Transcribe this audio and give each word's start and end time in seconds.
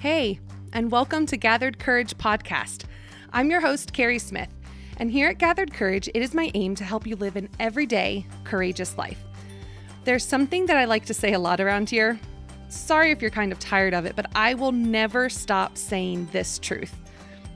Hey, 0.00 0.40
and 0.74 0.92
welcome 0.92 1.24
to 1.24 1.38
Gathered 1.38 1.78
Courage 1.78 2.18
Podcast. 2.18 2.84
I'm 3.32 3.50
your 3.50 3.62
host, 3.62 3.94
Carrie 3.94 4.18
Smith, 4.18 4.50
and 4.98 5.10
here 5.10 5.30
at 5.30 5.38
Gathered 5.38 5.72
Courage, 5.72 6.10
it 6.12 6.20
is 6.20 6.34
my 6.34 6.50
aim 6.52 6.74
to 6.74 6.84
help 6.84 7.06
you 7.06 7.16
live 7.16 7.34
an 7.34 7.48
everyday, 7.58 8.26
courageous 8.44 8.98
life. 8.98 9.24
There's 10.04 10.22
something 10.22 10.66
that 10.66 10.76
I 10.76 10.84
like 10.84 11.06
to 11.06 11.14
say 11.14 11.32
a 11.32 11.38
lot 11.38 11.62
around 11.62 11.88
here. 11.88 12.20
Sorry 12.68 13.10
if 13.10 13.22
you're 13.22 13.30
kind 13.30 13.52
of 13.52 13.58
tired 13.58 13.94
of 13.94 14.04
it, 14.04 14.14
but 14.16 14.30
I 14.34 14.52
will 14.52 14.70
never 14.70 15.30
stop 15.30 15.78
saying 15.78 16.28
this 16.30 16.58
truth. 16.58 16.94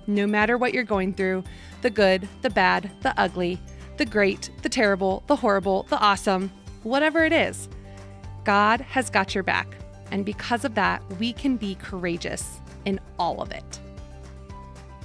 No 0.06 0.26
matter 0.26 0.56
what 0.56 0.72
you're 0.72 0.82
going 0.82 1.12
through 1.12 1.44
the 1.82 1.90
good, 1.90 2.26
the 2.40 2.50
bad, 2.50 2.90
the 3.02 3.12
ugly, 3.20 3.60
the 3.98 4.06
great, 4.06 4.48
the 4.62 4.70
terrible, 4.70 5.24
the 5.26 5.36
horrible, 5.36 5.82
the 5.90 5.98
awesome 5.98 6.50
whatever 6.84 7.22
it 7.22 7.34
is, 7.34 7.68
God 8.44 8.80
has 8.80 9.10
got 9.10 9.34
your 9.34 9.44
back. 9.44 9.76
And 10.10 10.24
because 10.24 10.64
of 10.64 10.74
that, 10.74 11.02
we 11.18 11.32
can 11.32 11.56
be 11.56 11.74
courageous 11.76 12.60
in 12.84 13.00
all 13.18 13.40
of 13.40 13.50
it. 13.52 13.80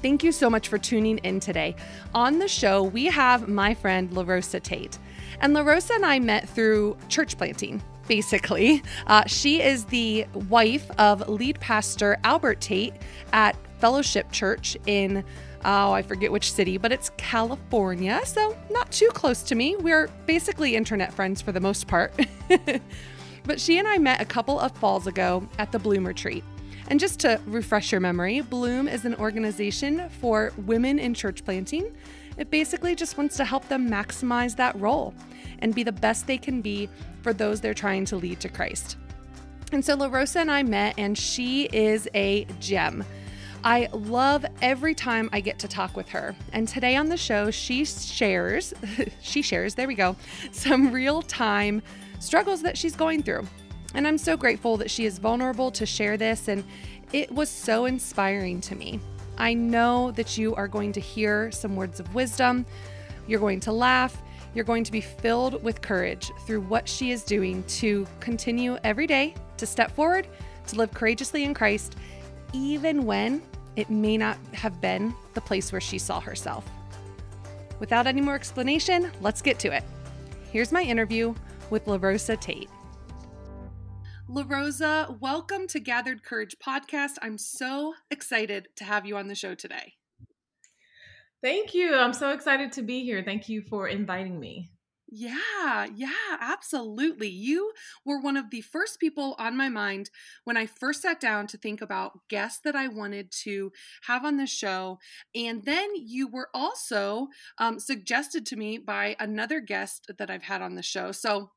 Thank 0.01 0.23
you 0.23 0.31
so 0.31 0.49
much 0.49 0.67
for 0.67 0.77
tuning 0.77 1.17
in 1.19 1.39
today. 1.39 1.75
On 2.13 2.37
the 2.37 2.47
show, 2.47 2.83
we 2.83 3.05
have 3.05 3.47
my 3.47 3.73
friend 3.73 4.09
LaRosa 4.11 4.61
Tate. 4.61 4.99
And 5.39 5.55
LaRosa 5.55 5.95
and 5.95 6.05
I 6.05 6.19
met 6.19 6.47
through 6.47 6.97
church 7.09 7.37
planting, 7.37 7.81
basically. 8.07 8.83
Uh, 9.07 9.23
she 9.25 9.61
is 9.61 9.85
the 9.85 10.25
wife 10.49 10.89
of 10.99 11.27
lead 11.27 11.59
pastor 11.59 12.17
Albert 12.23 12.61
Tate 12.61 12.93
at 13.33 13.55
Fellowship 13.79 14.31
Church 14.31 14.77
in 14.85 15.23
oh, 15.65 15.91
I 15.91 16.03
forget 16.03 16.31
which 16.31 16.51
city, 16.51 16.77
but 16.77 16.91
it's 16.91 17.09
California, 17.17 18.21
so 18.23 18.55
not 18.69 18.91
too 18.91 19.09
close 19.09 19.41
to 19.43 19.55
me. 19.55 19.75
We're 19.75 20.07
basically 20.27 20.75
internet 20.75 21.11
friends 21.11 21.41
for 21.41 21.51
the 21.51 21.59
most 21.59 21.87
part. 21.87 22.13
but 23.45 23.59
she 23.59 23.77
and 23.79 23.87
I 23.87 23.97
met 23.97 24.21
a 24.21 24.25
couple 24.25 24.59
of 24.59 24.71
falls 24.73 25.07
ago 25.07 25.47
at 25.59 25.71
the 25.71 25.79
Bloom 25.79 26.05
Retreat. 26.05 26.43
And 26.87 26.99
just 26.99 27.19
to 27.21 27.41
refresh 27.47 27.91
your 27.91 28.01
memory, 28.01 28.41
Bloom 28.41 28.87
is 28.87 29.05
an 29.05 29.15
organization 29.15 30.09
for 30.21 30.53
women 30.65 30.99
in 30.99 31.13
church 31.13 31.43
planting. 31.43 31.95
It 32.37 32.51
basically 32.51 32.95
just 32.95 33.17
wants 33.17 33.37
to 33.37 33.45
help 33.45 33.67
them 33.67 33.89
maximize 33.89 34.55
that 34.57 34.79
role 34.79 35.13
and 35.59 35.73
be 35.73 35.83
the 35.83 35.91
best 35.91 36.27
they 36.27 36.37
can 36.37 36.61
be 36.61 36.89
for 37.21 37.33
those 37.33 37.61
they're 37.61 37.73
trying 37.73 38.05
to 38.05 38.17
lead 38.17 38.39
to 38.41 38.49
Christ. 38.49 38.97
And 39.71 39.83
so 39.83 39.97
LaRosa 39.97 40.37
and 40.37 40.51
I 40.51 40.63
met, 40.63 40.95
and 40.97 41.17
she 41.17 41.63
is 41.65 42.07
a 42.13 42.45
gem. 42.59 43.03
I 43.63 43.89
love 43.93 44.45
every 44.61 44.93
time 44.93 45.27
I 45.33 45.39
get 45.39 45.57
to 45.59 45.67
talk 45.67 45.95
with 45.95 46.07
her. 46.09 46.35
And 46.53 46.67
today 46.67 46.95
on 46.95 47.09
the 47.09 47.17
show, 47.17 47.49
she 47.49 47.83
shares, 47.83 48.75
she 49.21 49.41
shares, 49.41 49.73
there 49.73 49.87
we 49.87 49.95
go, 49.95 50.15
some 50.51 50.91
real 50.91 51.23
time 51.23 51.81
struggles 52.19 52.61
that 52.61 52.77
she's 52.77 52.95
going 52.95 53.23
through. 53.23 53.45
And 53.93 54.07
I'm 54.07 54.17
so 54.17 54.35
grateful 54.35 54.77
that 54.77 54.91
she 54.91 55.05
is 55.05 55.19
vulnerable 55.19 55.71
to 55.71 55.85
share 55.85 56.17
this. 56.17 56.47
And 56.47 56.63
it 57.13 57.31
was 57.31 57.49
so 57.49 57.85
inspiring 57.85 58.61
to 58.61 58.75
me. 58.75 58.99
I 59.37 59.53
know 59.53 60.11
that 60.11 60.37
you 60.37 60.55
are 60.55 60.67
going 60.67 60.91
to 60.93 60.99
hear 60.99 61.51
some 61.51 61.75
words 61.75 61.99
of 61.99 62.13
wisdom. 62.13 62.65
You're 63.27 63.39
going 63.39 63.59
to 63.61 63.71
laugh. 63.71 64.21
You're 64.53 64.65
going 64.65 64.83
to 64.85 64.91
be 64.91 65.01
filled 65.01 65.61
with 65.63 65.81
courage 65.81 66.31
through 66.45 66.61
what 66.61 66.87
she 66.87 67.11
is 67.11 67.23
doing 67.23 67.63
to 67.63 68.07
continue 68.19 68.77
every 68.83 69.07
day 69.07 69.35
to 69.57 69.65
step 69.65 69.91
forward, 69.91 70.27
to 70.67 70.75
live 70.75 70.93
courageously 70.93 71.43
in 71.43 71.53
Christ, 71.53 71.95
even 72.53 73.05
when 73.05 73.41
it 73.75 73.89
may 73.89 74.17
not 74.17 74.37
have 74.53 74.79
been 74.79 75.13
the 75.33 75.41
place 75.41 75.71
where 75.71 75.81
she 75.81 75.97
saw 75.97 76.19
herself. 76.19 76.65
Without 77.79 78.07
any 78.07 78.21
more 78.21 78.35
explanation, 78.35 79.11
let's 79.19 79.41
get 79.41 79.59
to 79.59 79.75
it. 79.75 79.83
Here's 80.51 80.71
my 80.71 80.81
interview 80.81 81.35
with 81.69 81.85
LaRosa 81.85 82.39
Tate. 82.39 82.69
LaRosa, 84.29 85.19
welcome 85.19 85.67
to 85.67 85.79
Gathered 85.79 86.23
Courage 86.23 86.55
podcast. 86.65 87.13
I'm 87.21 87.37
so 87.37 87.93
excited 88.09 88.67
to 88.77 88.83
have 88.83 89.05
you 89.05 89.17
on 89.17 89.27
the 89.27 89.35
show 89.35 89.53
today. 89.53 89.93
Thank 91.43 91.75
you. 91.75 91.93
I'm 91.95 92.13
so 92.13 92.31
excited 92.31 92.71
to 92.73 92.81
be 92.81 93.03
here. 93.03 93.21
Thank 93.23 93.49
you 93.49 93.61
for 93.61 93.87
inviting 93.87 94.39
me. 94.39 94.71
Yeah, 95.07 95.85
yeah, 95.95 96.09
absolutely. 96.41 97.29
You 97.29 97.71
were 98.03 98.19
one 98.19 98.35
of 98.35 98.49
the 98.49 98.61
first 98.61 98.99
people 98.99 99.35
on 99.37 99.55
my 99.55 99.69
mind 99.69 100.09
when 100.43 100.57
I 100.57 100.65
first 100.65 101.03
sat 101.03 101.19
down 101.19 101.45
to 101.47 101.57
think 101.57 101.81
about 101.81 102.19
guests 102.27 102.59
that 102.63 102.75
I 102.75 102.87
wanted 102.87 103.31
to 103.43 103.71
have 104.07 104.25
on 104.25 104.37
the 104.37 104.47
show. 104.47 104.97
And 105.35 105.63
then 105.63 105.91
you 105.95 106.27
were 106.27 106.49
also 106.53 107.27
um, 107.59 107.79
suggested 107.79 108.45
to 108.47 108.55
me 108.55 108.79
by 108.79 109.15
another 109.19 109.59
guest 109.59 110.11
that 110.17 110.31
I've 110.31 110.43
had 110.43 110.61
on 110.61 110.73
the 110.73 110.83
show. 110.83 111.11
So 111.11 111.51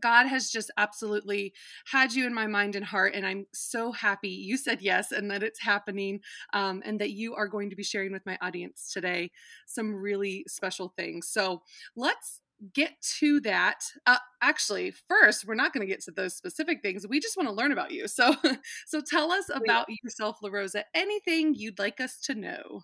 God 0.00 0.26
has 0.26 0.50
just 0.50 0.70
absolutely 0.76 1.52
had 1.86 2.12
you 2.12 2.26
in 2.26 2.34
my 2.34 2.46
mind 2.46 2.76
and 2.76 2.84
heart, 2.84 3.14
and 3.14 3.26
I'm 3.26 3.46
so 3.52 3.92
happy 3.92 4.28
you 4.28 4.56
said 4.56 4.80
yes 4.80 5.12
and 5.12 5.30
that 5.30 5.42
it's 5.42 5.60
happening, 5.60 6.20
um, 6.52 6.82
and 6.84 7.00
that 7.00 7.10
you 7.10 7.34
are 7.34 7.48
going 7.48 7.70
to 7.70 7.76
be 7.76 7.84
sharing 7.84 8.12
with 8.12 8.24
my 8.26 8.38
audience 8.40 8.90
today 8.92 9.30
some 9.66 9.94
really 9.94 10.44
special 10.48 10.92
things. 10.96 11.28
So 11.28 11.62
let's 11.96 12.40
get 12.74 13.00
to 13.18 13.40
that. 13.40 13.84
Uh, 14.06 14.16
actually 14.42 14.92
first 15.08 15.46
we're 15.46 15.54
not 15.54 15.72
going 15.72 15.86
to 15.86 15.92
get 15.92 16.02
to 16.02 16.10
those 16.10 16.34
specific 16.34 16.82
things. 16.82 17.06
We 17.06 17.20
just 17.20 17.36
want 17.36 17.48
to 17.48 17.54
learn 17.54 17.72
about 17.72 17.92
you. 17.92 18.08
So 18.08 18.34
so 18.86 19.00
tell 19.00 19.30
us 19.30 19.44
about 19.52 19.86
yourself 20.02 20.38
larosa. 20.42 20.82
Anything 20.94 21.54
you'd 21.54 21.78
like 21.78 22.00
us 22.00 22.18
to 22.22 22.34
know 22.34 22.82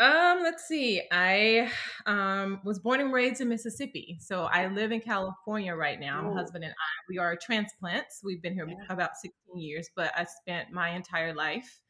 um 0.00 0.42
let's 0.42 0.66
see 0.66 1.02
i 1.12 1.70
um 2.06 2.60
was 2.64 2.78
born 2.78 3.00
and 3.00 3.12
raised 3.12 3.40
in 3.40 3.48
mississippi 3.48 4.16
so 4.20 4.44
i 4.44 4.66
live 4.66 4.92
in 4.92 5.00
california 5.00 5.74
right 5.74 6.00
now 6.00 6.22
my 6.22 6.32
husband 6.32 6.64
and 6.64 6.72
i 6.72 6.92
we 7.08 7.18
are 7.18 7.36
transplants 7.36 8.20
we've 8.24 8.42
been 8.42 8.54
here 8.54 8.66
yeah. 8.66 8.74
about 8.88 9.10
16 9.16 9.60
years 9.60 9.88
but 9.94 10.10
i 10.16 10.24
spent 10.24 10.70
my 10.72 10.90
entire 10.90 11.34
life 11.34 11.80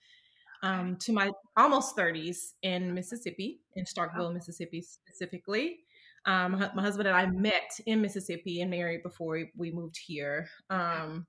um, 0.63 0.97
to 0.97 1.13
my 1.13 1.31
almost 1.57 1.97
30s 1.97 2.53
in 2.63 2.93
Mississippi, 2.93 3.61
in 3.77 3.85
Starkville, 3.85 4.27
wow. 4.27 4.33
Mississippi 4.33 4.83
specifically. 4.83 5.79
Um, 6.27 6.53
my 6.75 6.83
husband 6.83 7.09
and 7.09 7.17
I 7.17 7.27
met 7.27 7.71
in 7.87 8.03
Mississippi 8.03 8.61
and 8.61 8.71
married 8.71 9.03
before 9.03 9.33
we, 9.33 9.51
we 9.57 9.71
moved 9.71 9.99
here. 10.07 10.49
Um, 10.69 11.27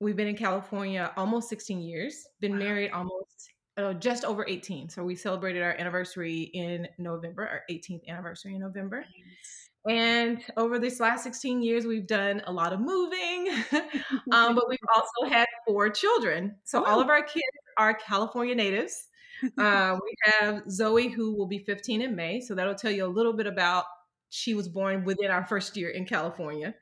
we've 0.00 0.16
been 0.16 0.26
in 0.26 0.36
California 0.36 1.12
almost 1.16 1.48
16 1.48 1.80
years, 1.80 2.26
been 2.40 2.52
wow. 2.52 2.58
married 2.58 2.90
almost 2.90 3.53
uh, 3.76 3.92
just 3.94 4.24
over 4.24 4.44
18. 4.46 4.88
So 4.88 5.04
we 5.04 5.16
celebrated 5.16 5.62
our 5.62 5.72
anniversary 5.72 6.42
in 6.54 6.88
November, 6.98 7.46
our 7.46 7.62
18th 7.70 8.06
anniversary 8.08 8.54
in 8.54 8.60
November. 8.60 8.98
Nice. 9.00 9.64
And 9.86 10.42
over 10.56 10.78
this 10.78 10.98
last 10.98 11.24
16 11.24 11.62
years, 11.62 11.84
we've 11.84 12.06
done 12.06 12.42
a 12.46 12.52
lot 12.52 12.72
of 12.72 12.80
moving, 12.80 13.50
um, 14.32 14.54
but 14.54 14.68
we've 14.68 14.78
also 14.96 15.30
had 15.30 15.46
four 15.66 15.90
children. 15.90 16.56
So 16.64 16.84
all 16.84 17.00
of 17.00 17.10
our 17.10 17.22
kids 17.22 17.44
are 17.76 17.92
California 17.94 18.54
natives. 18.54 19.08
uh, 19.58 19.98
we 20.02 20.14
have 20.24 20.62
Zoe, 20.70 21.08
who 21.08 21.36
will 21.36 21.46
be 21.46 21.58
15 21.58 22.00
in 22.00 22.16
May. 22.16 22.40
So 22.40 22.54
that'll 22.54 22.74
tell 22.74 22.90
you 22.90 23.04
a 23.04 23.08
little 23.08 23.34
bit 23.34 23.46
about 23.46 23.84
she 24.30 24.54
was 24.54 24.68
born 24.68 25.04
within 25.04 25.30
our 25.30 25.46
first 25.46 25.76
year 25.76 25.90
in 25.90 26.06
California. 26.06 26.74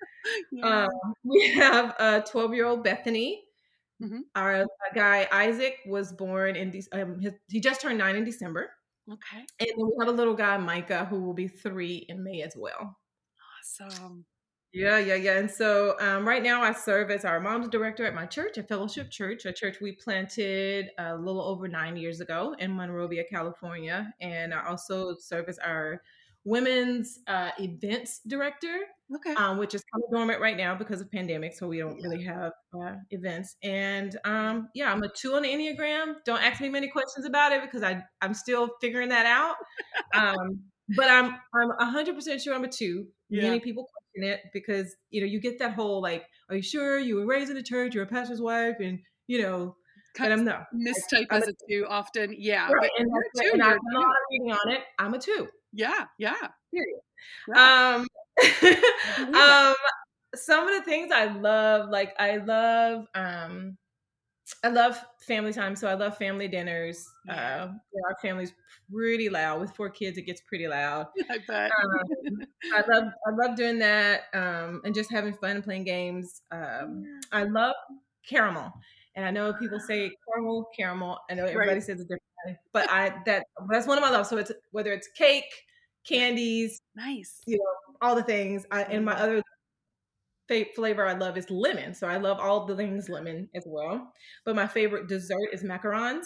Yeah. 0.53 0.85
Um, 0.85 1.15
we 1.25 1.51
have 1.51 1.95
a 1.99 2.25
12 2.31 2.55
year 2.55 2.67
old 2.67 2.85
Bethany. 2.85 3.43
Mm-hmm. 4.03 4.21
Our 4.35 4.67
guy 4.95 5.29
Isaac 5.31 5.79
was 5.87 6.13
born 6.13 6.57
in. 6.57 6.73
Um, 6.93 7.21
his, 7.21 7.35
he 7.49 7.61
just 7.61 7.81
turned 7.81 7.99
nine 7.99 8.17
in 8.17 8.25
December. 8.25 8.71
Okay. 9.11 9.45
And 9.61 9.69
then 9.77 9.87
we 9.87 9.93
have 10.01 10.09
a 10.09 10.17
little 10.17 10.35
guy 10.35 10.57
Micah 10.57 11.05
who 11.05 11.21
will 11.21 11.35
be 11.35 11.49
three 11.49 12.07
in 12.09 12.23
May 12.23 12.43
as 12.43 12.55
well. 12.57 12.99
Awesome. 13.61 14.25
Yeah, 14.73 14.99
yeah, 14.99 15.17
yeah. 15.17 15.39
And 15.39 15.51
so 15.51 15.97
um, 16.01 16.27
right 16.27 16.43
now 16.43 16.62
I 16.62 16.73
serve 16.73 17.11
as 17.11 17.27
our 17.27 17.41
mom's 17.41 17.69
director 17.69 18.07
at 18.07 18.15
my 18.15 18.25
church, 18.25 18.57
a 18.57 18.62
fellowship 18.62 19.11
church, 19.11 19.45
a 19.45 19.53
church 19.53 19.77
we 19.83 19.93
planted 19.93 20.89
a 20.99 21.15
little 21.15 21.43
over 21.43 21.69
nine 21.69 21.95
years 21.97 22.21
ago 22.21 22.57
in 22.59 22.75
Monrovia, 22.75 23.25
California. 23.25 24.15
And 24.23 24.55
I 24.55 24.67
also 24.67 25.17
serve 25.19 25.49
as 25.49 25.59
our 25.59 26.01
women's 26.45 27.21
uh, 27.27 27.51
events 27.61 28.21
director, 28.27 28.77
okay. 29.15 29.35
Um, 29.35 29.59
which 29.59 29.75
is 29.75 29.83
kind 29.93 30.03
of 30.05 30.11
dormant 30.13 30.41
right 30.41 30.57
now 30.57 30.75
because 30.75 31.01
of 31.01 31.11
pandemic. 31.11 31.55
So 31.55 31.69
we 31.69 31.79
don't 31.79 32.03
really 32.03 32.25
have 32.25 32.53
uh, 32.75 32.94
events. 33.11 33.56
And 33.62 34.17
um, 34.25 34.69
yeah, 34.75 34.93
I'm 34.93 35.03
a 35.03 35.09
two 35.09 35.35
on 35.35 35.43
the 35.43 35.49
Enneagram. 35.49 36.15
Don't 36.25 36.43
ask 36.43 36.61
me 36.61 36.69
many 36.69 36.89
questions 36.89 37.27
about 37.27 37.53
it 37.53 37.62
because 37.62 37.83
I, 37.83 38.03
I'm 38.21 38.35
still 38.35 38.71
figuring 38.81 39.11
that 39.11 39.27
out. 39.27 39.56
um, 40.15 40.61
but 40.97 41.09
I'm 41.09 41.37
I'm 41.55 41.94
100% 41.94 42.41
sure 42.41 42.55
I'm 42.55 42.65
a 42.65 42.69
two. 42.69 43.06
Yeah. 43.29 43.45
Many 43.45 43.61
people 43.61 43.88
question 43.93 44.31
it 44.31 44.41
because 44.53 44.95
you 45.11 45.21
know 45.21 45.27
you 45.27 45.41
get 45.41 45.59
that 45.61 45.75
whole 45.75 46.03
like, 46.03 46.25
are 46.50 46.56
you 46.56 46.62
sure 46.62 46.99
you 46.99 47.17
were 47.17 47.27
raised 47.27 47.50
in 47.50 47.56
a 47.56 47.62
church? 47.62 47.95
You're 47.95 48.05
a 48.05 48.09
pastor's 48.09 48.41
wife, 48.41 48.77
and 48.81 48.99
you 49.27 49.43
know. 49.43 49.77
But 50.19 50.31
I'm 50.31 50.45
not 50.45 50.67
mistype 50.75 51.29
as 51.31 51.49
a 51.49 51.55
two 51.71 51.87
often, 51.88 52.35
yeah. 52.37 52.71
Right. 52.71 52.83
But 52.83 52.91
and, 52.99 53.11
two, 53.41 53.50
and 53.55 53.62
I've 53.62 53.79
done 53.79 53.97
a 53.97 53.99
lot 54.00 54.09
of 54.09 54.12
reading 54.31 54.53
on 54.53 54.73
it. 54.73 54.81
I'm 54.99 55.15
a 55.15 55.19
two. 55.19 55.49
Yeah, 55.73 56.05
yeah. 56.19 56.49
Period. 56.73 57.01
Yeah. 57.49 57.97
Um, 57.97 58.07
um, 59.35 59.75
some 60.35 60.69
of 60.69 60.75
the 60.75 60.83
things 60.85 61.13
I 61.13 61.27
love, 61.27 61.91
like 61.91 62.15
I 62.19 62.39
love 62.39 63.07
um 63.15 63.77
I 64.65 64.69
love 64.69 65.01
family 65.21 65.53
time, 65.53 65.75
so 65.77 65.89
I 65.89 65.95
love 65.95 66.17
family 66.19 66.49
dinners. 66.49 67.09
Yeah. 67.27 67.65
Uh, 67.65 67.73
our 68.09 68.17
family's 68.21 68.53
pretty 68.93 69.29
loud. 69.29 69.61
With 69.61 69.75
four 69.75 69.91
kids, 69.91 70.19
it 70.19 70.23
gets 70.23 70.41
pretty 70.43 70.69
loud. 70.69 71.07
I 71.31 71.39
bet. 71.47 71.71
Um, 71.83 72.39
I 72.75 72.83
love 72.93 73.05
I 73.27 73.31
love 73.31 73.57
doing 73.57 73.79
that 73.81 74.23
um, 74.35 74.83
and 74.85 74.95
just 74.95 75.11
having 75.11 75.35
fun 75.35 75.57
and 75.57 75.65
playing 75.65 75.85
games. 75.85 76.43
Um, 76.51 77.21
I 77.33 77.45
love 77.45 77.75
caramel, 78.29 78.73
And 79.17 79.25
I 79.25 79.31
know 79.31 79.53
people 79.55 79.81
say 79.87 80.11
caramel, 80.29 80.69
caramel. 80.77 81.19
I 81.31 81.35
know 81.35 81.45
everybody 81.45 81.75
right. 81.75 81.83
says 81.83 82.01
it 82.01 82.09
differently, 82.09 82.21
but 82.73 82.91
I 82.91 83.15
that 83.27 83.47
that's 83.71 83.87
one 83.87 83.99
of 83.99 84.03
my 84.03 84.11
loves. 84.11 84.29
So 84.29 84.37
it's 84.39 84.53
whether 84.71 84.93
it's 84.93 85.09
cake, 85.17 85.53
candies, 86.06 86.81
nice, 86.94 87.41
you 87.47 87.59
know, 87.59 87.97
all 88.00 88.15
the 88.15 88.23
things. 88.23 88.67
I, 88.71 88.83
and 88.83 89.05
my 89.05 89.15
other 89.15 89.43
flavor 90.75 91.06
I 91.06 91.15
love 91.15 91.39
is 91.39 91.50
lemon. 91.50 91.94
So 91.94 92.06
I 92.06 92.19
love 92.19 92.39
all 92.39 92.67
the 92.67 92.77
things 92.77 93.09
lemon 93.09 93.49
as 93.55 93.65
well. 93.67 94.12
But 94.44 94.56
my 94.56 94.67
favorite 94.67 95.09
dessert 95.09 95.49
is 95.53 95.62
macarons. 95.62 96.25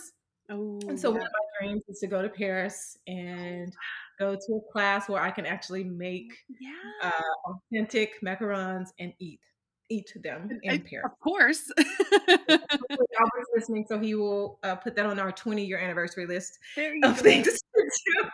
Oh, 0.50 0.80
and 0.88 0.98
so 0.98 1.10
yeah. 1.10 1.18
one 1.18 1.26
of 1.26 1.32
my 1.32 1.66
dreams 1.66 1.82
is 1.88 1.98
to 2.00 2.06
go 2.06 2.22
to 2.22 2.28
Paris 2.28 2.98
and 3.06 3.72
go 4.18 4.34
to 4.34 4.54
a 4.54 4.72
class 4.72 5.08
where 5.08 5.22
I 5.22 5.30
can 5.30 5.46
actually 5.46 5.84
make 5.84 6.32
yeah. 6.60 6.70
uh, 7.02 7.50
authentic 7.52 8.20
macarons 8.24 8.88
and 8.98 9.12
eat 9.18 9.40
eat 9.88 10.12
them 10.22 10.48
in 10.62 10.72
I, 10.72 10.78
Paris. 10.78 11.04
Of 11.04 11.20
course. 11.20 11.70
Albert's 11.78 13.50
listening, 13.54 13.86
so 13.88 13.98
he 13.98 14.14
will 14.14 14.58
uh, 14.62 14.76
put 14.76 14.96
that 14.96 15.06
on 15.06 15.18
our 15.18 15.32
20 15.32 15.64
year 15.64 15.78
anniversary 15.78 16.26
list 16.26 16.58
of 17.02 17.16
go. 17.16 17.22
things 17.22 17.46
to 17.76 17.90
do. 18.12 18.28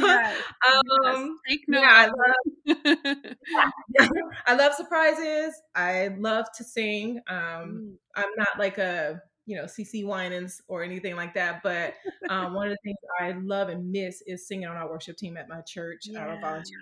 Yes. 0.00 0.36
um, 0.68 0.82
yes. 1.04 1.28
Take 1.48 1.68
note. 1.68 1.80
Yeah, 1.80 1.90
I, 1.90 2.06
love, 2.06 3.16
yeah, 3.98 4.08
I 4.46 4.54
love 4.54 4.74
surprises. 4.74 5.54
I 5.74 6.08
love 6.18 6.46
to 6.56 6.64
sing. 6.64 7.20
Um, 7.28 7.36
mm. 7.36 7.92
I'm 8.16 8.30
not 8.36 8.58
like 8.58 8.78
a 8.78 9.22
you 9.46 9.56
know 9.56 9.64
CeCe 9.64 10.04
Winans 10.04 10.60
or 10.68 10.82
anything 10.82 11.16
like 11.16 11.34
that. 11.34 11.62
But 11.62 11.94
um, 12.28 12.54
one 12.54 12.68
of 12.68 12.72
the 12.72 12.78
things 12.84 12.98
I 13.20 13.32
love 13.42 13.68
and 13.68 13.90
miss 13.90 14.22
is 14.26 14.46
singing 14.46 14.66
on 14.66 14.76
our 14.76 14.88
worship 14.88 15.16
team 15.16 15.36
at 15.36 15.48
my 15.48 15.60
church. 15.62 16.02
Yeah. 16.04 16.20
Our 16.20 16.40
volunteer 16.40 16.78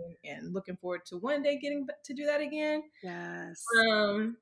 worship 0.00 0.18
and 0.24 0.52
looking 0.52 0.76
forward 0.76 1.02
to 1.06 1.16
one 1.18 1.42
day 1.42 1.58
getting 1.58 1.86
to 2.04 2.14
do 2.14 2.26
that 2.26 2.40
again. 2.40 2.82
Yes. 3.02 3.62
Um, 3.90 4.36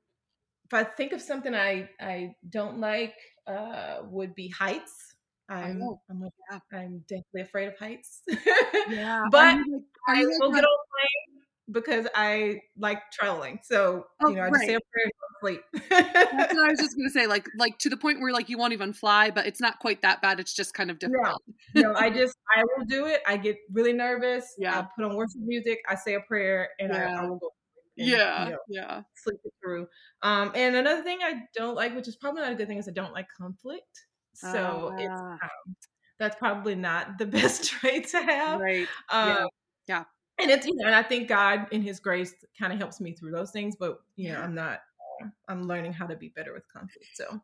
if 0.65 0.73
I 0.73 0.83
think 0.83 1.13
of 1.13 1.21
something 1.21 1.53
I 1.53 1.89
I 1.99 2.35
don't 2.49 2.79
like, 2.79 3.15
uh, 3.47 3.99
would 4.03 4.35
be 4.35 4.49
heights. 4.49 5.15
I'm 5.49 5.81
I'm, 6.09 6.21
like, 6.21 6.31
yeah. 6.51 6.59
I'm 6.71 7.03
definitely 7.07 7.41
afraid 7.41 7.69
of 7.69 7.77
heights. 7.79 8.21
yeah, 8.89 9.25
but 9.31 9.57
I 10.07 10.23
will 10.23 10.51
get 10.51 10.63
on 10.63 10.77
because 11.71 12.07
I 12.15 12.61
like 12.77 12.99
traveling. 13.11 13.59
So, 13.63 14.05
oh, 14.21 14.29
you 14.29 14.35
know, 14.35 14.43
I 14.43 14.49
just 14.49 14.61
say 14.61 14.75
a 14.75 14.79
prayer 14.91 15.05
and 15.05 15.13
sleep. 15.41 15.61
That's 15.89 16.53
what 16.53 16.65
I 16.65 16.69
was 16.71 16.79
just 16.79 16.95
gonna 16.97 17.09
say. 17.09 17.27
Like, 17.27 17.47
like 17.57 17.77
to 17.79 17.89
the 17.89 17.97
point 17.97 18.19
where 18.19 18.31
like 18.31 18.49
you 18.49 18.57
won't 18.57 18.73
even 18.73 18.93
fly, 18.93 19.31
but 19.31 19.45
it's 19.45 19.61
not 19.61 19.79
quite 19.79 20.01
that 20.01 20.21
bad. 20.21 20.39
It's 20.39 20.53
just 20.53 20.73
kind 20.73 20.91
of 20.91 20.99
difficult. 20.99 21.41
No, 21.75 21.81
no 21.81 21.93
I 21.95 22.09
just 22.09 22.35
I 22.55 22.63
will 22.63 22.85
do 22.85 23.05
it. 23.05 23.21
I 23.27 23.37
get 23.37 23.57
really 23.71 23.93
nervous. 23.93 24.53
Yeah. 24.57 24.79
I 24.79 24.87
put 24.95 25.09
on 25.09 25.15
worship 25.15 25.41
music. 25.41 25.79
I 25.87 25.95
say 25.95 26.15
a 26.15 26.21
prayer, 26.21 26.69
and 26.79 26.93
yeah. 26.93 27.15
I, 27.15 27.23
I, 27.23 27.27
will 27.27 27.37
go. 27.37 27.49
And, 27.97 28.07
yeah, 28.07 28.45
you 28.45 28.51
know, 28.51 28.57
yeah. 28.69 29.01
Sleep 29.15 29.39
it 29.43 29.53
through. 29.63 29.87
Um, 30.21 30.51
and 30.55 30.75
another 30.75 31.03
thing 31.03 31.19
I 31.21 31.41
don't 31.55 31.75
like, 31.75 31.95
which 31.95 32.07
is 32.07 32.15
probably 32.15 32.41
not 32.41 32.53
a 32.53 32.55
good 32.55 32.67
thing, 32.67 32.77
is 32.77 32.87
I 32.87 32.91
don't 32.91 33.13
like 33.13 33.27
conflict. 33.37 34.05
So 34.33 34.93
uh, 34.93 35.01
it's 35.01 35.21
um, 35.21 35.75
that's 36.17 36.35
probably 36.37 36.75
not 36.75 37.17
the 37.17 37.25
best 37.27 37.65
trait 37.65 38.07
to 38.09 38.21
have. 38.21 38.59
Right. 38.59 38.87
Um, 39.09 39.29
yeah. 39.29 39.45
Yeah 39.87 40.03
and 40.39 40.49
it's 40.51 40.65
you 40.65 40.75
know, 40.75 40.85
and 40.85 40.95
I 40.95 41.03
think 41.03 41.27
God 41.27 41.67
in 41.71 41.81
His 41.81 41.99
grace 41.99 42.33
kind 42.57 42.71
of 42.73 42.79
helps 42.79 42.99
me 42.99 43.13
through 43.13 43.31
those 43.31 43.51
things. 43.51 43.75
But 43.75 43.99
you 44.15 44.31
know, 44.31 44.39
I'm 44.39 44.55
not. 44.55 44.81
Uh, 45.21 45.27
I'm 45.47 45.63
learning 45.63 45.93
how 45.93 46.07
to 46.07 46.15
be 46.15 46.29
better 46.29 46.53
with 46.53 46.63
conflict. 46.71 47.09
So, 47.13 47.41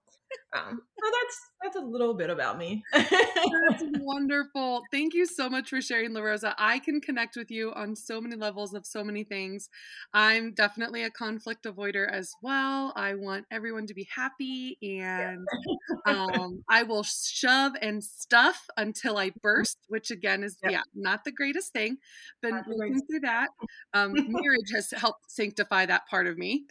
um, 0.56 0.82
so 1.00 1.12
that's 1.12 1.40
that's 1.64 1.76
a 1.78 1.86
little 1.86 2.14
bit 2.14 2.30
about 2.30 2.58
me. 2.58 2.84
that's 2.94 3.84
wonderful. 4.00 4.84
Thank 4.92 5.14
you 5.14 5.26
so 5.26 5.50
much 5.50 5.70
for 5.70 5.82
sharing, 5.82 6.12
LaRosa. 6.12 6.54
I 6.58 6.80
can 6.80 7.02
connect 7.02 7.36
with 7.36 7.50
you 7.50 7.74
on 7.74 7.96
so 7.96 8.22
many 8.22 8.36
levels 8.36 8.74
of 8.74 8.86
so 8.86 9.04
many 9.04 9.24
things. 9.24 9.70
I'm 10.14 10.54
definitely 10.54 11.04
a 11.04 11.10
conflict 11.10 11.66
avoider 11.66 12.10
as 12.10 12.32
well. 12.42 12.94
I 12.96 13.16
want 13.16 13.46
everyone 13.52 13.88
to 13.88 13.94
be 13.94 14.08
happy, 14.14 14.78
and 14.82 15.46
um, 16.06 16.64
I 16.70 16.84
will 16.84 17.04
shove 17.04 17.74
and 17.82 18.04
stuff 18.04 18.68
until 18.78 19.18
I 19.18 19.32
burst, 19.42 19.78
which 19.88 20.12
again 20.12 20.44
is 20.44 20.58
yep. 20.64 20.72
yeah 20.72 20.82
not 20.94 21.24
the 21.24 21.32
greatest 21.32 21.74
thing. 21.74 21.98
Been 22.42 22.62
working 22.68 23.02
through 23.10 23.22
that. 23.22 23.50
Um, 23.94 24.14
marriage 24.14 24.72
has 24.74 24.92
helped 24.92 25.32
sanctify 25.32 25.88
that 25.88 26.04
part 26.10 26.28
of 26.28 26.38
me. 26.38 26.66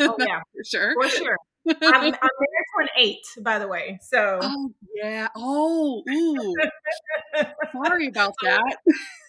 oh 0.00 0.16
yeah, 0.18 0.40
for 0.52 0.64
sure. 0.64 0.94
For 1.02 1.08
sure. 1.08 1.36
I'm, 1.68 1.76
I'm 1.82 1.82
married 2.02 2.14
to 2.14 2.80
an 2.80 2.88
eight, 2.96 3.24
by 3.40 3.58
the 3.58 3.68
way. 3.68 3.98
So 4.02 4.38
oh 4.42 4.72
yeah. 4.94 5.28
Oh, 5.36 6.02
ooh. 6.10 6.54
Sorry 7.72 8.08
about 8.08 8.34
that. 8.42 8.76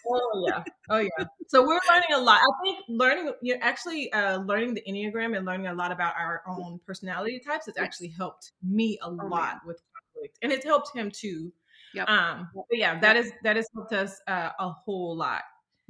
oh 0.08 0.46
yeah. 0.48 0.64
Oh 0.90 1.00
yeah. 1.00 1.26
So 1.48 1.62
we're 1.62 1.80
learning 1.90 2.14
a 2.16 2.20
lot. 2.20 2.40
I 2.42 2.64
think 2.64 2.86
learning 2.88 3.34
you 3.42 3.56
know, 3.56 3.60
actually 3.62 4.12
uh, 4.14 4.40
learning 4.40 4.74
the 4.74 4.84
Enneagram 4.88 5.36
and 5.36 5.46
learning 5.46 5.68
a 5.68 5.74
lot 5.74 5.92
about 5.92 6.14
our 6.18 6.42
own 6.48 6.80
personality 6.86 7.42
types 7.46 7.66
has 7.66 7.78
actually 7.78 8.10
helped 8.10 8.52
me 8.64 8.98
a 9.04 9.08
oh, 9.08 9.28
lot 9.30 9.60
with 9.66 9.82
conflict. 9.94 10.38
And 10.42 10.52
it's 10.52 10.66
helped 10.66 10.96
him 10.96 11.12
too. 11.12 11.52
Yep. 11.94 12.10
Um, 12.10 12.50
but 12.54 12.78
yeah, 12.78 13.00
that 13.00 13.18
is 13.18 13.32
that 13.44 13.58
has 13.58 13.68
helped 13.76 13.94
us 13.94 14.20
uh, 14.28 14.50
a 14.60 14.70
whole 14.70 15.18
lot 15.18 15.42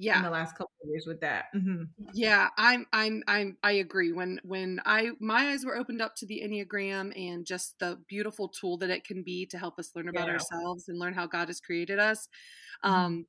yeah 0.01 0.17
in 0.17 0.23
the 0.23 0.29
last 0.29 0.57
couple 0.57 0.71
of 0.83 0.89
years 0.89 1.05
with 1.05 1.21
that 1.21 1.45
mm-hmm. 1.55 1.83
yeah 2.13 2.49
i'm 2.57 2.85
i'm 2.91 3.21
i'm 3.27 3.55
i 3.63 3.73
agree 3.73 4.11
when 4.11 4.39
when 4.43 4.81
i 4.83 5.11
my 5.19 5.51
eyes 5.51 5.63
were 5.63 5.77
opened 5.77 6.01
up 6.01 6.15
to 6.15 6.25
the 6.25 6.41
enneagram 6.43 7.15
and 7.15 7.45
just 7.45 7.77
the 7.79 7.99
beautiful 8.09 8.49
tool 8.49 8.77
that 8.77 8.89
it 8.89 9.03
can 9.03 9.21
be 9.21 9.45
to 9.45 9.57
help 9.59 9.77
us 9.77 9.91
learn 9.95 10.09
about 10.09 10.27
yeah. 10.27 10.33
ourselves 10.33 10.89
and 10.89 10.97
learn 10.97 11.13
how 11.13 11.27
god 11.27 11.47
has 11.47 11.59
created 11.59 11.99
us 11.99 12.27
mm-hmm. 12.83 12.93
um 12.93 13.25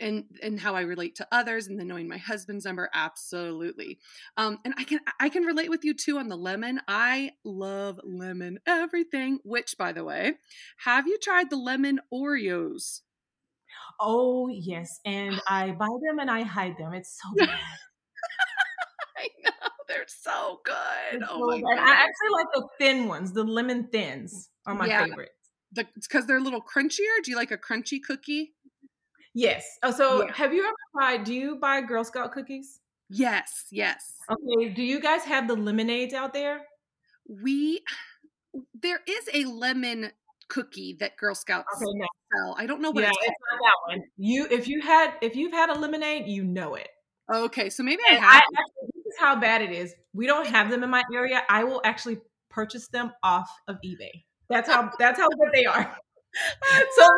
and 0.00 0.24
and 0.42 0.58
how 0.58 0.74
I 0.74 0.80
relate 0.80 1.16
to 1.16 1.28
others 1.30 1.66
and 1.66 1.78
then 1.78 1.86
knowing 1.86 2.08
my 2.08 2.16
husband's 2.16 2.64
number 2.64 2.88
absolutely 2.94 3.98
um 4.38 4.58
and 4.64 4.72
I 4.78 4.84
can 4.84 5.00
I 5.20 5.28
can 5.28 5.44
relate 5.44 5.68
with 5.68 5.84
you 5.84 5.92
too 5.92 6.18
on 6.18 6.28
the 6.28 6.36
lemon 6.36 6.80
I 6.88 7.32
love 7.44 8.00
lemon 8.02 8.58
everything 8.66 9.38
which 9.44 9.76
by 9.78 9.92
the 9.92 10.02
way 10.02 10.32
have 10.78 11.06
you 11.06 11.18
tried 11.22 11.50
the 11.50 11.56
lemon 11.56 12.00
Oreos 12.10 13.02
Oh 14.00 14.48
yes, 14.48 15.00
and 15.04 15.40
I 15.48 15.72
buy 15.72 15.88
them 16.06 16.18
and 16.18 16.30
I 16.30 16.42
hide 16.42 16.76
them. 16.78 16.92
It's 16.92 17.18
so 17.22 17.34
bad. 17.46 17.58
I 19.16 19.28
know 19.44 19.68
they're 19.88 20.04
so 20.06 20.60
good. 20.64 21.22
oh 21.28 21.46
my 21.46 21.60
god! 21.60 21.78
I 21.78 21.92
actually 21.92 22.30
like 22.32 22.46
the 22.54 22.68
thin 22.78 23.08
ones. 23.08 23.32
The 23.32 23.44
lemon 23.44 23.88
thins 23.88 24.50
are 24.66 24.74
my 24.74 24.86
yeah. 24.86 25.04
favorite. 25.04 25.30
Because 25.74 26.26
they're 26.26 26.36
a 26.36 26.42
little 26.42 26.62
crunchier. 26.62 27.22
Do 27.24 27.30
you 27.30 27.36
like 27.36 27.50
a 27.50 27.56
crunchy 27.56 27.98
cookie? 28.06 28.52
Yes. 29.34 29.64
Oh, 29.82 29.90
so 29.90 30.24
yeah. 30.24 30.32
have 30.34 30.52
you 30.52 30.64
ever 30.64 30.74
tried? 30.94 31.24
Do 31.24 31.34
you 31.34 31.56
buy 31.56 31.80
Girl 31.80 32.04
Scout 32.04 32.32
cookies? 32.32 32.80
Yes. 33.08 33.66
Yes. 33.70 34.16
Okay. 34.30 34.68
Do 34.70 34.82
you 34.82 35.00
guys 35.00 35.22
have 35.24 35.48
the 35.48 35.54
lemonades 35.54 36.14
out 36.14 36.34
there? 36.34 36.60
We 37.26 37.82
there 38.74 39.00
is 39.06 39.28
a 39.32 39.44
lemon 39.46 40.12
cookie 40.52 40.96
that 41.00 41.16
Girl 41.16 41.34
Scouts 41.34 41.66
okay, 41.76 41.92
no. 41.94 42.06
sell. 42.34 42.56
I 42.58 42.66
don't 42.66 42.82
know 42.82 42.90
what 42.90 43.02
yeah, 43.02 43.08
it's, 43.08 43.18
it's 43.22 43.36
not 43.50 43.58
that 43.62 43.92
one. 43.92 44.04
You 44.18 44.46
if 44.50 44.68
you 44.68 44.82
had 44.82 45.14
if 45.22 45.34
you've 45.34 45.52
had 45.52 45.70
a 45.70 45.78
lemonade, 45.78 46.28
you 46.28 46.44
know 46.44 46.74
it. 46.74 46.88
Okay, 47.32 47.70
so 47.70 47.82
maybe 47.82 48.02
I 48.10 48.14
have. 48.14 48.22
I, 48.22 48.36
actually, 48.36 48.90
this 48.94 49.06
is 49.06 49.18
how 49.18 49.40
bad 49.40 49.62
it 49.62 49.72
is. 49.72 49.94
We 50.12 50.26
don't 50.26 50.46
have 50.46 50.70
them 50.70 50.82
in 50.82 50.90
my 50.90 51.02
area. 51.12 51.42
I 51.48 51.64
will 51.64 51.80
actually 51.84 52.18
purchase 52.50 52.88
them 52.88 53.12
off 53.22 53.48
of 53.66 53.76
eBay. 53.84 54.24
That's 54.50 54.68
how 54.68 54.90
that's 54.98 55.18
how 55.18 55.28
good 55.28 55.48
they 55.54 55.64
are. 55.64 55.96
so 56.96 57.08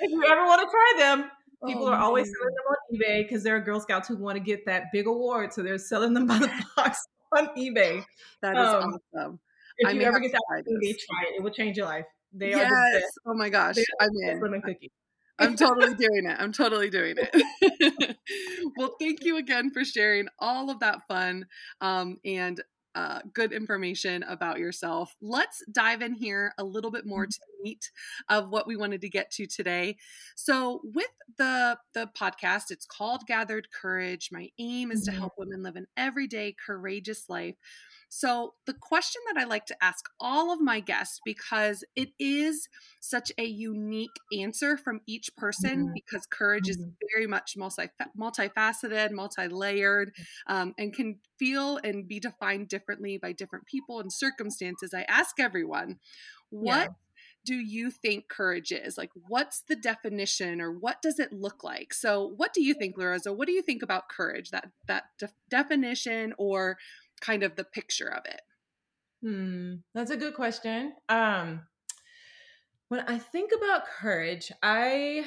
if 0.00 0.10
you 0.10 0.24
ever 0.30 0.46
want 0.46 0.60
to 0.60 0.68
try 0.70 0.94
them, 0.98 1.30
people 1.66 1.86
oh, 1.86 1.92
are 1.92 1.98
always 1.98 2.26
man. 2.26 2.34
selling 2.38 2.54
them 2.54 2.64
on 2.70 2.76
eBay 2.94 3.24
because 3.24 3.42
there 3.42 3.56
are 3.56 3.60
Girl 3.60 3.80
Scouts 3.80 4.06
who 4.06 4.16
want 4.16 4.36
to 4.36 4.42
get 4.42 4.64
that 4.66 4.84
big 4.92 5.08
award, 5.08 5.52
so 5.52 5.62
they're 5.62 5.78
selling 5.78 6.14
them 6.14 6.26
by 6.26 6.38
the 6.38 6.50
box 6.76 7.04
on 7.36 7.48
eBay. 7.58 8.04
That 8.40 8.56
is 8.56 8.68
um, 8.68 8.98
awesome. 9.16 9.40
If 9.78 9.88
I 9.88 9.92
you 9.92 10.02
ever 10.02 10.20
get 10.20 10.30
that 10.30 10.42
opportunity, 10.48 10.92
try 10.92 11.30
it. 11.30 11.38
It 11.38 11.42
will 11.42 11.50
change 11.50 11.76
your 11.76 11.86
life. 11.86 12.04
They 12.32 12.50
yes. 12.50 12.70
are 12.70 12.92
the 12.92 13.00
best. 13.00 13.18
Oh 13.26 13.34
my 13.34 13.48
gosh. 13.48 13.76
I'm 14.00 14.10
in. 14.14 14.62
Cookie. 14.62 14.90
I'm 15.38 15.56
totally 15.56 15.94
doing 15.98 16.26
it. 16.26 16.36
I'm 16.38 16.52
totally 16.52 16.90
doing 16.90 17.16
it. 17.18 18.16
well, 18.76 18.94
thank 19.00 19.24
you 19.24 19.36
again 19.38 19.70
for 19.70 19.84
sharing 19.84 20.28
all 20.38 20.70
of 20.70 20.80
that 20.80 21.06
fun 21.08 21.46
um, 21.80 22.18
and 22.24 22.62
uh, 22.94 23.20
good 23.32 23.52
information 23.52 24.22
about 24.24 24.58
yourself. 24.58 25.16
Let's 25.22 25.62
dive 25.72 26.02
in 26.02 26.12
here 26.12 26.52
a 26.58 26.64
little 26.64 26.90
bit 26.90 27.06
more 27.06 27.22
mm-hmm. 27.22 27.30
to 27.30 27.40
the 27.40 27.62
meat 27.62 27.90
of 28.28 28.50
what 28.50 28.66
we 28.66 28.76
wanted 28.76 29.00
to 29.00 29.08
get 29.08 29.30
to 29.32 29.46
today. 29.46 29.96
So, 30.36 30.82
with 30.84 31.08
the 31.38 31.78
the 31.94 32.10
podcast, 32.14 32.64
it's 32.70 32.84
called 32.84 33.22
Gathered 33.26 33.68
Courage. 33.70 34.28
My 34.30 34.50
aim 34.58 34.90
is 34.90 35.04
to 35.04 35.10
mm-hmm. 35.10 35.20
help 35.20 35.32
women 35.38 35.62
live 35.62 35.76
an 35.76 35.86
everyday 35.96 36.54
courageous 36.66 37.30
life 37.30 37.56
so, 38.14 38.52
the 38.66 38.74
question 38.74 39.22
that 39.26 39.40
I 39.40 39.46
like 39.46 39.64
to 39.66 39.76
ask 39.82 40.04
all 40.20 40.52
of 40.52 40.60
my 40.60 40.80
guests, 40.80 41.18
because 41.24 41.82
it 41.96 42.10
is 42.18 42.68
such 43.00 43.32
a 43.38 43.44
unique 43.44 44.10
answer 44.38 44.76
from 44.76 45.00
each 45.06 45.34
person, 45.34 45.84
mm-hmm. 45.84 45.92
because 45.94 46.26
courage 46.26 46.64
mm-hmm. 46.64 46.82
is 46.82 47.10
very 47.14 47.26
much 47.26 47.56
multi 47.56 47.88
multifaceted, 48.14 49.12
multi 49.12 49.48
layered, 49.48 50.12
um, 50.46 50.74
and 50.76 50.92
can 50.92 51.20
feel 51.38 51.78
and 51.82 52.06
be 52.06 52.20
defined 52.20 52.68
differently 52.68 53.16
by 53.16 53.32
different 53.32 53.64
people 53.64 53.98
and 53.98 54.12
circumstances. 54.12 54.92
I 54.92 55.06
ask 55.08 55.40
everyone, 55.40 55.98
what 56.50 56.80
yeah 56.82 56.86
do 57.44 57.56
you 57.56 57.90
think 57.90 58.28
courage 58.28 58.70
is? 58.70 58.96
Like, 58.96 59.10
what's 59.14 59.62
the 59.62 59.74
definition 59.74 60.60
or 60.60 60.70
what 60.70 61.02
does 61.02 61.18
it 61.18 61.32
look 61.32 61.64
like? 61.64 61.92
So, 61.92 62.32
what 62.36 62.52
do 62.52 62.62
you 62.62 62.74
think, 62.74 62.96
LaRosa? 62.96 63.34
What 63.34 63.46
do 63.46 63.52
you 63.52 63.62
think 63.62 63.82
about 63.82 64.08
courage? 64.08 64.50
That 64.50 64.70
that 64.86 65.04
de- 65.18 65.28
definition 65.50 66.34
or 66.38 66.78
kind 67.22 67.42
of 67.42 67.56
the 67.56 67.64
picture 67.64 68.12
of 68.12 68.24
it? 68.26 68.42
Hmm, 69.22 69.76
that's 69.94 70.10
a 70.10 70.16
good 70.16 70.34
question. 70.34 70.92
Um, 71.08 71.62
when 72.88 73.00
I 73.00 73.18
think 73.18 73.52
about 73.56 73.86
courage, 73.86 74.52
I 74.62 75.24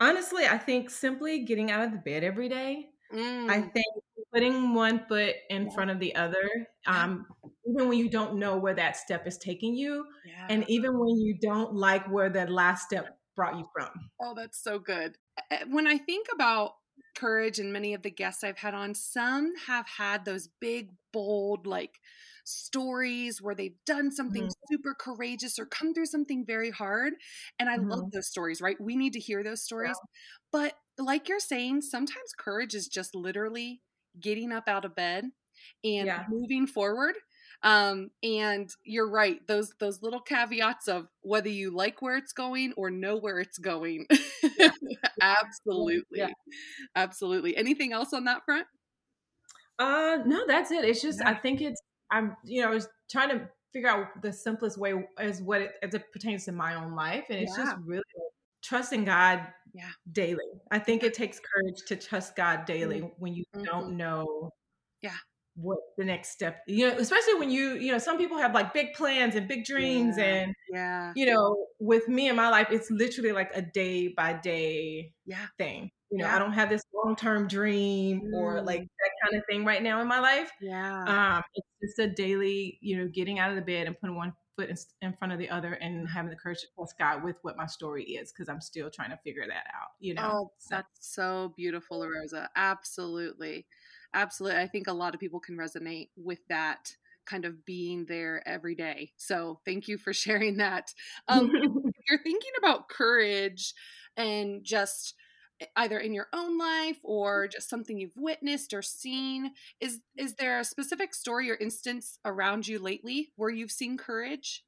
honestly, 0.00 0.46
I 0.46 0.56
think 0.56 0.88
simply 0.88 1.44
getting 1.44 1.70
out 1.70 1.84
of 1.84 1.92
the 1.92 1.98
bed 1.98 2.24
every 2.24 2.48
day. 2.48 2.86
Mm. 3.12 3.50
I 3.50 3.60
think 3.60 3.86
putting 4.32 4.72
one 4.72 5.04
foot 5.08 5.34
in 5.50 5.66
yeah. 5.66 5.70
front 5.72 5.90
of 5.90 5.98
the 5.98 6.14
other, 6.14 6.48
um, 6.86 7.26
even 7.66 7.88
when 7.88 7.98
you 7.98 8.08
don't 8.08 8.36
know 8.36 8.56
where 8.56 8.74
that 8.74 8.96
step 8.96 9.26
is 9.26 9.36
taking 9.36 9.74
you, 9.74 10.06
yeah. 10.24 10.46
and 10.48 10.64
even 10.68 10.96
when 10.98 11.18
you 11.18 11.36
don't 11.42 11.74
like 11.74 12.08
where 12.08 12.30
that 12.30 12.50
last 12.50 12.86
step 12.86 13.18
brought 13.34 13.58
you 13.58 13.66
from. 13.74 13.90
Oh, 14.22 14.34
that's 14.36 14.62
so 14.62 14.78
good. 14.78 15.16
When 15.68 15.86
I 15.86 15.98
think 15.98 16.28
about 16.32 16.74
courage 17.14 17.58
and 17.58 17.72
many 17.72 17.94
of 17.94 18.02
the 18.02 18.10
guests 18.10 18.44
I've 18.44 18.58
had 18.58 18.74
on, 18.74 18.94
some 18.94 19.52
have 19.66 19.86
had 19.86 20.24
those 20.24 20.48
big, 20.60 20.90
bold, 21.12 21.66
like 21.66 22.00
stories 22.44 23.40
where 23.40 23.54
they've 23.54 23.76
done 23.86 24.10
something 24.10 24.42
mm-hmm. 24.42 24.74
super 24.74 24.94
courageous 24.94 25.58
or 25.58 25.66
come 25.66 25.94
through 25.94 26.06
something 26.06 26.44
very 26.44 26.70
hard. 26.70 27.14
And 27.58 27.68
I 27.68 27.76
mm-hmm. 27.76 27.90
love 27.90 28.10
those 28.12 28.28
stories, 28.28 28.60
right? 28.60 28.80
We 28.80 28.96
need 28.96 29.12
to 29.14 29.20
hear 29.20 29.42
those 29.42 29.62
stories. 29.62 29.96
Yeah. 29.96 30.08
But 30.52 30.74
like 30.98 31.28
you're 31.28 31.40
saying, 31.40 31.82
sometimes 31.82 32.32
courage 32.36 32.74
is 32.74 32.88
just 32.88 33.14
literally 33.14 33.82
getting 34.18 34.52
up 34.52 34.68
out 34.68 34.84
of 34.84 34.94
bed 34.94 35.24
and 35.84 36.06
yeah. 36.06 36.24
moving 36.28 36.66
forward 36.66 37.14
um, 37.62 38.10
and 38.22 38.70
you're 38.84 39.08
right 39.08 39.46
those 39.46 39.72
those 39.78 40.02
little 40.02 40.20
caveats 40.20 40.88
of 40.88 41.08
whether 41.22 41.48
you 41.48 41.70
like 41.70 42.00
where 42.00 42.16
it's 42.16 42.32
going 42.32 42.72
or 42.76 42.90
know 42.90 43.16
where 43.16 43.38
it's 43.38 43.58
going. 43.58 44.06
Absolutely. 45.20 46.18
Yeah. 46.18 46.30
absolutely. 46.96 47.56
Anything 47.56 47.92
else 47.92 48.12
on 48.12 48.24
that 48.24 48.44
front? 48.44 48.66
Uh 49.78 50.18
no 50.26 50.46
that's 50.46 50.70
it. 50.70 50.84
It's 50.84 51.00
just 51.00 51.20
yeah. 51.20 51.30
i 51.30 51.34
think 51.34 51.62
it's 51.62 51.80
i'm 52.10 52.36
you 52.44 52.60
know 52.60 52.68
i 52.68 52.74
was 52.74 52.88
trying 53.10 53.30
to 53.30 53.48
figure 53.72 53.88
out 53.88 54.20
the 54.20 54.32
simplest 54.32 54.76
way 54.78 54.92
is 55.20 55.40
what 55.40 55.62
it 55.62 55.72
as 55.82 55.94
it 55.94 56.04
pertains 56.12 56.44
to 56.44 56.52
my 56.52 56.74
own 56.74 56.94
life 56.94 57.24
and 57.30 57.38
it's 57.38 57.56
just 57.56 57.76
really 57.86 58.02
trusting 58.62 59.04
god 59.04 59.46
yeah. 59.72 59.90
daily. 60.12 60.44
I 60.70 60.78
think 60.78 61.02
it 61.02 61.14
takes 61.14 61.40
courage 61.40 61.82
to 61.86 61.96
trust 61.96 62.36
god 62.36 62.64
daily 62.64 63.00
mm-hmm. 63.00 63.14
when 63.18 63.34
you 63.34 63.44
mm-hmm. 63.54 63.64
don't 63.64 63.96
know 63.96 64.50
yeah 65.02 65.16
what 65.60 65.78
the 65.98 66.04
next 66.04 66.30
step 66.30 66.62
you 66.66 66.88
know 66.88 66.96
especially 66.98 67.34
when 67.34 67.50
you 67.50 67.74
you 67.74 67.92
know 67.92 67.98
some 67.98 68.16
people 68.16 68.38
have 68.38 68.54
like 68.54 68.72
big 68.72 68.92
plans 68.94 69.34
and 69.34 69.46
big 69.46 69.64
dreams 69.64 70.16
yeah. 70.16 70.24
and 70.24 70.54
yeah 70.72 71.12
you 71.14 71.26
know 71.26 71.66
with 71.78 72.08
me 72.08 72.28
in 72.28 72.36
my 72.36 72.48
life 72.48 72.68
it's 72.70 72.90
literally 72.90 73.32
like 73.32 73.50
a 73.54 73.62
day 73.62 74.08
by 74.08 74.32
day 74.32 75.12
yeah 75.26 75.46
thing 75.58 75.90
you 76.10 76.18
know 76.18 76.26
yeah. 76.26 76.36
i 76.36 76.38
don't 76.38 76.52
have 76.52 76.68
this 76.68 76.82
long-term 76.94 77.46
dream 77.46 78.22
mm. 78.22 78.38
or 78.38 78.62
like 78.62 78.80
that 78.80 79.10
kind 79.24 79.38
of 79.40 79.46
thing 79.48 79.64
right 79.64 79.82
now 79.82 80.00
in 80.00 80.06
my 80.06 80.20
life 80.20 80.50
yeah 80.60 81.36
um 81.36 81.42
it's 81.54 81.68
just 81.82 81.98
a 81.98 82.08
daily 82.12 82.78
you 82.80 82.96
know 82.96 83.08
getting 83.08 83.38
out 83.38 83.50
of 83.50 83.56
the 83.56 83.62
bed 83.62 83.86
and 83.86 83.98
putting 84.00 84.16
one 84.16 84.32
foot 84.56 84.68
in, 84.70 84.76
in 85.02 85.12
front 85.12 85.32
of 85.32 85.38
the 85.38 85.48
other 85.48 85.74
and 85.74 86.08
having 86.08 86.30
the 86.30 86.36
courage 86.36 86.60
to 86.60 86.66
trust 86.74 86.94
god 86.98 87.22
with 87.22 87.36
what 87.42 87.56
my 87.56 87.66
story 87.66 88.04
is 88.04 88.32
because 88.32 88.48
i'm 88.48 88.60
still 88.60 88.90
trying 88.90 89.10
to 89.10 89.18
figure 89.18 89.44
that 89.46 89.64
out 89.74 89.90
you 89.98 90.14
know 90.14 90.30
oh 90.32 90.50
so. 90.58 90.68
that's 90.70 90.88
so 91.00 91.52
beautiful 91.56 92.06
rosa 92.08 92.48
absolutely 92.56 93.66
absolutely. 94.14 94.60
I 94.60 94.66
think 94.66 94.86
a 94.86 94.92
lot 94.92 95.14
of 95.14 95.20
people 95.20 95.40
can 95.40 95.56
resonate 95.56 96.08
with 96.16 96.40
that 96.48 96.94
kind 97.26 97.44
of 97.44 97.64
being 97.64 98.06
there 98.06 98.42
every 98.46 98.74
day. 98.74 99.12
So 99.16 99.60
thank 99.64 99.88
you 99.88 99.98
for 99.98 100.12
sharing 100.24 100.56
that. 100.58 100.92
Um, 101.28 101.50
if 101.54 101.94
you're 102.08 102.22
thinking 102.22 102.52
about 102.58 102.88
courage 102.88 103.74
and 104.16 104.64
just 104.64 105.14
either 105.76 105.98
in 105.98 106.14
your 106.14 106.28
own 106.32 106.58
life 106.58 106.98
or 107.02 107.46
just 107.46 107.68
something 107.68 107.98
you've 107.98 108.16
witnessed 108.16 108.72
or 108.72 108.80
seen 108.80 109.52
is 109.78 110.00
is 110.16 110.34
there 110.36 110.58
a 110.58 110.64
specific 110.64 111.14
story 111.14 111.50
or 111.50 111.56
instance 111.56 112.18
around 112.24 112.66
you 112.66 112.78
lately 112.78 113.30
where 113.36 113.50
you've 113.50 113.70
seen 113.70 113.98
courage 113.98 114.64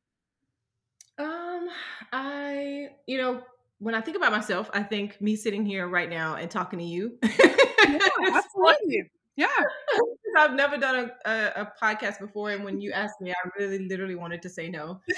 um 1.18 1.68
i 2.12 2.88
you 3.06 3.16
know 3.16 3.42
when 3.78 3.94
i 3.94 4.02
think 4.02 4.18
about 4.18 4.32
myself 4.32 4.68
i 4.74 4.82
think 4.82 5.18
me 5.20 5.34
sitting 5.34 5.64
here 5.64 5.88
right 5.88 6.10
now 6.10 6.34
and 6.34 6.50
talking 6.50 6.78
to 6.78 6.84
you 6.84 7.18
yeah, 7.22 7.98
absolutely 8.32 9.10
yeah. 9.36 9.46
I've 10.38 10.54
never 10.54 10.78
done 10.78 11.10
a, 11.26 11.30
a, 11.30 11.62
a, 11.62 11.72
podcast 11.82 12.18
before. 12.18 12.50
And 12.50 12.64
when 12.64 12.80
you 12.80 12.92
asked 12.92 13.20
me, 13.20 13.32
I 13.32 13.48
really 13.58 13.86
literally 13.86 14.14
wanted 14.14 14.42
to 14.42 14.48
say 14.48 14.68
no. 14.68 15.00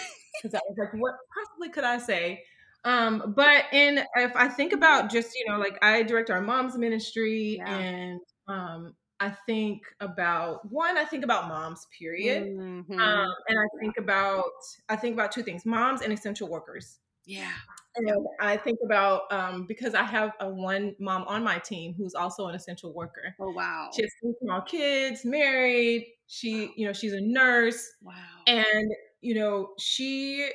Because 0.42 0.56
I 0.56 0.60
was 0.68 0.76
like, 0.76 0.92
what 1.00 1.14
possibly 1.32 1.70
could 1.70 1.84
I 1.84 1.96
say? 1.96 2.42
Um, 2.84 3.34
but 3.36 3.66
in 3.72 4.04
if 4.16 4.32
I 4.34 4.48
think 4.48 4.72
about 4.72 5.08
just, 5.08 5.32
you 5.36 5.44
know, 5.48 5.58
like 5.58 5.78
I 5.80 6.02
direct 6.02 6.28
our 6.28 6.40
mom's 6.40 6.76
ministry 6.76 7.56
yeah. 7.58 7.78
and 7.78 8.20
um 8.48 8.94
I 9.20 9.30
think 9.46 9.82
about 10.00 10.70
one, 10.70 10.98
I 10.98 11.04
think 11.04 11.24
about 11.24 11.48
moms, 11.48 11.86
period. 11.98 12.44
Mm-hmm. 12.44 12.98
Um, 12.98 13.28
and 13.48 13.58
I 13.58 13.66
think 13.80 13.96
about 13.96 14.44
I 14.88 14.96
think 14.96 15.14
about 15.14 15.32
two 15.32 15.42
things: 15.42 15.64
moms 15.64 16.02
and 16.02 16.12
essential 16.12 16.48
workers. 16.48 16.98
Yeah. 17.24 17.52
And 17.96 18.10
I 18.40 18.56
think 18.56 18.78
about 18.84 19.22
um, 19.30 19.66
because 19.66 19.94
I 19.94 20.02
have 20.02 20.32
a 20.40 20.48
one 20.48 20.94
mom 20.98 21.22
on 21.24 21.44
my 21.44 21.58
team 21.58 21.94
who's 21.96 22.14
also 22.14 22.48
an 22.48 22.54
essential 22.54 22.92
worker. 22.92 23.34
Oh 23.40 23.50
wow! 23.50 23.90
She 23.94 24.02
has 24.02 24.10
two 24.20 24.34
small 24.42 24.62
kids, 24.62 25.24
married. 25.24 26.06
She, 26.26 26.72
you 26.76 26.86
know, 26.86 26.92
she's 26.92 27.12
a 27.12 27.20
nurse. 27.20 27.86
Wow! 28.02 28.14
And 28.46 28.90
you 29.20 29.34
know, 29.34 29.70
she 29.78 30.50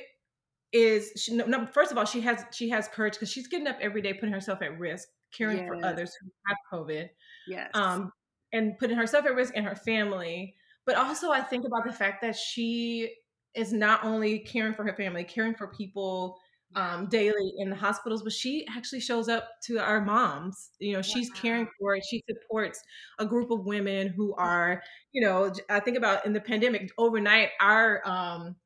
is. 0.72 1.12
She, 1.16 1.34
no, 1.34 1.66
first 1.66 1.92
of 1.92 1.98
all, 1.98 2.04
she 2.04 2.20
has 2.20 2.44
she 2.52 2.68
has 2.68 2.88
courage 2.88 3.14
because 3.14 3.30
she's 3.30 3.46
getting 3.46 3.66
up 3.66 3.78
every 3.80 4.02
day, 4.02 4.12
putting 4.12 4.34
herself 4.34 4.60
at 4.60 4.78
risk, 4.78 5.08
caring 5.36 5.58
yes. 5.58 5.68
for 5.68 5.84
others 5.84 6.12
who 6.20 6.30
have 6.46 6.56
COVID. 6.72 7.08
Yes. 7.48 7.70
Um, 7.74 8.12
and 8.52 8.78
putting 8.78 8.96
herself 8.96 9.24
at 9.24 9.34
risk 9.34 9.54
and 9.56 9.64
her 9.64 9.76
family. 9.76 10.54
But 10.84 10.96
also, 10.96 11.30
I 11.30 11.40
think 11.40 11.64
about 11.66 11.84
the 11.86 11.92
fact 11.92 12.20
that 12.22 12.36
she 12.36 13.14
is 13.54 13.72
not 13.72 14.04
only 14.04 14.40
caring 14.40 14.74
for 14.74 14.84
her 14.84 14.94
family, 14.94 15.24
caring 15.24 15.54
for 15.54 15.68
people 15.68 16.38
um, 16.76 17.06
daily 17.06 17.52
in 17.58 17.70
the 17.70 17.76
hospitals, 17.76 18.22
but 18.22 18.32
she 18.32 18.66
actually 18.70 19.00
shows 19.00 19.28
up 19.28 19.48
to 19.64 19.78
our 19.78 20.00
moms. 20.00 20.70
You 20.78 20.94
know, 20.94 21.02
she's 21.02 21.30
caring 21.30 21.66
for 21.78 21.96
it. 21.96 22.04
She 22.08 22.22
supports 22.28 22.80
a 23.18 23.26
group 23.26 23.50
of 23.50 23.64
women 23.64 24.08
who 24.08 24.34
are, 24.36 24.82
you 25.12 25.20
know, 25.20 25.52
I 25.68 25.80
think 25.80 25.96
about 25.96 26.26
in 26.26 26.32
the 26.32 26.40
pandemic 26.40 26.90
overnight, 26.96 27.50
our 27.60 28.06
um, 28.06 28.56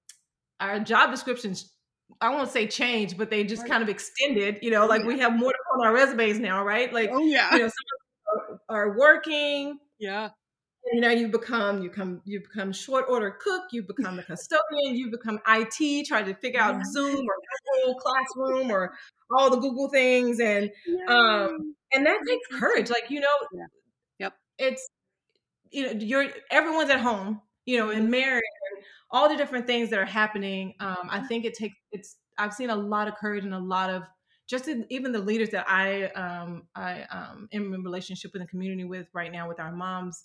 our 0.61 0.81
job 0.81 1.11
descriptions. 1.11 1.71
I 2.21 2.29
won't 2.29 2.51
say 2.51 2.67
change, 2.67 3.17
but 3.17 3.31
they 3.31 3.45
just 3.45 3.67
kind 3.67 3.83
of 3.83 3.89
extended. 3.89 4.59
You 4.61 4.71
know, 4.71 4.87
like 4.87 5.05
we 5.05 5.19
have 5.21 5.33
more 5.35 5.51
to 5.51 5.59
put 5.73 5.81
on 5.81 5.87
our 5.87 5.95
resumes 5.95 6.39
now, 6.39 6.65
right? 6.65 6.93
Like, 6.93 7.11
oh 7.13 7.25
yeah, 7.25 7.53
you 7.53 7.61
know, 7.61 7.69
some 7.69 8.61
are, 8.69 8.77
are 8.77 8.99
working. 8.99 9.79
Yeah, 9.99 10.31
you 10.93 11.01
know 11.01 11.11
you 11.11 11.29
become 11.29 11.83
you 11.83 11.91
come 11.91 12.21
you 12.25 12.41
become 12.41 12.73
short 12.73 13.07
order 13.09 13.31
cook 13.31 13.65
you 13.73 13.83
become 13.83 14.19
a 14.19 14.23
custodian 14.25 14.95
you 14.95 15.11
become 15.11 15.41
it 15.47 16.07
trying 16.07 16.25
to 16.25 16.35
figure 16.35 16.61
out 16.61 16.75
yeah. 16.75 16.83
zoom 16.93 17.27
or 17.27 17.35
google 17.85 18.01
classroom 18.01 18.71
or 18.71 18.95
all 19.37 19.51
the 19.51 19.57
google 19.57 19.89
things 19.89 20.41
and 20.41 20.71
yeah. 20.87 21.05
um 21.09 21.75
and 21.93 22.07
that 22.07 22.19
takes 22.27 22.61
courage 22.61 22.91
like 22.91 23.05
you 23.09 23.21
know 23.21 23.27
yeah. 23.53 23.65
yep 24.19 24.35
it's 24.59 24.89
you 25.71 25.87
know 25.87 25.93
you're 26.01 26.27
everyone's 26.51 26.91
at 26.91 27.01
home 27.01 27.41
you 27.67 27.79
know 27.79 27.91
and 27.91 28.03
mm-hmm. 28.03 28.11
married 28.11 28.43
and 28.43 28.85
all 29.11 29.29
the 29.29 29.37
different 29.37 29.67
things 29.67 29.91
that 29.91 29.99
are 29.99 30.05
happening 30.05 30.75
um 30.81 31.09
i 31.11 31.21
think 31.21 31.45
it 31.45 31.55
takes 31.55 31.75
it's 31.93 32.17
i've 32.39 32.53
seen 32.53 32.71
a 32.71 32.77
lot 32.77 33.09
of 33.09 33.15
courage 33.15 33.45
and 33.45 33.55
a 33.55 33.59
lot 33.59 33.91
of 33.91 34.03
just 34.47 34.69
in, 34.69 34.85
even 34.91 35.11
the 35.11 35.21
leaders 35.21 35.49
that 35.51 35.65
I 35.67 36.05
um, 36.09 36.65
I 36.75 37.05
um, 37.11 37.49
am 37.53 37.73
in 37.73 37.83
relationship 37.83 38.35
with 38.35 38.43
the 38.43 38.49
community 38.49 38.85
with 38.85 39.07
right 39.15 39.33
now 39.33 39.49
with 39.49 39.59
our 39.59 39.73
moms 39.73 40.25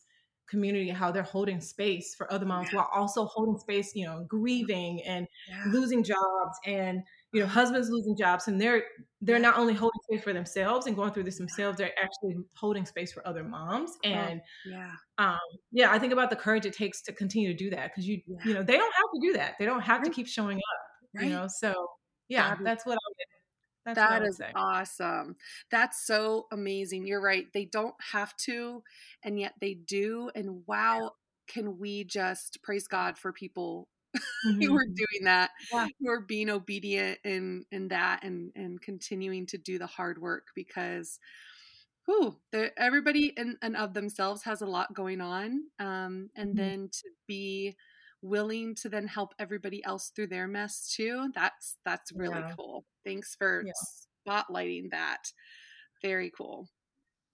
community 0.50 0.90
how 0.90 1.12
they're 1.12 1.24
holding 1.24 1.62
space 1.62 2.16
for 2.16 2.32
other 2.32 2.46
moms 2.46 2.70
yeah. 2.72 2.80
while 2.80 2.90
also 2.94 3.26
holding 3.26 3.58
space 3.58 3.92
you 3.96 4.06
know 4.06 4.26
grieving 4.28 5.02
and 5.06 5.28
yeah. 5.48 5.64
losing 5.72 6.04
jobs 6.04 6.58
and 6.66 7.02
you 7.32 7.42
know 7.42 7.48
husbands 7.48 7.90
losing 7.90 8.16
jobs 8.18 8.48
and 8.48 8.60
they're 8.60 8.84
they're 9.22 9.40
not 9.40 9.58
only 9.58 9.74
holding 9.74 10.00
space 10.04 10.24
for 10.24 10.34
themselves 10.34 10.88
and 10.88 10.96
going 10.96 11.12
through 11.12 11.24
this 11.24 11.38
themselves 11.38 11.78
they're 11.78 11.94
actually 12.02 12.36
holding 12.56 12.86
space 12.86 13.12
for 13.12 13.26
other 13.28 13.44
moms 13.44 13.92
and 14.04 14.42
yeah 14.66 14.92
um 15.18 15.38
yeah 15.72 15.92
i 15.92 16.00
think 16.00 16.14
about 16.14 16.30
the 16.30 16.36
courage 16.36 16.66
it 16.66 16.74
takes 16.74 17.02
to 17.02 17.14
continue 17.14 17.50
to 17.50 17.58
do 17.58 17.70
that 17.70 17.92
because 17.92 18.08
you 18.08 18.22
yeah. 18.28 18.38
you 18.46 18.54
know 18.54 18.64
they 18.64 18.78
don't 18.78 18.94
have 18.94 19.06
to 19.14 19.20
do 19.22 19.34
that 19.34 19.54
they 19.60 19.66
don't 19.66 19.82
have 19.82 20.04
to 20.04 20.10
keep 20.10 20.28
showing 20.28 20.58
up 20.58 20.82
right. 21.16 21.26
you 21.26 21.30
know 21.32 21.48
so 21.48 21.74
yeah 22.28 22.56
that's 22.64 22.86
what 22.86 22.98
that's 23.86 23.98
that 23.98 24.24
is 24.24 24.38
say. 24.38 24.52
awesome. 24.56 25.36
That's 25.72 26.06
so 26.06 26.48
amazing. 26.52 27.08
You're 27.08 27.22
right. 27.22 27.46
They 27.54 27.66
don't 27.66 27.96
have 28.12 28.36
to, 28.38 28.84
and 29.24 29.40
yet 29.40 29.54
they 29.60 29.74
do. 29.74 30.30
And 30.36 30.64
wow, 30.68 31.00
yeah. 31.02 31.10
can 31.48 31.80
we 31.80 32.04
just 32.04 32.62
praise 32.62 32.88
God 32.88 33.18
for 33.18 33.32
people 33.32 33.88
mm-hmm. 34.16 34.62
who 34.62 34.76
are 34.76 34.86
doing 34.86 35.24
that, 35.24 35.52
yeah. 35.72 35.88
who 36.00 36.10
are 36.10 36.22
being 36.22 36.50
obedient 36.50 37.20
in 37.24 37.66
in 37.72 37.90
that, 37.90 38.24
and 38.24 38.52
and 38.56 38.82
continuing 38.82 39.46
to 39.48 39.58
do 39.58 39.78
the 39.80 39.88
hard 39.88 40.22
work 40.22 40.48
because. 40.56 41.20
Whew, 42.06 42.38
everybody 42.76 43.34
in 43.38 43.58
and 43.62 43.78
of 43.78 43.94
themselves 43.94 44.42
has 44.42 44.64
a 44.64 44.66
lot 44.66 44.96
going 44.96 45.22
on, 45.22 45.66
um, 45.78 46.32
and 46.36 46.56
mm-hmm. 46.56 46.58
then 46.58 46.90
to 46.92 47.10
be 47.28 47.76
willing 48.22 48.76
to 48.76 48.90
then 48.90 49.08
help 49.08 49.34
everybody 49.40 49.84
else 49.86 50.12
through 50.16 50.28
their 50.28 50.48
mess 50.48 50.94
too 50.94 51.30
that's 51.34 51.78
that's 51.86 52.12
really 52.14 52.40
yeah. 52.40 52.52
cool 52.58 52.86
thanks 53.06 53.36
for 53.36 53.64
yeah. 53.66 53.72
spotlighting 54.28 54.90
that 54.92 55.32
very 56.02 56.32
cool 56.36 56.68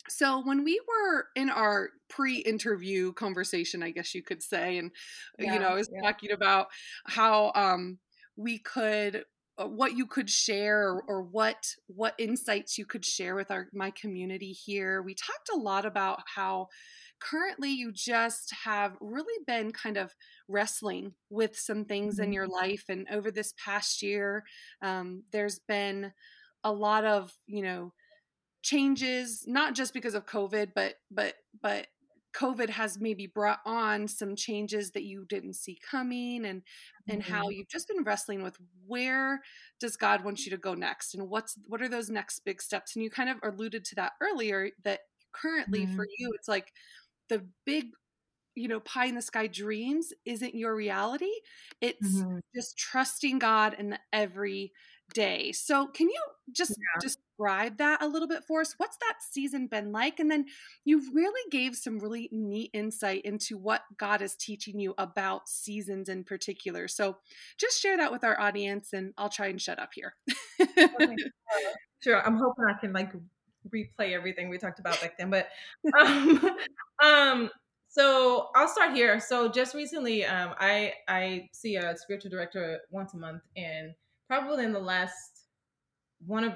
So 0.08 0.42
when 0.44 0.64
we 0.64 0.80
were 0.88 1.26
in 1.36 1.50
our 1.50 1.90
pre-interview 2.10 3.14
conversation, 3.14 3.82
I 3.82 3.90
guess 3.90 4.14
you 4.14 4.22
could 4.22 4.44
say, 4.44 4.78
and 4.78 4.92
yeah, 5.40 5.54
you 5.54 5.60
know, 5.60 5.70
I 5.70 5.74
was 5.74 5.90
talking 6.04 6.32
about 6.32 6.68
how 7.08 7.52
um, 7.56 7.98
we 8.36 8.60
could 8.60 9.26
what 9.58 9.96
you 9.96 10.06
could 10.06 10.30
share 10.30 10.90
or, 10.90 11.04
or, 11.08 11.22
what 11.22 11.64
what 11.88 12.14
insights 12.20 12.78
you 12.78 12.86
could 12.86 13.06
share 13.06 13.36
with 13.36 13.52
our 13.52 13.68
my 13.74 13.92
community 13.92 14.52
here. 14.52 15.02
We 15.02 15.16
talked 15.16 15.50
a 15.54 15.58
lot 15.58 15.86
about 15.86 16.20
how 16.36 16.68
currently 17.20 17.72
you 17.72 17.92
just 17.92 18.54
have 18.66 18.98
really 19.00 19.44
been 19.48 19.72
kind 19.72 19.98
of 19.98 20.14
wrestling 20.48 21.14
with 21.30 21.56
some 21.56 21.86
things 21.86 22.16
mm-hmm. 22.16 22.26
in 22.26 22.34
your 22.34 22.48
life 22.48 22.84
and 22.90 23.08
over 23.12 23.32
this 23.32 23.54
past 23.64 24.02
year 24.02 24.44
um, 24.82 25.24
there's 25.32 25.60
been 25.68 26.12
a 26.64 26.72
lot 26.72 27.06
of 27.06 27.32
you 27.48 27.64
know 27.64 27.94
changes 28.62 29.44
not 29.48 29.76
just 29.76 29.94
because 29.94 30.16
of 30.16 30.26
covid 30.26 30.70
but 30.76 30.96
but 31.12 31.36
but 31.62 31.88
COVID 32.36 32.70
has 32.70 33.00
maybe 33.00 33.28
brought 33.28 33.60
on 33.66 34.08
some 34.08 34.36
changes 34.36 34.92
that 34.92 35.04
you 35.04 35.26
didn't 35.28 35.54
see 35.54 35.78
coming 35.90 36.46
and 36.46 36.62
and 37.08 37.22
mm-hmm. 37.22 37.34
how 37.34 37.50
you've 37.50 37.70
just 37.70 37.88
been 37.88 38.04
wrestling 38.04 38.44
with 38.44 38.58
where 38.86 39.42
does 39.80 39.96
God 39.96 40.24
want 40.24 40.46
you 40.46 40.52
to 40.52 40.58
go 40.58 40.74
next 40.74 41.16
and 41.16 41.30
what's 41.30 41.58
what 41.68 41.82
are 41.82 41.90
those 41.90 42.10
next 42.10 42.40
big 42.46 42.62
steps 42.62 42.96
and 42.96 43.04
you 43.04 43.10
kind 43.10 43.30
of 43.30 43.38
alluded 43.44 43.86
to 43.86 43.96
that 43.96 44.14
earlier 44.22 44.70
that 44.84 45.02
currently 45.34 45.86
mm-hmm. 45.86 45.96
for 45.96 46.06
you 46.18 46.32
it's 46.34 46.48
like 46.48 46.72
the 47.30 47.46
big 47.66 47.86
you 48.56 48.68
know 48.68 48.80
pie 48.82 49.06
in 49.06 49.16
the 49.16 49.22
sky 49.22 49.48
dreams 49.48 50.14
isn't 50.26 50.56
your 50.56 50.76
reality 50.76 51.32
it's 51.82 52.18
mm-hmm. 52.18 52.38
just 52.56 52.78
trusting 52.78 53.40
God 53.40 53.76
in 53.78 53.92
the 53.92 54.00
every 54.14 54.72
day. 55.14 55.52
So, 55.52 55.88
can 55.88 56.10
you 56.10 56.22
just 56.52 56.72
yeah. 56.72 57.00
Describe 57.36 57.78
that 57.78 58.02
a 58.02 58.08
little 58.08 58.28
bit 58.28 58.44
for 58.44 58.62
us? 58.62 58.76
What's 58.78 58.98
that 58.98 59.16
season 59.22 59.68
been 59.68 59.92
like? 59.92 60.20
And 60.20 60.30
then 60.30 60.46
you 60.84 61.02
really 61.14 61.50
gave 61.52 61.76
some 61.76 62.00
really 62.00 62.30
neat 62.32 62.72
insight 62.74 63.24
into 63.24 63.58
what 63.58 63.82
God 63.98 64.22
is 64.22 64.36
teaching 64.36 64.80
you 64.80 64.94
about 64.98 65.50
seasons 65.50 66.10
in 66.10 66.24
particular. 66.24 66.88
So, 66.88 67.18
just 67.58 67.82
share 67.82 67.98
that 67.98 68.12
with 68.12 68.24
our 68.24 68.40
audience, 68.40 68.94
and 68.94 69.14
I'll 69.18 69.30
try 69.30 69.48
and 69.48 69.62
shut 69.62 69.80
up 69.80 69.92
here. 69.94 70.16
Sure. 72.02 72.22
I'm 72.24 72.38
hoping 72.38 72.66
I 72.70 72.80
can 72.80 72.94
like 72.94 73.14
replay 73.74 74.12
everything 74.12 74.48
we 74.48 74.60
talked 74.60 74.78
about 74.78 75.02
back 75.02 75.18
then, 75.18 75.32
but 75.32 75.48
um, 76.00 76.56
um 77.04 77.50
so 77.88 78.50
I'll 78.54 78.68
start 78.68 78.94
here. 78.94 79.20
So 79.20 79.50
just 79.50 79.74
recently, 79.74 80.24
um, 80.24 80.54
I 80.60 80.94
I 81.08 81.50
see 81.52 81.78
a 81.78 81.98
spiritual 81.98 82.30
director 82.30 82.82
once 82.92 83.16
a 83.16 83.18
month, 83.18 83.42
and 83.58 83.96
probably 84.28 84.66
in 84.66 84.74
the 84.74 84.80
last 84.80 85.48
one 86.28 86.44
of 86.44 86.54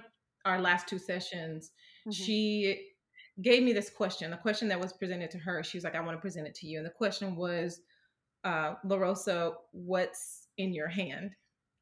our 0.49 0.61
last 0.61 0.87
two 0.87 0.99
sessions, 0.99 1.71
mm-hmm. 2.01 2.11
she 2.11 2.89
gave 3.41 3.63
me 3.63 3.73
this 3.73 3.89
question, 3.89 4.31
The 4.31 4.37
question 4.37 4.67
that 4.67 4.79
was 4.79 4.93
presented 4.93 5.31
to 5.31 5.37
her. 5.39 5.63
She 5.63 5.77
was 5.77 5.83
like, 5.83 5.95
I 5.95 6.01
want 6.01 6.17
to 6.17 6.21
present 6.21 6.47
it 6.47 6.55
to 6.55 6.67
you. 6.67 6.77
And 6.77 6.85
the 6.85 6.91
question 6.91 7.35
was, 7.35 7.81
uh, 8.43 8.75
LaRosa, 8.85 9.53
what's 9.71 10.47
in 10.57 10.73
your 10.73 10.87
hand? 10.87 11.31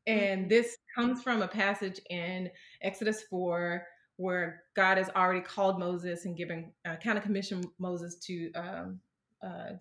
And 0.05 0.41
mm-hmm. 0.41 0.50
this 0.50 0.77
comes 0.95 1.21
from 1.21 1.41
a 1.41 1.47
passage 1.47 2.00
in 2.09 2.50
Exodus 2.81 3.24
4 3.29 3.86
where 4.17 4.63
God 4.75 4.97
has 4.97 5.09
already 5.15 5.41
called 5.41 5.79
Moses 5.79 6.25
and 6.25 6.36
given 6.36 6.71
uh, 6.86 6.95
kind 7.03 7.17
of 7.17 7.24
commissioned 7.24 7.67
Moses 7.79 8.15
to 8.25 8.51
um, 8.53 9.00
uh, 9.45 9.74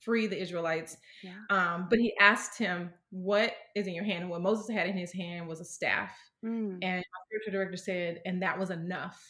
free 0.00 0.26
the 0.26 0.40
Israelites. 0.40 0.96
Yeah. 1.22 1.34
Um, 1.50 1.86
but 1.88 1.98
he 1.98 2.14
asked 2.18 2.58
him, 2.58 2.90
What 3.10 3.52
is 3.74 3.86
in 3.86 3.94
your 3.94 4.04
hand? 4.04 4.22
And 4.22 4.30
what 4.30 4.42
Moses 4.42 4.68
had 4.68 4.88
in 4.88 4.96
his 4.96 5.12
hand 5.12 5.46
was 5.46 5.60
a 5.60 5.64
staff. 5.64 6.10
Mm. 6.44 6.78
And 6.82 6.98
my 6.98 7.20
spiritual 7.26 7.52
director 7.52 7.76
said, 7.76 8.20
And 8.24 8.42
that 8.42 8.58
was 8.58 8.70
enough. 8.70 9.22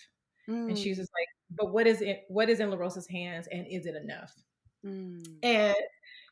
Mm. 0.49 0.69
And 0.69 0.79
she's 0.79 0.97
just 0.97 1.11
like, 1.19 1.29
But 1.59 1.73
what 1.73 1.87
is 1.87 2.01
it? 2.01 2.23
What 2.29 2.49
is 2.49 2.61
in 2.61 2.71
LaRosa's 2.71 3.09
hands? 3.09 3.49
And 3.51 3.67
is 3.67 3.87
it 3.87 3.97
enough? 3.97 4.33
Mm. 4.87 5.25
And 5.43 5.77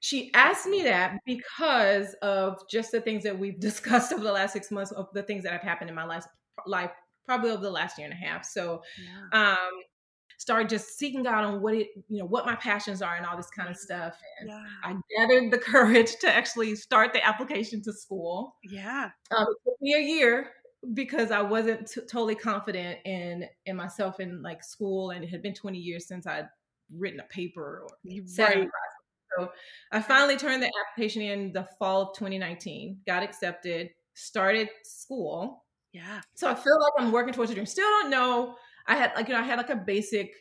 she 0.00 0.33
asked 0.35 0.66
me 0.66 0.83
that 0.85 1.18
because 1.26 2.14
of 2.23 2.62
just 2.71 2.92
the 2.92 3.00
things 3.00 3.24
that 3.24 3.38
we've 3.38 3.61
discussed 3.61 4.12
over 4.12 4.24
the 4.24 4.33
last 4.33 4.53
six 4.53 4.70
months 4.70 4.92
of 4.92 5.09
the 5.12 5.22
things 5.22 5.44
that 5.44 5.53
have 5.53 5.62
happened 5.62 5.90
in 5.90 5.96
my 5.96 6.05
life, 6.05 6.24
life 6.66 6.92
probably 7.27 7.51
over 7.51 7.62
the 7.62 7.70
last 7.70 7.98
year 7.98 8.07
and 8.07 8.14
a 8.14 8.16
half. 8.16 8.44
So, 8.44 8.83
yeah. 9.33 9.53
um, 9.53 9.70
started 10.38 10.68
just 10.68 10.96
seeking 10.96 11.24
God 11.24 11.44
on 11.44 11.61
what 11.61 11.74
it, 11.74 11.88
you 12.09 12.20
know, 12.20 12.24
what 12.24 12.46
my 12.46 12.55
passions 12.55 13.03
are 13.03 13.16
and 13.16 13.27
all 13.27 13.37
this 13.37 13.51
kind 13.51 13.68
of 13.68 13.77
stuff. 13.77 14.16
And 14.40 14.48
yeah. 14.48 14.62
I 14.85 14.94
gathered 15.18 15.51
the 15.51 15.59
courage 15.72 16.16
to 16.20 16.33
actually 16.33 16.74
start 16.77 17.12
the 17.12 17.24
application 17.27 17.83
to 17.83 17.92
school. 17.92 18.57
Yeah. 18.62 19.11
Um, 19.37 19.46
it 19.51 19.70
took 19.70 19.83
me 19.83 19.94
a 19.94 20.01
year 20.01 20.53
because 20.94 21.33
I 21.33 21.42
wasn't 21.42 21.88
t- 21.88 22.01
totally 22.03 22.37
confident 22.37 23.01
in 23.05 23.46
in 23.66 23.77
myself 23.77 24.20
in 24.20 24.40
like 24.40 24.62
school, 24.62 25.11
and 25.11 25.24
it 25.24 25.29
had 25.29 25.42
been 25.42 25.55
20 25.55 25.77
years 25.77 26.07
since 26.07 26.27
I'd 26.27 26.48
written 26.96 27.20
a 27.20 27.24
paper 27.24 27.83
or 27.83 27.88
right. 28.38 28.68
So 29.37 29.51
I 29.92 30.01
finally 30.01 30.37
turned 30.37 30.62
the 30.62 30.70
application 30.87 31.22
in 31.22 31.53
the 31.53 31.68
fall 31.79 32.01
of 32.03 32.16
2019, 32.16 32.98
got 33.07 33.22
accepted, 33.22 33.90
started 34.14 34.68
school. 34.85 35.64
Yeah. 35.92 36.20
So 36.35 36.48
I 36.48 36.55
feel 36.55 36.79
like 36.81 36.92
I'm 36.98 37.12
working 37.12 37.35
towards 37.35 37.51
a 37.51 37.55
dream. 37.55 37.66
Still 37.66 37.88
don't 37.88 38.11
know 38.11 38.57
I 38.88 38.96
had 38.96 39.12
like 39.14 39.29
you 39.29 39.35
know 39.35 39.40
I 39.40 39.44
had 39.44 39.59
like 39.59 39.70
a 39.70 39.77
basic 39.77 40.33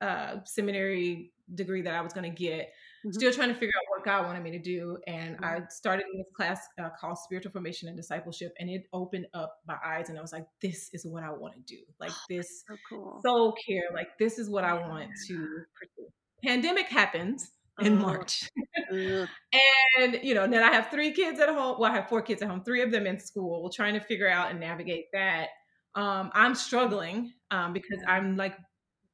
uh, 0.00 0.36
seminary 0.44 1.32
degree 1.54 1.82
that 1.82 1.94
I 1.94 2.00
was 2.00 2.12
going 2.12 2.30
to 2.30 2.36
get. 2.36 2.72
Mm-hmm. 3.04 3.12
Still 3.12 3.32
trying 3.32 3.48
to 3.48 3.54
figure 3.54 3.72
out 3.76 3.84
what 3.88 4.04
God 4.04 4.26
wanted 4.26 4.42
me 4.42 4.50
to 4.52 4.58
do, 4.58 4.98
and 5.06 5.36
mm-hmm. 5.36 5.44
I 5.44 5.60
started 5.70 6.04
in 6.12 6.18
this 6.18 6.28
class 6.36 6.60
uh, 6.80 6.90
called 7.00 7.18
Spiritual 7.18 7.52
Formation 7.52 7.88
and 7.88 7.96
Discipleship, 7.96 8.52
and 8.58 8.68
it 8.68 8.84
opened 8.92 9.26
up 9.34 9.58
my 9.66 9.76
eyes, 9.84 10.08
and 10.08 10.18
I 10.18 10.22
was 10.22 10.32
like, 10.32 10.46
"This 10.60 10.90
is 10.92 11.06
what 11.06 11.22
I 11.22 11.30
want 11.30 11.54
to 11.54 11.60
do. 11.60 11.80
Like 12.00 12.12
this, 12.28 12.64
so 12.68 12.76
cool, 12.88 13.20
soul 13.24 13.54
care. 13.66 13.84
Like 13.94 14.18
this 14.18 14.38
is 14.38 14.50
what 14.50 14.64
I 14.64 14.74
want 14.74 15.10
to 15.28 15.34
pursue." 15.78 16.08
Pandemic 16.44 16.86
happens 16.86 17.50
in 17.80 17.94
uh-huh. 17.94 18.06
March. 18.06 18.48
and, 18.90 20.18
you 20.22 20.34
know, 20.34 20.46
then 20.46 20.62
I 20.62 20.72
have 20.72 20.90
three 20.90 21.12
kids 21.12 21.40
at 21.40 21.48
home. 21.48 21.76
Well, 21.78 21.90
I 21.90 21.94
have 21.94 22.08
four 22.08 22.22
kids 22.22 22.42
at 22.42 22.48
home, 22.48 22.62
three 22.64 22.82
of 22.82 22.90
them 22.90 23.06
in 23.06 23.18
school, 23.18 23.70
trying 23.70 23.94
to 23.94 24.00
figure 24.00 24.28
out 24.28 24.50
and 24.50 24.60
navigate 24.60 25.06
that 25.12 25.48
um, 25.94 26.30
I'm 26.34 26.54
struggling 26.54 27.32
um, 27.50 27.72
because. 27.72 27.98
I'm 28.06 28.36
like 28.36 28.56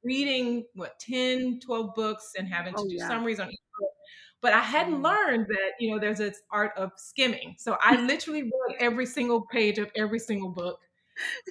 reading 0.04 0.64
what 0.74 0.98
10, 1.00 1.60
12 1.64 1.94
books 1.94 2.32
and 2.38 2.48
having 2.48 2.74
to 2.74 2.80
oh, 2.80 2.88
do 2.88 2.96
yeah. 2.96 3.08
summaries 3.08 3.40
on 3.40 3.48
each 3.48 3.58
book. 3.78 3.90
But 4.40 4.52
I 4.52 4.60
hadn't 4.60 5.00
mm. 5.00 5.04
learned 5.04 5.46
that, 5.48 5.72
you 5.80 5.90
know, 5.90 5.98
there's 5.98 6.18
this 6.18 6.40
art 6.50 6.72
of 6.76 6.92
skimming. 6.96 7.56
So 7.58 7.76
I 7.80 8.00
literally 8.00 8.42
read 8.42 8.76
every 8.80 9.06
single 9.06 9.46
page 9.52 9.78
of 9.78 9.90
every 9.96 10.18
single 10.18 10.50
book. 10.50 10.78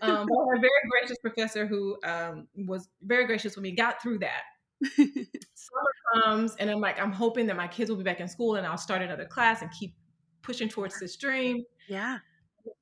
Um, 0.02 0.26
a 0.32 0.60
very 0.60 0.72
gracious 0.90 1.18
professor 1.18 1.68
who 1.68 1.98
um, 2.06 2.48
was 2.56 2.88
very 3.02 3.26
gracious 3.26 3.56
with 3.58 3.64
me, 3.64 3.72
got 3.72 4.02
through 4.02 4.20
that. 4.20 4.44
Summer 4.96 6.24
comes, 6.24 6.56
and 6.56 6.70
I'm 6.70 6.80
like, 6.80 6.98
I'm 7.02 7.12
hoping 7.12 7.48
that 7.48 7.58
my 7.58 7.68
kids 7.68 7.90
will 7.90 7.98
be 7.98 8.04
back 8.04 8.22
in 8.22 8.30
school 8.30 8.56
and 8.56 8.66
I'll 8.66 8.78
start 8.78 9.02
another 9.02 9.26
class 9.26 9.62
and 9.62 9.70
keep 9.78 9.94
pushing 10.42 10.70
towards 10.70 10.98
this 11.02 11.18
dream. 11.18 11.66
Yeah 11.90 12.20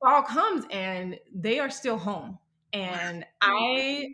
fall 0.02 0.24
comes 0.24 0.66
and 0.72 1.20
they 1.34 1.60
are 1.60 1.70
still 1.70 1.98
home. 1.98 2.38
And 2.74 3.26
I 3.42 4.08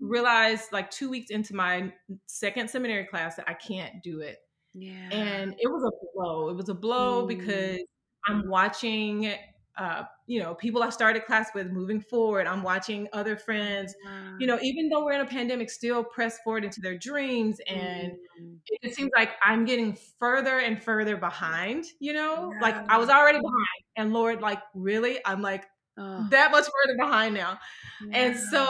realized 0.00 0.72
like 0.72 0.90
two 0.90 1.08
weeks 1.08 1.30
into 1.30 1.54
my 1.54 1.92
second 2.26 2.68
seminary 2.68 3.04
class 3.04 3.36
that 3.36 3.48
I 3.48 3.54
can't 3.54 4.02
do 4.02 4.20
it. 4.20 4.38
Yeah. 4.74 5.08
And 5.12 5.54
it 5.58 5.68
was 5.68 5.84
a 5.84 5.90
blow. 6.14 6.48
It 6.48 6.56
was 6.56 6.68
a 6.68 6.74
blow 6.74 7.24
mm. 7.24 7.28
because 7.28 7.80
I'm 8.26 8.48
watching 8.48 9.32
uh, 9.76 10.04
you 10.26 10.40
know, 10.40 10.54
people 10.54 10.82
I 10.82 10.90
started 10.90 11.24
class 11.24 11.50
with 11.54 11.70
moving 11.70 12.00
forward. 12.00 12.46
I'm 12.46 12.62
watching 12.62 13.08
other 13.12 13.36
friends, 13.36 13.94
wow. 14.04 14.36
you 14.38 14.46
know, 14.46 14.58
even 14.62 14.88
though 14.88 15.04
we're 15.04 15.12
in 15.12 15.20
a 15.20 15.26
pandemic, 15.26 15.70
still 15.70 16.04
press 16.04 16.38
forward 16.44 16.64
into 16.64 16.80
their 16.80 16.98
dreams. 16.98 17.60
And 17.66 18.12
mm. 18.40 18.56
it 18.82 18.94
seems 18.94 19.10
like 19.16 19.30
I'm 19.42 19.64
getting 19.64 19.96
further 20.18 20.58
and 20.58 20.82
further 20.82 21.16
behind, 21.16 21.84
you 21.98 22.12
know, 22.12 22.52
yeah. 22.52 22.60
like 22.60 22.74
I 22.88 22.98
was 22.98 23.08
already 23.08 23.38
behind. 23.38 23.84
And 23.96 24.12
Lord, 24.12 24.40
like, 24.40 24.60
really? 24.74 25.18
I'm 25.24 25.42
like, 25.42 25.64
Oh. 25.98 26.26
that 26.30 26.50
much 26.50 26.64
further 26.64 26.96
behind 26.96 27.34
now 27.34 27.58
yeah. 28.06 28.16
and 28.16 28.38
so 28.38 28.62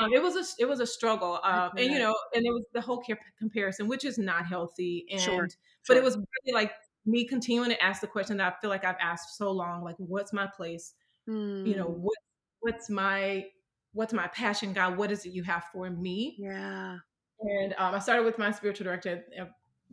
um, 0.00 0.14
it 0.14 0.22
was 0.22 0.36
a 0.36 0.62
it 0.62 0.66
was 0.66 0.80
a 0.80 0.86
struggle 0.86 1.38
um, 1.42 1.72
and 1.76 1.92
you 1.92 1.98
know 1.98 2.14
and 2.32 2.46
it 2.46 2.50
was 2.50 2.62
the 2.72 2.80
whole 2.80 3.00
care 3.00 3.18
comparison 3.38 3.86
which 3.86 4.04
is 4.04 4.16
not 4.16 4.46
healthy 4.46 5.04
and 5.10 5.20
sure. 5.20 5.48
but 5.86 5.98
it 5.98 6.02
was 6.02 6.16
really 6.16 6.54
like 6.54 6.72
me 7.06 7.26
continuing 7.26 7.70
to 7.70 7.82
ask 7.82 8.00
the 8.00 8.06
question 8.06 8.36
that 8.38 8.52
I 8.52 8.60
feel 8.60 8.70
like 8.70 8.84
I've 8.84 8.96
asked 9.00 9.36
so 9.36 9.50
long, 9.50 9.82
like, 9.82 9.96
what's 9.98 10.32
my 10.32 10.46
place? 10.46 10.94
Mm. 11.28 11.66
You 11.66 11.76
know, 11.76 11.86
hmm. 11.86 12.02
what 12.02 12.18
what's 12.60 12.90
my 12.90 13.46
what's 13.92 14.12
my 14.12 14.28
passion, 14.28 14.72
God? 14.72 14.96
What 14.96 15.10
is 15.10 15.24
it 15.24 15.32
you 15.32 15.42
have 15.44 15.64
for 15.72 15.90
me? 15.90 16.36
Yeah. 16.38 16.96
And 17.40 17.74
um, 17.78 17.94
I 17.94 17.98
started 17.98 18.24
with 18.24 18.38
my 18.38 18.50
spiritual 18.50 18.84
director 18.84 19.24
uh, 19.40 19.46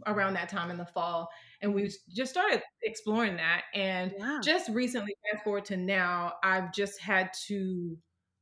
around 0.06 0.34
that 0.34 0.50
time 0.50 0.70
in 0.70 0.78
the 0.78 0.86
fall, 0.86 1.30
and 1.62 1.74
we 1.74 1.90
just 2.14 2.32
started 2.32 2.62
exploring 2.84 3.38
that. 3.38 3.64
And 3.74 4.14
yeah. 4.18 4.40
just 4.44 4.70
recently, 4.70 5.16
fast 5.32 5.44
forward 5.44 5.66
to 5.66 5.78
now, 5.78 6.34
I've 6.44 6.74
just 6.74 7.00
had 7.00 7.32
to 7.48 7.98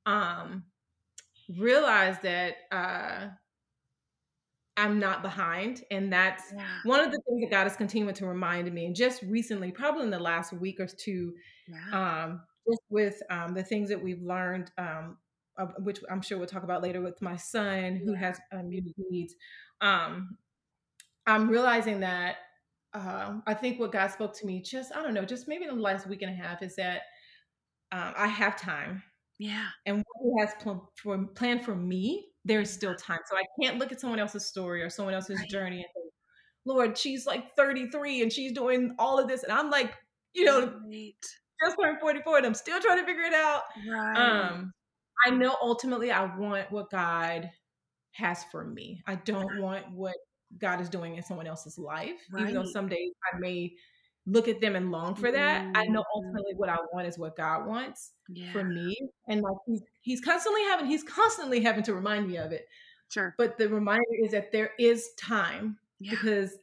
um, 0.05 0.63
realize 1.57 2.17
that 2.23 2.55
uh, 2.71 3.27
I'm 4.77 4.99
not 4.99 5.21
behind. 5.21 5.83
And 5.91 6.11
that's 6.11 6.53
yeah. 6.55 6.65
one 6.83 6.99
of 6.99 7.11
the 7.11 7.19
things 7.27 7.41
that 7.41 7.51
God 7.51 7.67
is 7.67 7.75
continuing 7.75 8.13
to 8.15 8.25
remind 8.25 8.71
me. 8.73 8.85
And 8.85 8.95
just 8.95 9.21
recently, 9.23 9.71
probably 9.71 10.03
in 10.03 10.09
the 10.09 10.19
last 10.19 10.53
week 10.53 10.79
or 10.79 10.87
two, 10.87 11.33
yeah. 11.67 12.23
um, 12.25 12.41
just 12.69 12.81
with 12.89 13.21
um, 13.29 13.53
the 13.53 13.63
things 13.63 13.89
that 13.89 14.01
we've 14.01 14.21
learned 14.21 14.71
um, 14.77 15.17
uh, 15.57 15.67
which 15.79 15.99
I'm 16.09 16.21
sure 16.21 16.37
we'll 16.37 16.47
talk 16.47 16.63
about 16.63 16.83
later 16.83 17.01
with 17.01 17.21
my 17.21 17.37
son 17.37 18.01
who 18.03 18.13
has 18.13 18.39
um, 18.51 18.71
unique 18.71 18.95
needs. 19.09 19.35
Um, 19.81 20.37
I'm 21.25 21.47
realizing 21.49 22.01
that 22.01 22.37
um, 22.93 23.43
I 23.47 23.53
think 23.53 23.79
what 23.79 23.91
God 23.91 24.11
spoke 24.11 24.35
to 24.37 24.45
me 24.45 24.61
just 24.61 24.93
I 24.93 25.01
don't 25.01 25.13
know, 25.13 25.25
just 25.25 25.47
maybe 25.47 25.65
in 25.65 25.75
the 25.75 25.81
last 25.81 26.07
week 26.07 26.21
and 26.21 26.31
a 26.31 26.35
half 26.35 26.61
is 26.61 26.75
that 26.75 27.03
um, 27.91 28.13
I 28.17 28.27
have 28.27 28.59
time. 28.59 29.01
Yeah. 29.39 29.67
And 29.85 29.97
what 29.97 30.05
He 30.23 30.41
has 30.41 30.53
pl- 30.61 30.91
for, 31.01 31.25
planned 31.35 31.63
for 31.63 31.75
me, 31.75 32.27
there's 32.45 32.69
still 32.69 32.95
time. 32.95 33.19
So 33.25 33.35
I 33.35 33.43
can't 33.61 33.79
look 33.79 33.91
at 33.91 33.99
someone 33.99 34.19
else's 34.19 34.45
story 34.45 34.81
or 34.81 34.89
someone 34.89 35.15
else's 35.15 35.39
right. 35.39 35.49
journey 35.49 35.77
and 35.77 35.85
think, 35.93 36.13
Lord, 36.65 36.97
she's 36.97 37.25
like 37.25 37.55
33 37.55 38.21
and 38.21 38.31
she's 38.31 38.51
doing 38.53 38.95
all 38.97 39.19
of 39.19 39.27
this, 39.27 39.43
and 39.43 39.51
I'm 39.51 39.69
like, 39.69 39.93
you 40.33 40.45
know, 40.45 40.73
right. 40.87 41.13
just 41.63 41.77
turned 41.81 41.99
44 41.99 42.37
and 42.37 42.45
I'm 42.45 42.53
still 42.53 42.79
trying 42.79 42.99
to 42.99 43.05
figure 43.05 43.23
it 43.23 43.33
out. 43.33 43.63
Right. 43.89 44.15
Um, 44.15 44.71
I 45.25 45.31
know 45.31 45.55
ultimately 45.61 46.11
I 46.11 46.25
want 46.35 46.71
what 46.71 46.89
God 46.89 47.49
has 48.11 48.43
for 48.51 48.65
me. 48.65 49.01
I 49.07 49.15
don't 49.15 49.59
want 49.59 49.89
what 49.91 50.15
God 50.57 50.81
is 50.81 50.89
doing 50.89 51.15
in 51.15 51.23
someone 51.23 51.47
else's 51.47 51.77
life, 51.77 52.19
even 52.39 52.53
though 52.53 52.65
some 52.65 52.87
days 52.87 53.11
I 53.33 53.39
may 53.39 53.73
look 54.27 54.47
at 54.47 54.59
them 54.61 54.75
and 54.75 54.91
long 54.91 55.15
for 55.15 55.31
that. 55.31 55.63
Mm-hmm. 55.63 55.77
I 55.77 55.85
know 55.85 56.01
mm-hmm. 56.01 56.17
ultimately 56.17 56.53
what 56.55 56.69
I 56.69 56.77
want 56.93 57.07
is 57.07 57.17
what 57.17 57.35
God 57.35 57.67
wants 57.67 58.11
yeah. 58.29 58.51
for 58.51 58.63
me, 58.63 58.95
and 59.27 59.41
like 59.41 59.57
he's 59.65 59.81
he's 60.01 60.21
constantly 60.21 60.63
having 60.63 60.85
he's 60.87 61.03
constantly 61.03 61.61
having 61.61 61.83
to 61.83 61.93
remind 61.93 62.27
me 62.27 62.37
of 62.37 62.51
it. 62.51 62.67
Sure, 63.09 63.35
but 63.37 63.57
the 63.57 63.69
reminder 63.69 64.03
is 64.23 64.31
that 64.31 64.51
there 64.51 64.71
is 64.79 65.09
time 65.17 65.77
yeah. 65.99 66.11
because 66.11 66.57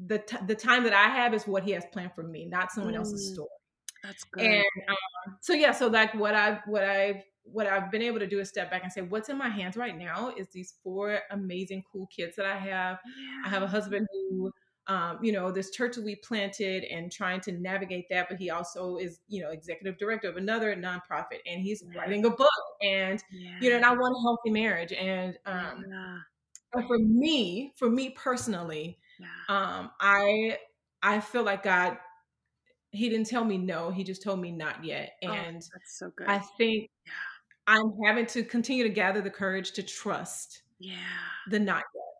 the 0.00 0.18
t- 0.18 0.44
the 0.46 0.54
time 0.54 0.84
that 0.84 0.92
I 0.92 1.08
have 1.08 1.34
is 1.34 1.46
what 1.46 1.62
He 1.62 1.72
has 1.72 1.84
planned 1.92 2.12
for 2.14 2.24
me, 2.24 2.46
not 2.46 2.72
someone 2.72 2.94
mm. 2.94 2.98
else's 2.98 3.32
story. 3.32 3.48
That's 4.02 4.24
good. 4.24 4.44
And 4.44 4.64
um, 4.88 5.36
so 5.40 5.54
yeah, 5.54 5.72
so 5.72 5.86
like 5.86 6.14
what 6.14 6.34
I 6.34 6.60
what 6.66 6.84
I've 6.84 7.22
what 7.44 7.66
I've 7.66 7.90
been 7.90 8.02
able 8.02 8.18
to 8.18 8.26
do 8.26 8.40
is 8.40 8.48
step 8.48 8.70
back 8.70 8.82
and 8.82 8.92
say, 8.92 9.02
what's 9.02 9.28
in 9.28 9.38
my 9.38 9.48
hands 9.48 9.76
right 9.76 9.96
now 9.96 10.32
is 10.36 10.48
these 10.48 10.74
four 10.82 11.20
amazing, 11.30 11.82
cool 11.92 12.06
kids 12.06 12.36
that 12.36 12.46
I 12.46 12.56
have. 12.56 12.98
Yeah. 13.04 13.42
I 13.44 13.48
have 13.48 13.62
a 13.62 13.66
husband 13.66 14.06
who, 14.12 14.50
um, 14.86 15.18
you 15.22 15.32
know, 15.32 15.50
this 15.50 15.70
church 15.70 15.96
that 15.96 16.04
we 16.04 16.16
planted 16.16 16.84
and 16.84 17.10
trying 17.10 17.40
to 17.42 17.52
navigate 17.52 18.06
that, 18.10 18.28
but 18.28 18.38
he 18.38 18.50
also 18.50 18.96
is, 18.96 19.20
you 19.28 19.42
know, 19.42 19.50
executive 19.50 19.98
director 19.98 20.28
of 20.28 20.36
another 20.36 20.74
nonprofit 20.76 21.40
and 21.46 21.62
he's 21.62 21.82
yeah. 21.82 21.98
writing 21.98 22.24
a 22.26 22.30
book 22.30 22.50
and, 22.82 23.22
yeah. 23.32 23.56
you 23.60 23.70
know, 23.70 23.76
and 23.76 23.84
I 23.84 23.92
want 23.92 24.14
a 24.14 24.20
healthy 24.22 24.50
marriage. 24.50 24.92
And, 24.92 25.38
um, 25.46 25.84
and 26.74 26.86
for 26.86 26.98
me, 26.98 27.72
for 27.76 27.88
me 27.88 28.10
personally, 28.10 28.98
um, 29.48 29.90
I, 30.00 30.58
I 31.02 31.20
feel 31.20 31.44
like 31.44 31.62
God 31.62 31.96
he 32.90 33.08
didn't 33.08 33.26
tell 33.26 33.44
me 33.44 33.58
no 33.58 33.90
he 33.90 34.04
just 34.04 34.22
told 34.22 34.40
me 34.40 34.52
not 34.52 34.84
yet 34.84 35.14
oh, 35.24 35.32
and 35.32 35.56
oh, 35.56 35.68
that's 35.74 35.98
so 35.98 36.12
good 36.16 36.28
i 36.28 36.38
think 36.38 36.88
yeah. 37.04 37.12
I'm 37.66 37.92
having 38.04 38.26
to 38.26 38.44
continue 38.44 38.84
to 38.84 38.90
gather 38.90 39.20
the 39.20 39.30
courage 39.30 39.72
to 39.72 39.82
trust 39.82 40.62
yeah 40.78 40.94
the 41.50 41.58
not 41.58 41.82
yet. 41.94 42.13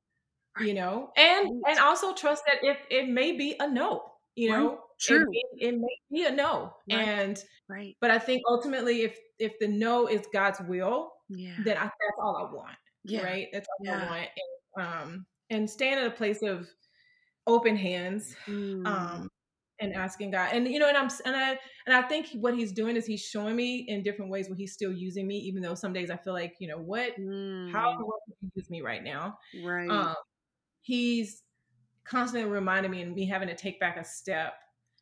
Right. 0.58 0.68
You 0.68 0.74
know, 0.74 1.10
and 1.16 1.62
right. 1.64 1.72
and 1.72 1.78
also 1.80 2.14
trust 2.14 2.44
that 2.46 2.58
if 2.62 2.78
it 2.88 3.08
may 3.08 3.32
be 3.32 3.56
a 3.58 3.68
no, 3.68 4.04
you 4.36 4.50
know, 4.50 4.68
right. 4.68 4.78
true, 5.00 5.26
it, 5.32 5.46
it, 5.58 5.74
may 5.76 5.98
be 6.12 6.24
a 6.26 6.30
no, 6.30 6.74
and 6.88 7.42
right. 7.68 7.96
But 8.00 8.12
I 8.12 8.20
think 8.20 8.42
ultimately, 8.48 9.02
if 9.02 9.18
if 9.40 9.58
the 9.58 9.66
no 9.66 10.06
is 10.06 10.22
God's 10.32 10.60
will, 10.68 11.12
yeah, 11.28 11.54
then 11.64 11.76
I, 11.76 11.82
that's 11.84 12.18
all 12.22 12.36
I 12.36 12.54
want. 12.54 12.76
Yeah. 13.04 13.24
Right, 13.24 13.48
that's 13.52 13.66
all 13.68 13.86
yeah. 13.86 14.04
I 14.04 14.10
want, 14.10 14.28
and 14.76 14.86
um, 14.86 15.26
and 15.50 15.68
stand 15.68 16.00
in 16.00 16.06
a 16.06 16.10
place 16.10 16.42
of 16.42 16.68
open 17.46 17.76
hands, 17.76 18.34
mm. 18.46 18.86
um, 18.86 19.28
and 19.80 19.92
asking 19.94 20.30
God. 20.30 20.50
And 20.52 20.68
you 20.68 20.78
know, 20.78 20.88
and 20.88 20.96
I'm 20.96 21.10
and 21.24 21.36
I 21.36 21.58
and 21.86 21.96
I 21.96 22.02
think 22.02 22.28
what 22.34 22.54
he's 22.54 22.72
doing 22.72 22.96
is 22.96 23.06
he's 23.06 23.22
showing 23.22 23.56
me 23.56 23.86
in 23.88 24.02
different 24.02 24.30
ways 24.30 24.48
where 24.48 24.56
he's 24.56 24.72
still 24.72 24.92
using 24.92 25.26
me, 25.26 25.36
even 25.38 25.62
though 25.62 25.74
some 25.74 25.92
days 25.92 26.10
I 26.10 26.16
feel 26.16 26.32
like, 26.32 26.54
you 26.60 26.68
know, 26.68 26.78
what 26.78 27.18
mm. 27.18 27.72
how 27.72 27.96
the 27.96 28.04
world 28.04 28.20
can 28.40 28.52
use 28.54 28.70
me 28.70 28.82
right 28.82 29.02
now? 29.02 29.38
Right. 29.64 29.88
Um, 29.88 30.14
he's 30.84 31.42
constantly 32.04 32.48
reminding 32.48 32.90
me 32.90 33.02
and 33.02 33.14
me 33.14 33.26
having 33.26 33.48
to 33.48 33.56
take 33.56 33.80
back 33.80 33.96
a 33.96 34.04
step. 34.04 34.54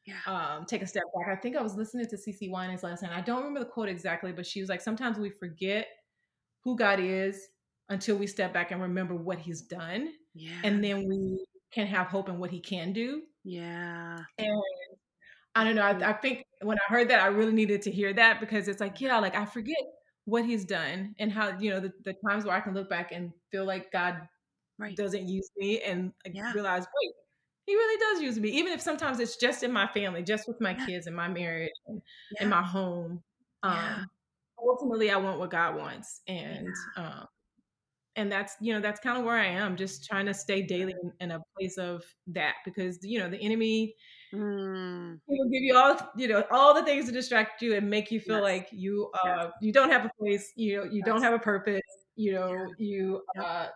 Yeah. 0.06 0.14
Um, 0.26 0.64
take 0.64 0.82
a 0.82 0.86
step 0.86 1.04
back. 1.14 1.36
I 1.36 1.40
think 1.40 1.56
I 1.56 1.62
was 1.62 1.74
listening 1.74 2.06
to 2.08 2.16
CeCe 2.16 2.50
Winans 2.50 2.82
last 2.82 3.02
night. 3.02 3.12
I 3.12 3.20
don't 3.20 3.38
remember 3.38 3.60
the 3.60 3.66
quote 3.66 3.88
exactly, 3.88 4.32
but 4.32 4.46
she 4.46 4.60
was 4.60 4.68
like, 4.68 4.80
sometimes 4.80 5.18
we 5.18 5.30
forget 5.30 5.88
who 6.64 6.76
God 6.76 7.00
is 7.00 7.48
until 7.88 8.16
we 8.16 8.26
step 8.26 8.52
back 8.52 8.70
and 8.70 8.80
remember 8.80 9.14
what 9.14 9.38
he's 9.38 9.62
done. 9.62 10.12
Yeah. 10.34 10.60
And 10.64 10.82
then 10.82 11.06
we 11.08 11.44
can 11.72 11.86
have 11.86 12.06
hope 12.06 12.28
in 12.28 12.38
what 12.38 12.50
he 12.50 12.60
can 12.60 12.92
do. 12.92 13.22
Yeah. 13.44 14.20
And 14.38 14.62
I 15.54 15.64
don't 15.64 15.74
know. 15.74 15.82
I, 15.82 16.10
I, 16.10 16.12
think 16.14 16.44
when 16.62 16.78
I 16.78 16.92
heard 16.92 17.10
that, 17.10 17.20
I 17.20 17.26
really 17.26 17.52
needed 17.52 17.82
to 17.82 17.90
hear 17.90 18.12
that 18.14 18.40
because 18.40 18.68
it's 18.68 18.80
like, 18.80 19.00
yeah, 19.00 19.18
like 19.18 19.34
I 19.34 19.44
forget 19.44 19.76
what 20.24 20.44
he's 20.44 20.64
done 20.64 21.14
and 21.18 21.30
how, 21.32 21.58
you 21.58 21.70
know, 21.70 21.80
the, 21.80 21.92
the 22.04 22.14
times 22.26 22.44
where 22.44 22.56
I 22.56 22.60
can 22.60 22.74
look 22.74 22.88
back 22.88 23.10
and 23.12 23.32
feel 23.50 23.64
like 23.64 23.90
God 23.92 24.16
right. 24.82 24.96
doesn't 24.96 25.28
use 25.28 25.50
me 25.56 25.80
and 25.80 26.12
yeah. 26.30 26.52
realize, 26.52 26.82
wait, 26.82 27.12
he 27.66 27.74
really 27.74 27.98
does 27.98 28.22
use 28.22 28.38
me. 28.38 28.50
Even 28.50 28.72
if 28.72 28.80
sometimes 28.80 29.20
it's 29.20 29.36
just 29.36 29.62
in 29.62 29.72
my 29.72 29.86
family, 29.86 30.22
just 30.22 30.48
with 30.48 30.60
my 30.60 30.76
yeah. 30.76 30.86
kids 30.86 31.06
and 31.06 31.14
my 31.14 31.28
marriage 31.28 31.72
and 31.86 32.02
yeah. 32.36 32.44
in 32.44 32.50
my 32.50 32.62
home. 32.62 33.22
Um, 33.62 34.06
ultimately, 34.58 35.10
I 35.10 35.16
want 35.16 35.38
what 35.38 35.50
God 35.50 35.76
wants. 35.76 36.20
And, 36.26 36.68
um, 36.96 37.26
and 38.16 38.30
that's 38.30 38.56
you 38.60 38.74
know 38.74 38.80
that's 38.80 39.00
kind 39.00 39.18
of 39.18 39.24
where 39.24 39.36
i 39.36 39.46
am 39.46 39.76
just 39.76 40.04
trying 40.04 40.26
to 40.26 40.34
stay 40.34 40.62
daily 40.62 40.94
in, 41.02 41.12
in 41.20 41.30
a 41.32 41.40
place 41.56 41.78
of 41.78 42.02
that 42.26 42.54
because 42.64 42.98
you 43.02 43.18
know 43.18 43.28
the 43.28 43.38
enemy 43.38 43.94
mm. 44.34 45.18
will 45.26 45.48
give 45.50 45.62
you 45.62 45.76
all 45.76 45.96
you 46.16 46.28
know 46.28 46.44
all 46.50 46.74
the 46.74 46.82
things 46.82 47.06
to 47.06 47.12
distract 47.12 47.62
you 47.62 47.74
and 47.74 47.88
make 47.88 48.10
you 48.10 48.20
feel 48.20 48.36
yes. 48.36 48.42
like 48.42 48.68
you 48.70 49.10
uh 49.24 49.44
yes. 49.44 49.52
you 49.60 49.72
don't 49.72 49.90
have 49.90 50.04
a 50.04 50.10
place 50.18 50.52
you 50.56 50.76
know 50.76 50.84
you 50.84 50.98
yes. 50.98 51.06
don't 51.06 51.22
have 51.22 51.32
a 51.32 51.38
purpose 51.38 51.80
you 52.16 52.32
know 52.32 52.52
yeah. 52.52 52.66
you 52.78 53.22
uh 53.40 53.68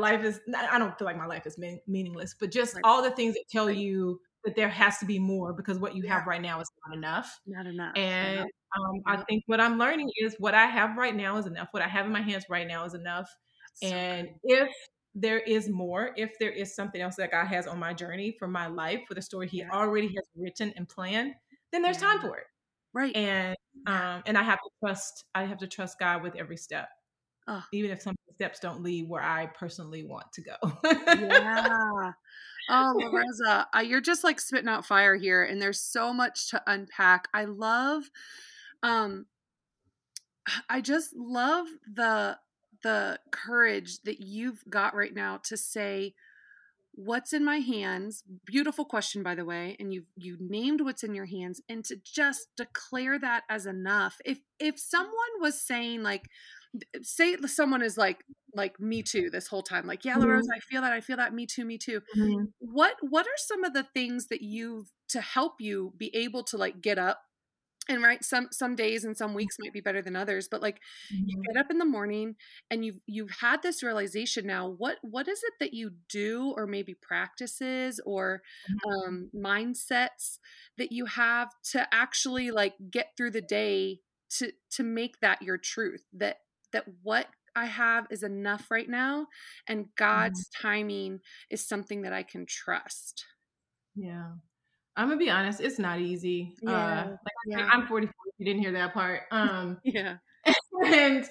life 0.00 0.24
is 0.24 0.40
i 0.70 0.78
don't 0.78 0.98
feel 0.98 1.06
like 1.06 1.16
my 1.16 1.26
life 1.26 1.46
is 1.46 1.58
mean, 1.58 1.80
meaningless 1.86 2.34
but 2.38 2.50
just 2.50 2.74
right. 2.74 2.82
all 2.84 3.02
the 3.02 3.10
things 3.10 3.34
that 3.34 3.44
tell 3.50 3.66
right. 3.66 3.76
you 3.76 4.20
that 4.44 4.56
there 4.56 4.68
has 4.68 4.98
to 4.98 5.06
be 5.06 5.18
more 5.18 5.52
because 5.52 5.78
what 5.78 5.94
you 5.94 6.02
yeah. 6.04 6.14
have 6.14 6.26
right 6.26 6.42
now 6.42 6.60
is 6.60 6.70
not 6.86 6.96
enough 6.96 7.40
not 7.46 7.66
enough 7.66 7.92
and 7.96 8.40
um, 8.40 9.00
i 9.06 9.16
think 9.28 9.42
what 9.46 9.60
i'm 9.60 9.78
learning 9.78 10.10
is 10.18 10.34
what 10.38 10.54
i 10.54 10.66
have 10.66 10.96
right 10.96 11.16
now 11.16 11.36
is 11.36 11.46
enough 11.46 11.68
what 11.72 11.82
i 11.82 11.88
have 11.88 12.06
in 12.06 12.12
my 12.12 12.22
hands 12.22 12.44
right 12.48 12.66
now 12.66 12.84
is 12.84 12.94
enough 12.94 13.28
and 13.82 14.28
if 14.44 14.70
there 15.14 15.38
is 15.38 15.68
more, 15.68 16.10
if 16.16 16.32
there 16.40 16.50
is 16.50 16.74
something 16.74 17.00
else 17.00 17.16
that 17.16 17.30
God 17.30 17.46
has 17.46 17.66
on 17.66 17.78
my 17.78 17.94
journey 17.94 18.34
for 18.38 18.48
my 18.48 18.66
life, 18.66 19.00
for 19.06 19.14
the 19.14 19.22
story 19.22 19.48
He 19.48 19.58
yeah. 19.58 19.70
already 19.72 20.08
has 20.08 20.24
written 20.36 20.72
and 20.76 20.88
planned, 20.88 21.34
then 21.72 21.82
there's 21.82 22.00
yeah. 22.00 22.08
time 22.08 22.20
for 22.20 22.36
it. 22.38 22.44
Right. 22.92 23.14
And 23.14 23.56
um, 23.86 24.22
and 24.26 24.38
I 24.38 24.42
have 24.42 24.58
to 24.58 24.70
trust. 24.80 25.24
I 25.34 25.44
have 25.44 25.58
to 25.58 25.66
trust 25.66 25.98
God 25.98 26.22
with 26.22 26.34
every 26.36 26.56
step, 26.56 26.88
oh. 27.46 27.62
even 27.72 27.90
if 27.90 28.02
some 28.02 28.14
steps 28.34 28.58
don't 28.58 28.82
lead 28.82 29.08
where 29.08 29.22
I 29.22 29.46
personally 29.46 30.04
want 30.04 30.32
to 30.32 30.42
go. 30.42 30.56
yeah. 30.84 32.12
Oh, 32.70 32.94
LaRosa, 33.00 33.66
uh, 33.74 33.80
you're 33.80 34.00
just 34.00 34.24
like 34.24 34.40
spitting 34.40 34.68
out 34.68 34.86
fire 34.86 35.16
here, 35.16 35.42
and 35.42 35.60
there's 35.60 35.80
so 35.80 36.12
much 36.12 36.50
to 36.50 36.62
unpack. 36.66 37.28
I 37.34 37.44
love, 37.44 38.04
um, 38.82 39.26
I 40.68 40.80
just 40.80 41.14
love 41.14 41.66
the 41.92 42.38
the 42.82 43.18
courage 43.30 44.00
that 44.04 44.20
you've 44.20 44.62
got 44.68 44.94
right 44.94 45.14
now 45.14 45.38
to 45.42 45.56
say 45.56 46.14
what's 46.96 47.32
in 47.32 47.44
my 47.44 47.56
hands 47.56 48.22
beautiful 48.44 48.84
question 48.84 49.22
by 49.22 49.34
the 49.34 49.44
way 49.44 49.74
and 49.80 49.92
you 49.92 50.04
you 50.16 50.36
named 50.38 50.80
what's 50.80 51.02
in 51.02 51.14
your 51.14 51.24
hands 51.24 51.60
and 51.68 51.84
to 51.84 51.96
just 52.04 52.46
declare 52.56 53.18
that 53.18 53.42
as 53.48 53.66
enough 53.66 54.18
if 54.24 54.38
if 54.60 54.78
someone 54.78 55.12
was 55.40 55.60
saying 55.60 56.02
like 56.04 56.28
say 57.02 57.36
someone 57.46 57.82
is 57.82 57.96
like 57.96 58.24
like 58.54 58.78
me 58.80 59.02
too 59.02 59.30
this 59.30 59.46
whole 59.46 59.62
time 59.62 59.86
like 59.86 60.04
yeah 60.04 60.16
mm-hmm. 60.16 60.52
i 60.54 60.58
feel 60.70 60.82
that 60.82 60.92
i 60.92 61.00
feel 61.00 61.16
that 61.16 61.34
me 61.34 61.46
too 61.46 61.64
me 61.64 61.78
too 61.78 62.00
mm-hmm. 62.16 62.44
what 62.58 62.94
what 63.00 63.26
are 63.26 63.36
some 63.36 63.64
of 63.64 63.72
the 63.72 63.86
things 63.94 64.26
that 64.28 64.42
you've 64.42 64.90
to 65.08 65.20
help 65.20 65.54
you 65.60 65.92
be 65.96 66.14
able 66.14 66.42
to 66.42 66.56
like 66.56 66.80
get 66.80 66.98
up 66.98 67.20
and 67.88 68.02
right 68.02 68.24
some 68.24 68.48
some 68.50 68.74
days 68.74 69.04
and 69.04 69.16
some 69.16 69.34
weeks 69.34 69.56
might 69.60 69.72
be 69.72 69.80
better 69.80 70.00
than 70.00 70.16
others 70.16 70.48
but 70.50 70.62
like 70.62 70.76
mm-hmm. 71.12 71.24
you 71.26 71.42
get 71.46 71.60
up 71.60 71.70
in 71.70 71.78
the 71.78 71.84
morning 71.84 72.34
and 72.70 72.84
you've 72.84 72.98
you've 73.06 73.30
had 73.40 73.62
this 73.62 73.82
realization 73.82 74.46
now 74.46 74.68
what 74.68 74.96
what 75.02 75.28
is 75.28 75.42
it 75.42 75.52
that 75.60 75.74
you 75.74 75.90
do 76.08 76.52
or 76.56 76.66
maybe 76.66 76.94
practices 76.94 78.00
or 78.06 78.42
mm-hmm. 78.70 79.08
um, 79.08 79.30
mindsets 79.34 80.38
that 80.78 80.92
you 80.92 81.06
have 81.06 81.50
to 81.72 81.86
actually 81.92 82.50
like 82.50 82.74
get 82.90 83.08
through 83.16 83.30
the 83.30 83.42
day 83.42 84.00
to 84.30 84.50
to 84.70 84.82
make 84.82 85.20
that 85.20 85.42
your 85.42 85.58
truth 85.58 86.04
that 86.12 86.38
that 86.74 86.84
what 87.02 87.26
I 87.56 87.66
have 87.66 88.06
is 88.10 88.22
enough 88.22 88.70
right 88.70 88.88
now 88.88 89.28
and 89.66 89.86
God's 89.96 90.48
mm-hmm. 90.48 90.68
timing 90.68 91.20
is 91.50 91.66
something 91.66 92.02
that 92.02 92.12
I 92.12 92.22
can 92.22 92.44
trust. 92.46 93.24
Yeah. 93.96 94.32
I'm 94.96 95.08
gonna 95.08 95.18
be 95.18 95.30
honest, 95.30 95.60
it's 95.60 95.78
not 95.78 96.00
easy. 96.00 96.54
Uh, 96.66 96.70
yeah. 96.70 97.00
Uh, 97.00 97.10
like 97.10 97.18
yeah. 97.46 97.68
I'm 97.72 97.86
44. 97.86 98.12
You 98.38 98.46
didn't 98.46 98.60
hear 98.62 98.72
that 98.72 98.92
part. 98.94 99.22
Um, 99.30 99.78
yeah. 99.84 100.16
And 100.84 101.24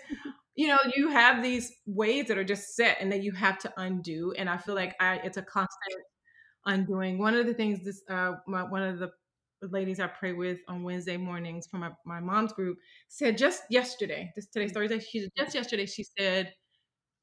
you 0.56 0.68
know, 0.68 0.78
you 0.96 1.10
have 1.10 1.42
these 1.42 1.72
ways 1.86 2.28
that 2.28 2.38
are 2.38 2.44
just 2.44 2.76
set, 2.76 2.98
and 3.00 3.12
that 3.12 3.24
you 3.24 3.32
have 3.32 3.58
to 3.60 3.74
undo. 3.78 4.34
And 4.38 4.50
I 4.50 4.58
feel 4.58 4.76
like 4.76 4.96
I, 5.00 5.16
it's 5.24 5.38
a 5.38 5.42
constant 5.42 6.04
undoing. 6.66 7.18
One 7.18 7.36
of 7.36 7.46
the 7.46 7.54
things 7.54 7.84
this, 7.84 8.02
uh, 8.10 8.34
my, 8.48 8.64
one 8.64 8.84
of 8.84 9.00
the 9.00 9.10
ladies 9.72 10.00
I 10.00 10.08
pray 10.08 10.34
with 10.34 10.60
on 10.68 10.84
Wednesday 10.84 11.18
mornings 11.18 11.68
from 11.68 11.82
my, 11.82 11.92
my 12.06 12.20
mom's 12.20 12.54
group 12.54 12.78
said 13.08 13.38
just 13.38 13.64
yesterday, 13.70 14.32
this 14.36 14.48
today's 14.48 14.72
mm. 14.72 14.76
Thursday, 14.76 15.00
she 15.00 15.28
just 15.38 15.56
yesterday, 15.56 15.86
she 15.86 16.06
said, 16.18 16.54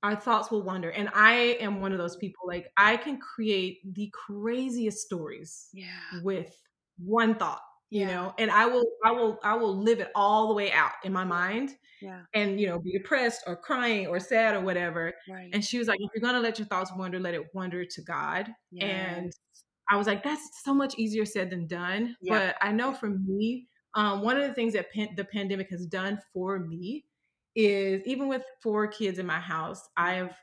our 0.03 0.17
thoughts 0.17 0.51
will 0.51 0.63
wander. 0.63 0.91
And 0.91 1.11
I 1.15 1.59
am 1.61 1.81
one 1.81 1.93
of 1.93 1.99
those 1.99 2.17
people, 2.17 2.47
like 2.47 2.69
I 2.77 2.97
can 2.97 3.19
create 3.19 3.81
the 3.95 4.11
craziest 4.15 4.99
stories 4.99 5.69
yeah. 5.73 5.87
with 6.23 6.57
one 6.99 7.35
thought, 7.35 7.61
you 7.91 8.01
yeah. 8.01 8.15
know, 8.15 8.35
and 8.39 8.51
I 8.51 8.67
will, 8.67 8.87
I 9.05 9.13
will, 9.13 9.39
I 9.45 9.55
will 9.55 9.77
live 9.77 10.01
it 10.01 10.11
all 10.15 10.49
the 10.49 10.55
way 10.55 10.73
out 10.73 10.93
in 11.05 11.13
my 11.13 11.25
mind. 11.25 11.75
Yeah. 12.01 12.23
And 12.33 12.59
you 12.59 12.67
know, 12.67 12.79
be 12.79 12.93
depressed 12.93 13.43
or 13.47 13.57
crying 13.57 14.07
or 14.07 14.19
sad 14.19 14.55
or 14.55 14.63
whatever. 14.63 15.13
Right. 15.29 15.51
And 15.53 15.63
she 15.63 15.77
was 15.77 15.87
like, 15.87 15.99
if 16.01 16.09
you're 16.15 16.23
gonna 16.23 16.41
let 16.41 16.59
your 16.59 16.67
thoughts 16.67 16.91
wander, 16.97 17.21
let 17.21 17.35
it 17.35 17.49
wander 17.53 17.85
to 17.85 18.03
God. 18.03 18.49
Yes. 18.71 18.91
And 18.91 19.33
I 19.91 19.97
was 19.97 20.07
like, 20.07 20.23
that's 20.23 20.63
so 20.63 20.73
much 20.73 20.95
easier 20.99 21.25
said 21.25 21.51
than 21.51 21.67
done. 21.67 22.17
Yeah. 22.23 22.39
But 22.39 22.57
I 22.61 22.73
know 22.73 22.93
for 22.93 23.11
me, 23.11 23.69
um, 23.95 24.23
one 24.23 24.37
of 24.37 24.47
the 24.47 24.55
things 24.55 24.73
that 24.75 24.93
pan- 24.93 25.15
the 25.17 25.25
pandemic 25.25 25.69
has 25.71 25.85
done 25.87 26.21
for 26.33 26.61
me 26.61 27.05
is 27.57 28.03
even 28.07 28.29
with 28.29 28.45
four 28.63 28.87
kids 28.87 29.19
in 29.19 29.27
my 29.27 29.41
house, 29.41 29.89
I've 29.97 30.35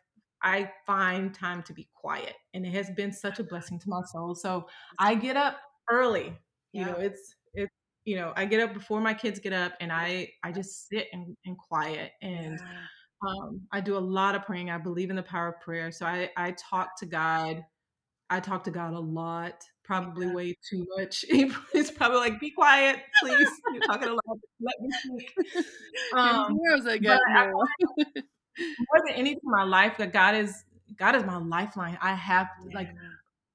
I 0.43 0.71
find 0.86 1.33
time 1.33 1.63
to 1.63 1.73
be 1.73 1.88
quiet, 1.95 2.33
and 2.53 2.65
it 2.65 2.73
has 2.73 2.91
been 2.91 3.12
such 3.12 3.39
a 3.39 3.43
blessing 3.51 3.79
to 3.79 3.89
my 3.89 4.01
soul. 4.12 4.36
So 4.36 4.67
I 4.99 5.15
get 5.15 5.38
up 5.38 5.57
early. 5.89 6.38
You 6.73 6.86
know, 6.86 6.95
it's 6.97 7.36
it's 7.53 7.73
you 8.05 8.17
know 8.17 8.33
I 8.36 8.45
get 8.45 8.60
up 8.60 8.73
before 8.73 8.99
my 9.01 9.13
kids 9.13 9.39
get 9.39 9.53
up, 9.53 9.73
and 9.79 9.91
I 9.91 10.29
I 10.43 10.51
just 10.51 10.89
sit 10.89 11.07
and, 11.13 11.36
and 11.45 11.57
quiet 11.57 12.12
and. 12.21 12.60
Yeah. 12.60 12.79
Um, 13.27 13.62
I 13.71 13.81
do 13.81 13.97
a 13.97 13.99
lot 13.99 14.36
of 14.36 14.43
praying. 14.43 14.69
I 14.69 14.77
believe 14.77 15.10
in 15.10 15.15
the 15.15 15.23
power 15.23 15.47
of 15.47 15.60
prayer. 15.62 15.91
So 15.91 16.05
I, 16.05 16.29
I 16.38 16.51
talk 16.51 16.95
to 16.99 17.07
God. 17.07 17.63
I 18.29 18.39
talk 18.39 18.63
to 18.65 18.71
God 18.71 18.93
a 18.93 18.99
lot, 18.99 19.63
probably 19.83 20.27
yeah. 20.27 20.33
way 20.33 20.55
too 20.69 20.85
much. 20.97 21.23
He's 21.73 21.91
probably 21.91 22.19
like, 22.19 22.39
"Be 22.39 22.51
quiet, 22.51 22.99
please. 23.21 23.49
You're 23.73 23.81
talking 23.83 24.09
a 24.09 24.13
lot. 24.13 24.37
Let 24.59 24.75
me 24.81 24.89
speak." 25.03 25.65
Um, 26.13 26.57
I 26.87 26.97
get 26.97 27.19
more 28.57 29.01
than 29.05 29.15
anything 29.15 29.39
in 29.43 29.51
my 29.51 29.63
life, 29.63 29.97
that 29.97 30.13
God 30.13 30.35
is 30.35 30.63
God 30.97 31.15
is 31.15 31.23
my 31.23 31.37
lifeline. 31.37 31.97
I 32.01 32.13
have 32.13 32.47
yeah. 32.67 32.75
like, 32.75 32.89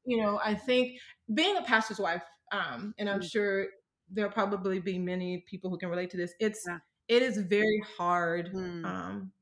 you 0.05 0.23
know, 0.23 0.41
I 0.45 0.55
think 0.55 0.99
being 1.33 1.57
a 1.57 1.63
pastor's 1.63 1.99
wife, 1.99 2.23
um, 2.53 2.95
and 2.99 3.09
I'm 3.09 3.21
mm. 3.21 3.31
sure 3.31 3.67
there'll 4.11 4.33
probably 4.33 4.81
be 4.81 4.99
many 4.99 5.45
people 5.49 5.71
who 5.71 5.79
can 5.79 5.89
relate 5.89 6.11
to 6.11 6.17
this. 6.17 6.35
It's 6.41 6.65
yeah. 6.69 6.79
it 7.09 7.23
is 7.23 7.39
very 7.39 7.83
hard 7.97 8.53
mm. 8.53 8.85
um, 8.85 9.33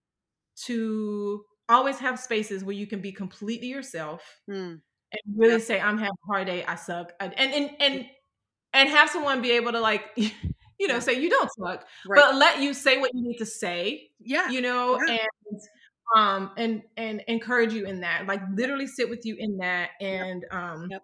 to 0.66 1.44
always 1.68 1.98
have 1.98 2.18
spaces 2.18 2.64
where 2.64 2.74
you 2.74 2.86
can 2.86 3.00
be 3.00 3.12
completely 3.12 3.68
yourself 3.68 4.22
mm. 4.50 4.80
And 5.12 5.20
really 5.36 5.60
say, 5.60 5.80
"I'm 5.80 5.98
having 5.98 6.14
a 6.24 6.26
hard 6.26 6.46
day. 6.46 6.64
I 6.64 6.74
suck," 6.76 7.12
and 7.20 7.32
and 7.38 7.70
and 7.80 8.06
and 8.72 8.88
have 8.88 9.10
someone 9.10 9.42
be 9.42 9.52
able 9.52 9.72
to 9.72 9.80
like 9.80 10.16
you 10.80 10.88
know, 10.88 10.98
say 10.98 11.20
you 11.20 11.28
don't 11.28 11.50
suck, 11.58 11.86
right. 12.08 12.16
but 12.16 12.36
let 12.36 12.60
you 12.60 12.72
say 12.72 12.98
what 12.98 13.10
you 13.14 13.22
need 13.22 13.36
to 13.36 13.46
say. 13.46 14.08
Yeah. 14.18 14.48
You 14.48 14.62
know, 14.62 14.98
yeah. 15.06 15.18
and 15.50 15.60
um 16.16 16.50
and 16.56 16.82
and 16.96 17.22
encourage 17.28 17.74
you 17.74 17.84
in 17.84 18.00
that. 18.00 18.26
Like 18.26 18.40
literally 18.54 18.86
sit 18.86 19.08
with 19.10 19.24
you 19.26 19.36
in 19.38 19.58
that 19.58 19.90
and 20.00 20.42
yep. 20.50 20.60
um 20.60 20.88
yep. 20.90 21.02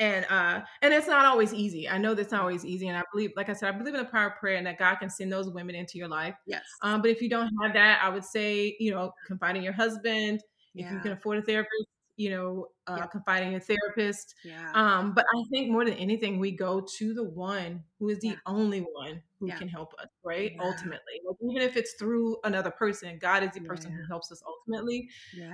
and 0.00 0.26
uh 0.28 0.62
and 0.82 0.92
it's 0.92 1.06
not 1.06 1.24
always 1.24 1.54
easy. 1.54 1.88
I 1.88 1.98
know 1.98 2.14
that's 2.14 2.32
not 2.32 2.40
always 2.40 2.64
easy. 2.64 2.88
And 2.88 2.98
I 2.98 3.04
believe, 3.12 3.30
like 3.36 3.48
I 3.48 3.52
said, 3.52 3.72
I 3.72 3.78
believe 3.78 3.94
in 3.94 4.00
the 4.00 4.10
power 4.10 4.26
of 4.26 4.36
prayer 4.40 4.56
and 4.56 4.66
that 4.66 4.76
God 4.76 4.96
can 4.96 5.08
send 5.08 5.32
those 5.32 5.48
women 5.48 5.76
into 5.76 5.96
your 5.96 6.08
life. 6.08 6.34
Yes. 6.44 6.64
Um, 6.82 7.00
but 7.00 7.12
if 7.12 7.22
you 7.22 7.30
don't 7.30 7.48
have 7.62 7.72
that, 7.74 8.00
I 8.02 8.08
would 8.08 8.24
say, 8.24 8.76
you 8.80 8.90
know, 8.90 9.12
confide 9.24 9.56
in 9.56 9.62
your 9.62 9.72
husband. 9.72 10.42
If 10.74 10.90
you 10.90 11.00
can 11.00 11.12
afford 11.12 11.38
a 11.38 11.42
therapist, 11.42 11.86
you 12.16 12.30
know, 12.30 12.66
uh, 12.90 12.96
yep. 12.98 13.10
confiding 13.10 13.54
a 13.54 13.60
therapist. 13.60 14.34
Yeah. 14.44 14.70
Um, 14.74 15.12
but 15.14 15.24
I 15.34 15.42
think 15.50 15.70
more 15.70 15.84
than 15.84 15.94
anything, 15.94 16.38
we 16.38 16.52
go 16.52 16.80
to 16.98 17.14
the 17.14 17.24
one 17.24 17.82
who 17.98 18.08
is 18.08 18.18
the 18.20 18.28
yeah. 18.28 18.34
only 18.46 18.80
one 18.80 19.22
who 19.38 19.48
yeah. 19.48 19.56
can 19.56 19.68
help 19.68 19.94
us, 20.00 20.08
right? 20.24 20.52
Yeah. 20.54 20.62
Ultimately, 20.62 21.20
like, 21.26 21.36
even 21.42 21.62
if 21.62 21.76
it's 21.76 21.94
through 21.94 22.36
another 22.44 22.70
person, 22.70 23.18
God 23.20 23.42
is 23.42 23.50
the 23.52 23.60
person 23.60 23.92
who 23.92 24.04
helps 24.06 24.30
us 24.32 24.42
ultimately. 24.46 25.08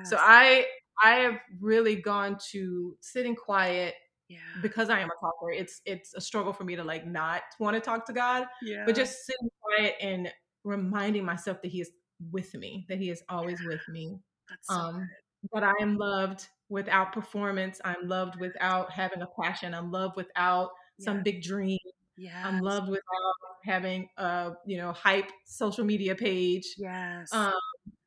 So 0.05 0.17
I, 0.19 0.67
I 1.03 1.17
have 1.17 1.39
really 1.61 1.97
gone 1.97 2.39
to 2.53 2.97
sitting 3.01 3.37
quiet 3.37 3.95
yeah. 4.29 4.39
because 4.63 4.91
I 4.91 5.01
am 5.01 5.09
a 5.11 5.15
talker. 5.21 5.51
It's 5.53 5.83
it's 5.85 6.15
a 6.15 6.21
struggle 6.21 6.53
for 6.53 6.65
me 6.65 6.77
to 6.77 6.85
like 6.85 7.07
not 7.07 7.43
want 7.61 7.75
to 7.75 7.81
talk 7.81 8.07
to 8.07 8.13
God, 8.13 8.47
yeah. 8.63 8.85
but 8.87 8.97
just 8.97 9.25
sitting 9.25 9.49
quiet 9.61 9.95
and 10.01 10.33
reminding 10.65 11.25
myself 11.25 11.63
that 11.63 11.69
He 11.69 11.81
is 11.81 11.91
with 12.33 12.55
me, 12.55 12.87
that 12.89 12.99
He 12.99 13.11
is 13.11 13.23
always 13.29 13.61
with 13.65 13.83
me. 13.89 14.19
That's 14.49 14.69
so 14.69 14.75
um, 14.75 15.09
that 15.53 15.63
I 15.63 15.73
am 15.81 15.97
loved 15.97 16.47
without 16.69 17.13
performance. 17.13 17.81
I'm 17.85 18.09
loved 18.09 18.41
without 18.41 18.91
having 18.91 19.23
a 19.23 19.29
passion. 19.41 19.75
I'm 19.75 19.91
loved 19.91 20.17
without 20.17 20.71
some 21.01 21.23
big 21.23 21.43
dream. 21.43 21.79
Yeah. 22.17 22.43
I'm 22.45 22.61
loved 22.61 22.89
without 22.89 23.35
having 23.65 24.09
a, 24.17 24.53
you 24.67 24.79
know, 24.79 24.93
hype 24.93 25.31
social 25.45 25.85
media 25.85 26.15
page. 26.15 26.65
Yes. 26.79 27.29
Um, 27.33 27.53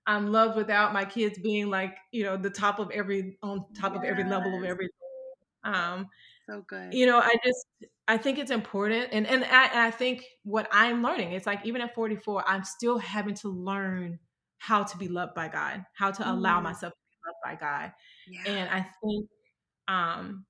I'm 0.08 0.32
loved 0.32 0.56
without 0.56 0.91
my 0.91 1.06
kids 1.06 1.38
being 1.38 1.69
like, 1.69 1.95
you 2.12 2.23
know, 2.23 2.36
the 2.36 2.49
top 2.49 2.80
of 2.80 2.89
every 2.91 3.38
on 3.43 3.65
top 3.80 3.93
yes. 3.93 3.99
of 3.99 4.04
every 4.04 4.23
level 4.23 4.58
of 4.58 4.63
everything. 4.63 4.89
Um 5.63 6.08
so 6.47 6.63
good. 6.67 6.93
You 6.93 7.06
know, 7.06 7.19
I 7.19 7.36
just 7.45 7.67
I 8.08 8.17
think 8.17 8.39
it's 8.39 8.49
important 8.49 9.10
and 9.12 9.28
and 9.28 9.45
I, 9.45 9.88
I 9.88 9.91
think 9.91 10.23
what 10.43 10.67
I'm 10.71 11.04
learning, 11.04 11.34
it's 11.34 11.45
like 11.45 11.63
even 11.63 11.82
at 11.82 11.93
44, 11.93 12.43
I'm 12.47 12.63
still 12.63 12.97
having 12.97 13.36
to 13.36 13.49
learn 13.49 14.17
how 14.58 14.84
to 14.84 14.97
be 14.97 15.08
loved 15.08 15.36
by 15.36 15.47
God, 15.47 15.86
how 15.93 16.10
to 16.10 16.30
allow 16.30 16.60
mm. 16.60 16.63
myself 16.63 16.93
loved 17.25 17.38
by 17.43 17.55
God. 17.55 17.91
Yeah. 18.27 18.51
And 18.51 18.69
I 18.69 18.86
think 19.03 19.29
um 19.88 20.45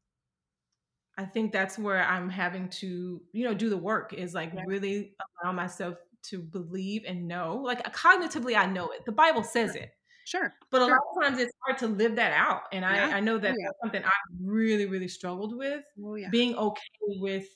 I 1.17 1.25
think 1.25 1.51
that's 1.51 1.77
where 1.77 2.03
I'm 2.05 2.29
having 2.29 2.69
to, 2.69 3.21
you 3.33 3.43
know, 3.43 3.53
do 3.53 3.69
the 3.69 3.77
work 3.77 4.13
is 4.13 4.33
like 4.33 4.53
yeah. 4.53 4.63
really 4.65 5.15
allow 5.43 5.51
myself 5.51 5.97
to 6.23 6.39
believe 6.39 7.03
and 7.05 7.27
know. 7.27 7.57
Like 7.57 7.83
cognitively 7.93 8.55
I 8.55 8.65
know 8.65 8.91
it. 8.91 9.05
The 9.05 9.11
Bible 9.11 9.43
says 9.43 9.75
it. 9.75 9.91
Sure. 10.25 10.53
But 10.69 10.83
a 10.83 10.85
sure. 10.85 10.91
lot 10.91 10.99
of 10.99 11.23
times 11.23 11.41
it's 11.41 11.51
hard 11.65 11.79
to 11.79 11.87
live 11.87 12.15
that 12.15 12.33
out. 12.33 12.61
And 12.71 12.83
yeah. 12.83 13.09
I, 13.11 13.17
I 13.17 13.19
know 13.19 13.37
that 13.37 13.51
oh, 13.51 13.55
yeah. 13.57 13.65
that's 13.65 13.79
something 13.81 14.03
I 14.03 14.11
really, 14.41 14.85
really 14.85 15.07
struggled 15.07 15.57
with. 15.57 15.83
Oh, 16.03 16.15
yeah. 16.15 16.29
Being 16.29 16.55
okay 16.55 16.81
with 17.19 17.47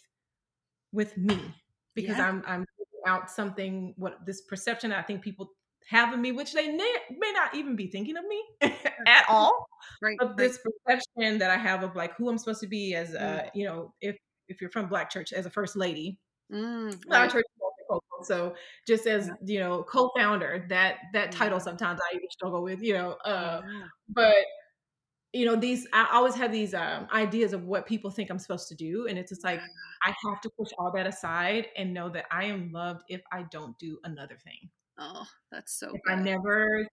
with 0.91 1.15
me. 1.15 1.39
Because 1.95 2.19
I'm 2.19 2.43
I'm 2.47 2.65
out 3.05 3.29
something 3.29 3.93
what 3.97 4.25
this 4.25 4.41
perception 4.41 4.91
I 4.91 5.03
think 5.03 5.21
people 5.21 5.51
have 5.89 6.13
of 6.13 6.19
me, 6.19 6.31
which 6.31 6.53
they 6.53 6.67
may, 6.69 6.93
may 7.17 7.31
not 7.33 7.55
even 7.55 7.75
be 7.75 7.87
thinking 7.87 8.17
of 8.17 8.25
me 8.25 8.43
at 9.07 9.25
all. 9.29 9.67
Right. 10.01 10.17
But 10.19 10.37
this 10.37 10.59
perception 10.85 11.37
that 11.39 11.49
I 11.51 11.57
have 11.57 11.83
of 11.83 11.95
like 11.95 12.15
who 12.15 12.29
I'm 12.29 12.37
supposed 12.37 12.61
to 12.61 12.67
be 12.67 12.95
as, 12.95 13.15
uh, 13.15 13.47
you 13.53 13.65
know, 13.65 13.93
if 14.01 14.17
if 14.49 14.59
you're 14.59 14.71
from 14.71 14.87
Black 14.87 15.09
church 15.09 15.31
as 15.33 15.45
a 15.45 15.49
first 15.49 15.75
lady, 15.75 16.19
mm, 16.51 16.95
right. 17.09 17.31
church 17.31 17.45
so 18.23 18.55
just 18.87 19.05
as 19.05 19.27
yeah. 19.27 19.33
you 19.45 19.59
know 19.59 19.83
co-founder 19.83 20.65
that 20.69 20.97
that 21.13 21.31
yeah. 21.31 21.37
title 21.37 21.59
sometimes 21.59 21.99
i 22.01 22.15
even 22.15 22.29
struggle 22.29 22.63
with 22.63 22.81
you 22.81 22.93
know 22.93 23.11
uh 23.25 23.61
yeah. 23.63 23.83
but 24.09 24.35
you 25.33 25.45
know 25.45 25.55
these 25.55 25.87
i 25.93 26.07
always 26.11 26.35
have 26.35 26.51
these 26.51 26.73
um, 26.73 27.07
ideas 27.13 27.53
of 27.53 27.65
what 27.65 27.85
people 27.85 28.09
think 28.09 28.29
i'm 28.29 28.39
supposed 28.39 28.67
to 28.67 28.75
do 28.75 29.07
and 29.07 29.17
it's 29.17 29.29
just 29.29 29.43
like 29.43 29.59
i 30.03 30.13
have 30.25 30.41
to 30.41 30.49
push 30.57 30.69
all 30.77 30.91
that 30.91 31.07
aside 31.07 31.67
and 31.75 31.93
know 31.93 32.09
that 32.09 32.25
i 32.31 32.45
am 32.45 32.71
loved 32.71 33.01
if 33.09 33.21
i 33.31 33.43
don't 33.51 33.77
do 33.79 33.97
another 34.03 34.37
thing 34.43 34.69
Oh, 35.03 35.25
that's 35.51 35.77
so 35.77 35.87
if 35.93 36.01
good. 36.05 36.13
I 36.13 36.21
never 36.21 36.87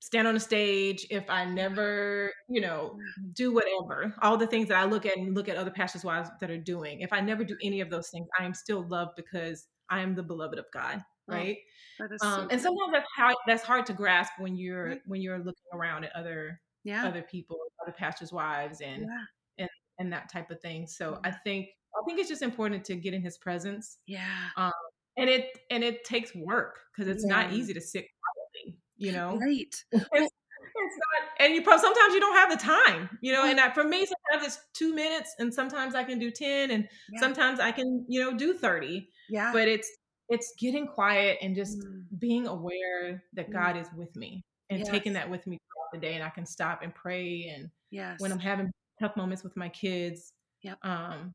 stand 0.00 0.26
on 0.28 0.36
a 0.36 0.40
stage, 0.40 1.06
if 1.10 1.28
I 1.30 1.44
never, 1.44 2.32
you 2.48 2.60
know, 2.60 2.98
do 3.32 3.52
whatever, 3.52 4.14
all 4.20 4.36
the 4.36 4.46
things 4.46 4.68
that 4.68 4.78
I 4.78 4.84
look 4.84 5.06
at 5.06 5.16
and 5.16 5.34
look 5.34 5.48
at 5.48 5.56
other 5.56 5.70
pastors' 5.70 6.04
wives 6.04 6.28
that 6.40 6.50
are 6.50 6.58
doing, 6.58 7.00
if 7.00 7.12
I 7.12 7.20
never 7.20 7.44
do 7.44 7.56
any 7.62 7.80
of 7.80 7.90
those 7.90 8.08
things, 8.10 8.26
I 8.38 8.44
am 8.44 8.54
still 8.54 8.86
loved 8.88 9.12
because 9.16 9.66
I 9.88 10.00
am 10.00 10.14
the 10.14 10.22
beloved 10.22 10.58
of 10.58 10.66
God. 10.72 11.00
Oh, 11.28 11.34
right. 11.34 11.56
Oh, 12.00 12.26
um, 12.26 12.48
and 12.50 12.60
sometimes 12.60 12.92
that's 12.92 13.08
hard 13.16 13.36
that's 13.46 13.62
hard 13.62 13.86
to 13.86 13.92
grasp 13.92 14.32
when 14.38 14.56
you're 14.56 14.96
when 15.06 15.22
you're 15.22 15.38
looking 15.38 15.54
around 15.72 16.04
at 16.04 16.14
other 16.14 16.60
yeah. 16.84 17.06
other 17.06 17.22
people, 17.22 17.56
other 17.82 17.94
pastors' 17.96 18.32
wives 18.32 18.80
and 18.80 19.02
yeah. 19.02 19.24
and 19.58 19.68
and 19.98 20.12
that 20.12 20.30
type 20.30 20.50
of 20.50 20.60
thing. 20.60 20.86
So 20.86 21.18
I 21.24 21.30
think 21.30 21.68
I 21.94 22.04
think 22.06 22.20
it's 22.20 22.28
just 22.28 22.42
important 22.42 22.84
to 22.84 22.96
get 22.96 23.14
in 23.14 23.22
his 23.22 23.38
presence. 23.38 23.98
Yeah. 24.06 24.20
Um, 24.56 24.72
and 25.16 25.30
it 25.30 25.58
and 25.70 25.82
it 25.82 26.04
takes 26.04 26.34
work 26.34 26.78
because 26.94 27.10
it's 27.10 27.24
yeah. 27.26 27.42
not 27.42 27.52
easy 27.52 27.72
to 27.74 27.80
sit 27.80 28.04
quietly 28.04 28.78
you 28.96 29.12
know 29.12 29.36
right 29.40 29.74
it's, 29.92 30.32
it's 30.78 30.96
not 30.96 31.28
and 31.40 31.54
you 31.54 31.62
probably 31.62 31.82
sometimes 31.82 32.14
you 32.14 32.20
don't 32.20 32.36
have 32.36 32.50
the 32.50 32.56
time 32.56 33.18
you 33.20 33.32
know 33.32 33.44
and 33.44 33.60
for 33.74 33.84
me 33.84 34.06
sometimes 34.06 34.46
it's 34.46 34.58
two 34.74 34.94
minutes 34.94 35.34
and 35.38 35.52
sometimes 35.52 35.94
i 35.94 36.04
can 36.04 36.18
do 36.18 36.30
10 36.30 36.70
and 36.70 36.88
yeah. 37.12 37.20
sometimes 37.20 37.60
i 37.60 37.70
can 37.72 38.04
you 38.08 38.20
know 38.20 38.36
do 38.36 38.54
30 38.54 39.08
yeah 39.30 39.52
but 39.52 39.68
it's 39.68 39.90
it's 40.28 40.54
getting 40.58 40.86
quiet 40.86 41.38
and 41.40 41.54
just 41.54 41.78
mm. 41.78 42.02
being 42.18 42.46
aware 42.46 43.22
that 43.34 43.52
god 43.52 43.76
mm. 43.76 43.80
is 43.80 43.88
with 43.96 44.14
me 44.16 44.44
and 44.70 44.80
yes. 44.80 44.88
taking 44.88 45.12
that 45.12 45.30
with 45.30 45.46
me 45.46 45.58
throughout 45.58 46.00
the 46.00 46.06
day 46.06 46.14
and 46.14 46.24
i 46.24 46.30
can 46.30 46.46
stop 46.46 46.80
and 46.82 46.94
pray 46.94 47.52
and 47.54 47.68
yes. 47.90 48.20
when 48.20 48.32
i'm 48.32 48.38
having 48.38 48.70
tough 49.00 49.16
moments 49.16 49.44
with 49.44 49.56
my 49.56 49.68
kids 49.68 50.32
yep. 50.62 50.78
um 50.82 51.32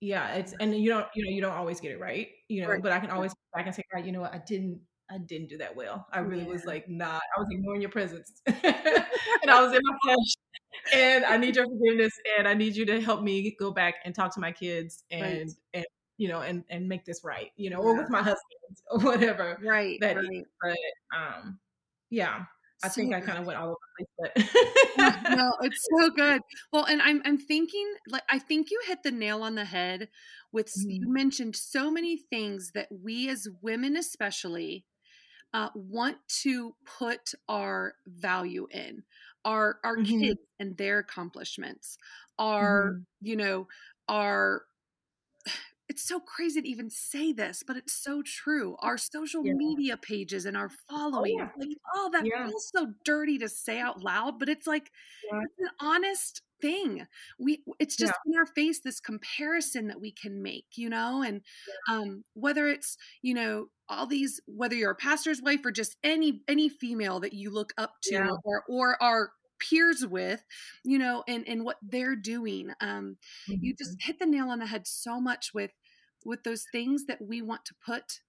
yeah 0.00 0.34
it's 0.34 0.54
and 0.60 0.74
you 0.74 0.88
don't 0.88 1.06
you 1.14 1.24
know 1.24 1.30
you 1.30 1.40
don't 1.40 1.52
always 1.52 1.80
get 1.80 1.92
it 1.92 2.00
right 2.00 2.28
you 2.50 2.62
know 2.62 2.68
right. 2.68 2.82
but 2.82 2.92
i 2.92 2.98
can 2.98 3.10
always 3.10 3.32
I 3.54 3.62
can 3.62 3.72
say 3.72 3.82
right 3.94 4.04
you 4.04 4.12
know 4.12 4.20
what 4.20 4.34
i 4.34 4.40
didn't 4.46 4.80
i 5.10 5.18
didn't 5.18 5.48
do 5.48 5.58
that 5.58 5.74
well 5.74 6.06
i 6.12 6.18
really 6.18 6.42
yeah. 6.42 6.48
was 6.50 6.64
like 6.64 6.88
not 6.88 7.22
i 7.36 7.40
was 7.40 7.48
ignoring 7.50 7.80
your 7.80 7.90
presence 7.90 8.32
and 8.46 9.50
i 9.50 9.60
was 9.62 9.72
in 9.72 9.80
my 9.82 9.96
flesh 10.04 10.34
and 10.92 11.24
I 11.24 11.36
need 11.36 11.56
your 11.56 11.66
forgiveness 11.66 12.12
and 12.38 12.48
I 12.48 12.54
need 12.54 12.76
you 12.76 12.86
to 12.86 13.00
help 13.00 13.22
me 13.22 13.54
go 13.58 13.70
back 13.70 13.96
and 14.04 14.14
talk 14.14 14.34
to 14.34 14.40
my 14.40 14.52
kids 14.52 15.04
and 15.10 15.22
right. 15.22 15.50
and 15.74 15.84
you 16.16 16.28
know 16.28 16.40
and 16.40 16.64
and 16.70 16.88
make 16.88 17.04
this 17.04 17.22
right, 17.24 17.50
you 17.56 17.70
know, 17.70 17.82
yeah. 17.82 17.88
or 17.88 17.96
with 17.96 18.10
my 18.10 18.18
husband 18.18 18.38
or 18.90 18.98
whatever. 19.00 19.58
Right. 19.62 19.98
That 20.00 20.16
right. 20.16 20.24
Is, 20.24 20.44
but 20.62 20.76
um 21.16 21.58
yeah. 22.10 22.44
I 22.82 22.88
so 22.88 22.94
think 22.94 23.14
I 23.14 23.20
kind 23.20 23.38
of 23.38 23.44
went 23.44 23.58
all 23.58 23.68
over 23.68 23.76
the 23.98 24.16
place, 24.34 24.48
but 24.96 25.36
no, 25.36 25.52
it's 25.60 25.86
so 25.98 26.08
good. 26.10 26.40
Well, 26.72 26.86
and 26.86 27.02
I'm 27.02 27.20
I'm 27.26 27.36
thinking 27.36 27.86
like 28.08 28.22
I 28.30 28.38
think 28.38 28.70
you 28.70 28.80
hit 28.86 29.02
the 29.02 29.10
nail 29.10 29.42
on 29.42 29.54
the 29.54 29.66
head 29.66 30.08
with 30.52 30.68
mm-hmm. 30.68 30.90
you 30.90 31.12
mentioned 31.12 31.56
so 31.56 31.90
many 31.90 32.16
things 32.16 32.72
that 32.74 32.88
we 32.90 33.28
as 33.28 33.48
women 33.62 33.96
especially 33.96 34.84
uh, 35.52 35.68
want 35.74 36.16
to 36.28 36.74
put 36.98 37.32
our 37.48 37.94
value 38.06 38.66
in 38.70 39.02
our 39.44 39.78
our 39.84 39.96
mm-hmm. 39.96 40.20
kids 40.20 40.40
and 40.58 40.76
their 40.76 40.98
accomplishments 40.98 41.96
our 42.38 42.92
mm-hmm. 42.92 43.02
you 43.20 43.36
know 43.36 43.66
our 44.08 44.62
it's 45.88 46.06
so 46.06 46.20
crazy 46.20 46.62
to 46.62 46.68
even 46.68 46.88
say 46.88 47.32
this, 47.32 47.64
but 47.66 47.76
it's 47.76 47.92
so 47.92 48.22
true. 48.22 48.76
Our 48.78 48.96
social 48.96 49.44
yeah. 49.44 49.54
media 49.54 49.96
pages 49.96 50.46
and 50.46 50.56
our 50.56 50.70
following, 50.88 51.40
oh, 51.40 51.42
yeah. 51.42 51.66
like, 51.66 51.76
oh, 51.96 52.10
that 52.12 52.24
yeah. 52.24 52.46
feels 52.46 52.70
so 52.72 52.92
dirty 53.04 53.38
to 53.38 53.48
say 53.48 53.80
out 53.80 54.00
loud, 54.00 54.38
but 54.38 54.48
it's 54.48 54.68
like 54.68 54.92
it's 55.32 55.58
an 55.58 55.68
honest 55.80 56.42
thing. 56.60 57.06
We 57.38 57.62
it's 57.78 57.96
just 57.96 58.14
in 58.26 58.36
our 58.36 58.46
face 58.46 58.80
this 58.80 59.00
comparison 59.00 59.88
that 59.88 60.00
we 60.00 60.12
can 60.12 60.42
make, 60.42 60.66
you 60.76 60.88
know, 60.88 61.22
and 61.22 61.42
um 61.88 62.24
whether 62.34 62.66
it's, 62.68 62.96
you 63.22 63.34
know, 63.34 63.66
all 63.88 64.06
these 64.06 64.40
whether 64.46 64.74
you're 64.74 64.92
a 64.92 64.96
pastor's 64.96 65.42
wife 65.42 65.64
or 65.64 65.72
just 65.72 65.96
any 66.04 66.42
any 66.48 66.68
female 66.68 67.20
that 67.20 67.32
you 67.32 67.50
look 67.50 67.72
up 67.76 67.94
to 68.04 68.36
or 68.44 68.64
or 68.68 69.02
are 69.02 69.32
peers 69.60 70.06
with 70.06 70.42
you 70.84 70.98
know 70.98 71.22
and 71.28 71.46
and 71.46 71.64
what 71.64 71.76
they're 71.82 72.16
doing 72.16 72.70
um 72.80 73.18
mm-hmm. 73.48 73.58
you 73.60 73.74
just 73.76 73.94
hit 74.00 74.18
the 74.18 74.24
nail 74.24 74.48
on 74.48 74.58
the 74.58 74.66
head 74.66 74.86
so 74.86 75.20
much 75.20 75.50
with 75.52 75.72
with 76.24 76.42
those 76.44 76.64
things 76.72 77.04
that 77.06 77.18
we 77.20 77.42
want 77.42 77.64
to 77.66 77.74
put 77.84 78.20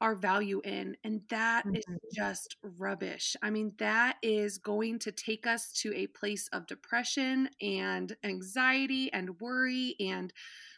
our 0.00 0.14
value 0.14 0.60
in 0.64 0.96
and 1.04 1.22
that 1.30 1.64
mm-hmm. 1.64 1.76
is 1.76 1.84
just 2.14 2.56
rubbish 2.78 3.36
i 3.42 3.50
mean 3.50 3.72
that 3.78 4.16
is 4.22 4.58
going 4.58 4.98
to 4.98 5.10
take 5.10 5.46
us 5.46 5.72
to 5.72 5.92
a 5.94 6.06
place 6.08 6.48
of 6.52 6.66
depression 6.66 7.48
and 7.62 8.16
anxiety 8.22 9.10
and 9.12 9.40
worry 9.40 9.94
and 10.00 10.32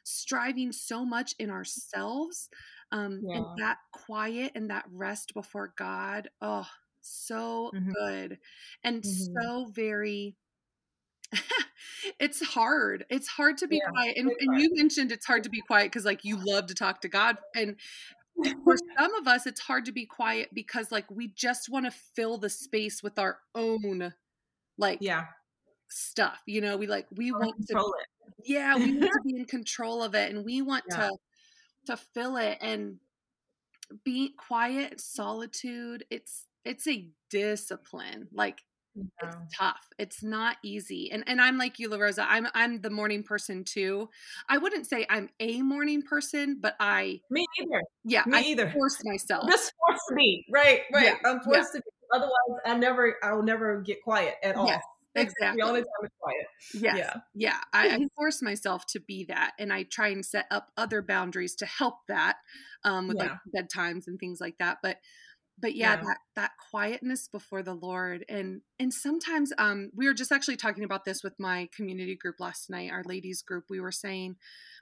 striving 0.04 0.72
so 0.72 1.04
much 1.04 1.34
in 1.38 1.50
ourselves 1.50 2.48
um 2.92 3.20
yeah. 3.24 3.36
and 3.36 3.46
that 3.58 3.78
quiet 3.92 4.52
and 4.54 4.70
that 4.70 4.84
rest 4.92 5.34
before 5.34 5.72
god 5.76 6.28
oh 6.40 6.66
so 7.00 7.70
mm-hmm. 7.74 7.90
good 7.90 8.38
and 8.84 9.02
mm-hmm. 9.02 9.34
so 9.42 9.66
very 9.72 10.36
it's 12.20 12.42
hard. 12.42 13.04
It's 13.10 13.28
hard 13.28 13.58
to 13.58 13.68
be 13.68 13.76
yeah, 13.76 13.90
quiet. 13.90 14.16
And, 14.16 14.30
and 14.40 14.60
you 14.60 14.70
mentioned 14.74 15.12
it's 15.12 15.26
hard 15.26 15.44
to 15.44 15.50
be 15.50 15.60
quiet 15.60 15.86
because 15.86 16.04
like 16.04 16.24
you 16.24 16.38
love 16.42 16.66
to 16.66 16.74
talk 16.74 17.00
to 17.02 17.08
God. 17.08 17.36
And 17.54 17.76
for 18.64 18.76
some 18.98 19.14
of 19.14 19.26
us, 19.26 19.46
it's 19.46 19.60
hard 19.60 19.84
to 19.86 19.92
be 19.92 20.06
quiet 20.06 20.50
because 20.52 20.92
like 20.92 21.10
we 21.10 21.28
just 21.28 21.68
want 21.68 21.86
to 21.86 21.90
fill 21.90 22.38
the 22.38 22.50
space 22.50 23.02
with 23.02 23.18
our 23.18 23.38
own 23.54 24.12
like 24.76 24.98
yeah 25.00 25.24
stuff. 25.88 26.40
You 26.46 26.60
know, 26.60 26.76
we 26.76 26.86
like 26.86 27.06
we 27.14 27.32
want 27.32 27.66
to 27.68 27.78
it. 27.78 28.06
Yeah, 28.44 28.76
we 28.76 28.98
want 28.98 29.12
to 29.12 29.20
be 29.24 29.36
in 29.36 29.44
control 29.44 30.02
of 30.02 30.14
it 30.14 30.34
and 30.34 30.44
we 30.44 30.62
want 30.62 30.84
yeah. 30.90 31.08
to 31.08 31.16
to 31.86 31.96
fill 31.96 32.36
it 32.36 32.58
and 32.60 32.98
be 34.04 34.34
quiet, 34.36 35.00
solitude. 35.00 36.04
It's 36.10 36.44
it's 36.64 36.86
a 36.86 37.08
discipline. 37.30 38.28
Like 38.32 38.62
it's 39.22 39.36
tough. 39.56 39.88
It's 39.98 40.22
not 40.22 40.56
easy. 40.62 41.10
And 41.10 41.24
and 41.26 41.40
I'm 41.40 41.58
like 41.58 41.78
you, 41.78 41.88
LaRosa. 41.88 42.24
I'm 42.28 42.46
I'm 42.54 42.80
the 42.80 42.90
morning 42.90 43.22
person 43.22 43.64
too. 43.64 44.08
I 44.48 44.58
wouldn't 44.58 44.86
say 44.86 45.06
I'm 45.08 45.28
a 45.40 45.62
morning 45.62 46.02
person, 46.02 46.58
but 46.60 46.76
I 46.80 47.20
Me 47.30 47.46
either. 47.60 47.82
Yeah. 48.04 48.22
Me 48.26 48.38
I 48.38 48.40
either. 48.42 48.70
Force 48.70 49.02
myself. 49.04 49.48
Just 49.48 49.72
force 49.86 50.00
me. 50.10 50.44
Right, 50.50 50.82
right. 50.92 51.04
Yeah. 51.04 51.14
I'm 51.24 51.40
forced 51.40 51.70
yeah. 51.74 51.80
to 51.80 51.84
be. 51.84 51.90
Otherwise 52.14 52.60
I 52.64 52.76
never 52.76 53.16
I'll 53.22 53.42
never 53.42 53.80
get 53.82 54.02
quiet 54.02 54.34
at 54.42 54.56
all. 54.56 54.68
Yes, 55.14 55.32
exactly. 55.32 55.62
the 55.62 55.66
only 55.66 55.80
time 55.80 55.88
it's 56.04 56.14
quiet. 56.20 56.46
Yes. 56.74 56.96
Yeah. 56.96 57.20
Yeah. 57.34 57.58
I, 57.72 57.88
I, 57.96 58.06
force 58.14 58.40
myself 58.40 58.86
to 58.88 59.00
be 59.00 59.24
that 59.24 59.52
and 59.58 59.72
I 59.72 59.82
try 59.82 60.08
and 60.08 60.24
set 60.24 60.46
up 60.50 60.68
other 60.76 61.02
boundaries 61.02 61.56
to 61.56 61.66
help 61.66 62.06
that 62.06 62.36
um 62.84 63.08
with 63.08 63.16
like 63.16 63.32
bedtimes 63.56 64.06
and 64.06 64.18
things 64.20 64.40
like 64.40 64.58
that. 64.58 64.78
But 64.82 64.98
but 65.60 65.74
yeah, 65.74 65.94
yeah, 65.94 66.02
that 66.02 66.18
that 66.36 66.50
quietness 66.70 67.28
before 67.28 67.62
the 67.62 67.74
lord 67.74 68.24
and 68.28 68.60
and 68.78 68.92
sometimes 68.92 69.52
um 69.58 69.90
we 69.94 70.06
were 70.06 70.14
just 70.14 70.32
actually 70.32 70.56
talking 70.56 70.84
about 70.84 71.04
this 71.04 71.22
with 71.22 71.34
my 71.38 71.68
community 71.74 72.16
group 72.16 72.36
last 72.38 72.70
night 72.70 72.90
our 72.90 73.04
ladies 73.04 73.42
group 73.42 73.64
we 73.68 73.80
were 73.80 73.92
saying 73.92 74.36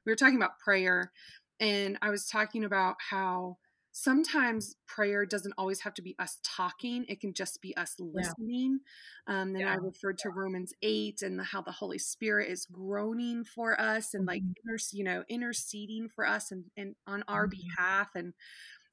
we 0.05 0.13
were 0.13 0.17
talking 0.17 0.37
about 0.37 0.59
prayer 0.59 1.13
and 1.61 1.99
i 2.03 2.11
was 2.11 2.27
talking 2.27 2.65
about 2.65 2.97
how 3.11 3.57
sometimes 3.93 4.77
prayer 4.87 5.25
doesn't 5.25 5.55
always 5.57 5.81
have 5.81 5.95
to 5.95 6.03
be 6.03 6.15
us 6.19 6.39
talking 6.43 7.07
it 7.09 7.19
can 7.19 7.33
just 7.33 7.63
be 7.63 7.75
us 7.77 7.95
listening 7.99 8.81
yeah. 9.27 9.41
um 9.41 9.53
then 9.55 9.63
yeah. 9.63 9.73
i 9.73 9.77
referred 9.77 10.19
to 10.19 10.29
romans 10.29 10.75
8 10.83 11.23
and 11.23 11.39
the, 11.39 11.45
how 11.45 11.63
the 11.63 11.73
holy 11.73 11.99
spirit 11.99 12.51
is 12.51 12.67
groaning 12.67 13.43
for 13.43 13.81
us 13.81 14.13
and 14.13 14.27
like 14.27 14.43
mm-hmm. 14.43 14.69
inter, 14.69 14.79
you 14.93 15.05
know 15.05 15.25
interceding 15.31 16.09
for 16.15 16.27
us 16.27 16.51
and, 16.51 16.65
and 16.77 16.95
on 17.07 17.25
our 17.27 17.47
mm-hmm. 17.47 17.59
behalf 17.59 18.11
and 18.15 18.35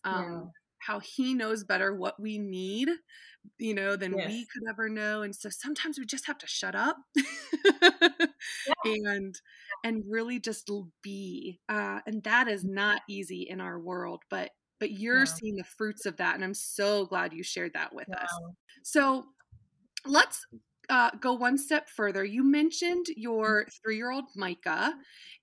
um 0.05 0.51
how 0.85 0.99
he 0.99 1.33
knows 1.33 1.63
better 1.63 1.95
what 1.95 2.19
we 2.19 2.37
need 2.37 2.89
you 3.57 3.73
know 3.73 3.95
than 3.95 4.17
yes. 4.17 4.27
we 4.27 4.45
could 4.53 4.63
ever 4.69 4.89
know 4.89 5.21
and 5.21 5.35
so 5.35 5.49
sometimes 5.49 5.99
we 5.99 6.05
just 6.05 6.25
have 6.27 6.37
to 6.37 6.47
shut 6.47 6.75
up 6.75 6.97
yeah. 7.15 8.73
and 8.85 9.35
and 9.83 10.03
really 10.07 10.39
just 10.39 10.69
be 11.01 11.59
uh, 11.69 11.99
and 12.05 12.23
that 12.23 12.47
is 12.47 12.63
mm-hmm. 12.63 12.75
not 12.75 13.01
easy 13.09 13.47
in 13.49 13.59
our 13.59 13.79
world 13.79 14.21
but 14.29 14.51
but 14.79 14.91
you're 14.91 15.19
yeah. 15.19 15.25
seeing 15.25 15.55
the 15.55 15.63
fruits 15.63 16.05
of 16.05 16.17
that 16.17 16.35
and 16.35 16.43
i'm 16.43 16.53
so 16.53 17.05
glad 17.05 17.33
you 17.33 17.43
shared 17.43 17.73
that 17.73 17.93
with 17.93 18.09
us 18.15 18.29
so 18.83 19.25
let's 20.05 20.45
uh, 20.89 21.11
go 21.21 21.33
one 21.33 21.57
step 21.57 21.87
further 21.89 22.25
you 22.25 22.43
mentioned 22.43 23.05
mm-hmm. 23.09 23.21
your 23.21 23.67
three-year-old 23.83 24.25
micah 24.35 24.93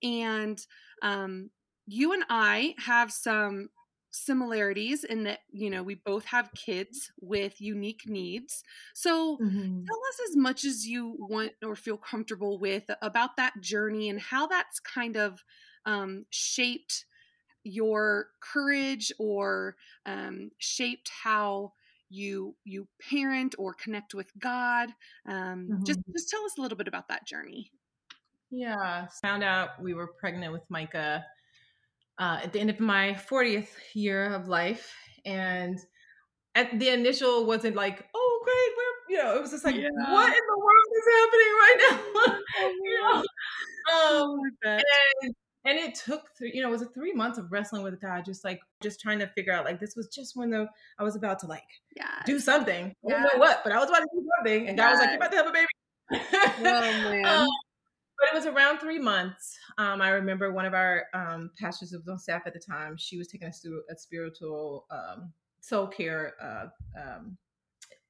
and 0.03 0.66
um, 1.03 1.50
you 1.87 2.12
and 2.12 2.24
i 2.29 2.74
have 2.79 3.11
some 3.11 3.68
similarities 4.11 5.05
in 5.05 5.25
that 5.25 5.40
you 5.53 5.70
know 5.70 5.83
we 5.83 5.94
both 5.94 6.25
have 6.27 6.51
kids 6.55 7.11
with 7.20 7.61
unique 7.61 8.03
needs. 8.07 8.62
So 8.94 9.37
mm-hmm. 9.37 9.85
tell 9.85 10.01
us 10.09 10.20
as 10.29 10.37
much 10.37 10.64
as 10.64 10.87
you 10.87 11.16
want 11.18 11.53
or 11.64 11.77
feel 11.77 11.96
comfortable 11.96 12.59
with 12.59 12.85
about 13.03 13.37
that 13.37 13.61
journey 13.61 14.09
and 14.09 14.20
how 14.20 14.46
that's 14.46 14.81
kind 14.81 15.16
of 15.16 15.44
um, 15.87 16.27
shaped 16.31 17.05
your 17.62 18.29
courage 18.40 19.12
or 19.18 19.77
um, 20.07 20.51
shaped 20.59 21.11
how 21.23 21.73
you 22.09 22.57
you 22.64 22.88
parent 23.09 23.55
or 23.59 23.75
connect 23.75 24.14
with 24.14 24.31
god. 24.38 24.90
Um, 25.27 25.68
mm-hmm. 25.70 25.85
just 25.85 26.01
just 26.12 26.29
tell 26.29 26.44
us 26.44 26.59
a 26.59 26.61
little 26.61 26.79
bit 26.79 26.88
about 26.88 27.09
that 27.09 27.27
journey. 27.27 27.70
Yeah. 28.51 29.07
Found 29.23 29.44
out 29.44 29.81
we 29.81 29.94
were 29.94 30.09
pregnant 30.09 30.53
with 30.53 30.62
micah 30.68 31.25
uh, 32.21 32.39
at 32.45 32.53
the 32.53 32.61
end 32.61 32.71
of 32.71 32.79
my 32.79 33.17
40th 33.29 33.71
year 33.95 34.33
of 34.33 34.47
life. 34.47 34.95
And 35.25 35.79
at 36.55 36.79
the 36.79 36.91
initial 36.91 37.47
wasn't 37.47 37.75
like, 37.75 38.07
oh 38.15 38.41
great, 38.45 38.55
we're 38.77 39.17
you 39.17 39.25
know, 39.25 39.37
it 39.37 39.43
was 39.43 39.51
just 39.51 39.65
like, 39.65 39.75
yeah. 39.75 39.89
what 39.89 40.29
in 40.29 40.43
the 40.49 40.59
world 40.59 40.91
is 40.97 41.07
happening 41.17 41.53
right 41.59 41.77
now? 41.91 42.39
you 42.85 43.01
know? 43.01 43.25
Um, 43.93 44.39
and, 44.65 45.35
and 45.65 45.79
it 45.79 45.95
took 45.97 46.23
three, 46.39 46.53
you 46.55 46.63
know, 46.63 46.69
it 46.69 46.73
was 46.73 46.83
a 46.83 46.87
three 46.87 47.13
months 47.13 47.39
of 47.39 47.51
wrestling 47.51 47.83
with 47.83 48.01
God, 48.01 48.25
just 48.25 48.45
like 48.45 48.61
just 48.83 49.01
trying 49.01 49.19
to 49.19 49.27
figure 49.29 49.53
out 49.53 49.65
like 49.65 49.81
this 49.81 49.95
was 49.97 50.09
just 50.09 50.37
when 50.37 50.51
the 50.51 50.69
I 50.99 51.03
was 51.03 51.17
about 51.17 51.41
to 51.41 51.47
like 51.47 51.65
yes. 51.97 52.23
do 52.25 52.39
something. 52.39 52.95
Yes. 53.03 53.17
I 53.19 53.23
don't 53.23 53.23
know 53.23 53.41
what, 53.41 53.63
but 53.65 53.73
I 53.73 53.79
was 53.79 53.89
about 53.89 54.01
to 54.01 54.09
do 54.15 54.29
something. 54.37 54.69
And 54.69 54.79
God 54.79 54.93
was 54.93 55.01
like, 55.01 55.09
You're 55.09 55.17
about 55.17 55.31
to 55.33 55.37
have 55.39 55.47
a 55.47 55.53
baby. 55.53 55.67
oh 56.13 56.63
man. 57.11 57.25
Um, 57.25 57.49
but 58.21 58.29
it 58.29 58.35
was 58.35 58.47
around 58.47 58.79
three 58.79 58.99
months. 58.99 59.59
Um, 59.79 60.03
I 60.03 60.11
remember 60.11 60.53
one 60.53 60.67
of 60.67 60.75
our 60.75 61.07
um, 61.15 61.51
pastors 61.59 61.93
was 61.93 62.07
on 62.07 62.19
staff 62.19 62.43
at 62.47 62.53
the 62.53 62.61
time. 62.61 62.97
She 62.99 63.17
was 63.17 63.29
taking 63.29 63.49
us 63.49 63.61
through 63.61 63.83
a 63.91 63.97
spiritual 63.97 64.87
um, 64.91 65.33
soul 65.61 65.87
care 65.87 66.35
uh, 66.43 66.67
um, 67.01 67.39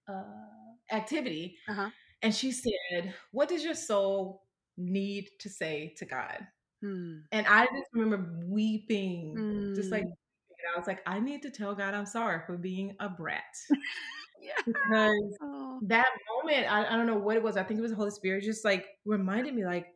uh, 0.08 0.94
activity, 0.94 1.56
uh-huh. 1.68 1.90
and 2.22 2.34
she 2.34 2.50
said, 2.50 3.14
"What 3.30 3.48
does 3.48 3.64
your 3.64 3.74
soul 3.74 4.42
need 4.76 5.28
to 5.38 5.48
say 5.48 5.94
to 5.98 6.04
God?" 6.04 6.46
Hmm. 6.82 7.18
And 7.30 7.46
I 7.46 7.66
just 7.66 7.88
remember 7.92 8.42
weeping, 8.46 9.34
hmm. 9.36 9.74
just 9.74 9.92
like 9.92 10.04
I 10.04 10.78
was 10.78 10.88
like, 10.88 11.02
"I 11.06 11.20
need 11.20 11.42
to 11.42 11.50
tell 11.50 11.74
God 11.74 11.94
I'm 11.94 12.06
sorry 12.06 12.40
for 12.46 12.56
being 12.56 12.96
a 12.98 13.08
brat." 13.08 13.54
yeah. 14.42 14.52
Because 14.66 15.36
oh. 15.42 15.78
that 15.82 16.08
moment, 16.34 16.70
I, 16.70 16.86
I 16.86 16.96
don't 16.96 17.06
know 17.06 17.18
what 17.18 17.36
it 17.36 17.42
was. 17.42 17.56
I 17.56 17.62
think 17.62 17.78
it 17.78 17.82
was 17.82 17.92
the 17.92 17.96
Holy 17.96 18.10
Spirit, 18.10 18.42
just 18.44 18.64
like 18.64 18.86
reminded 19.04 19.54
me, 19.54 19.64
like, 19.64 19.86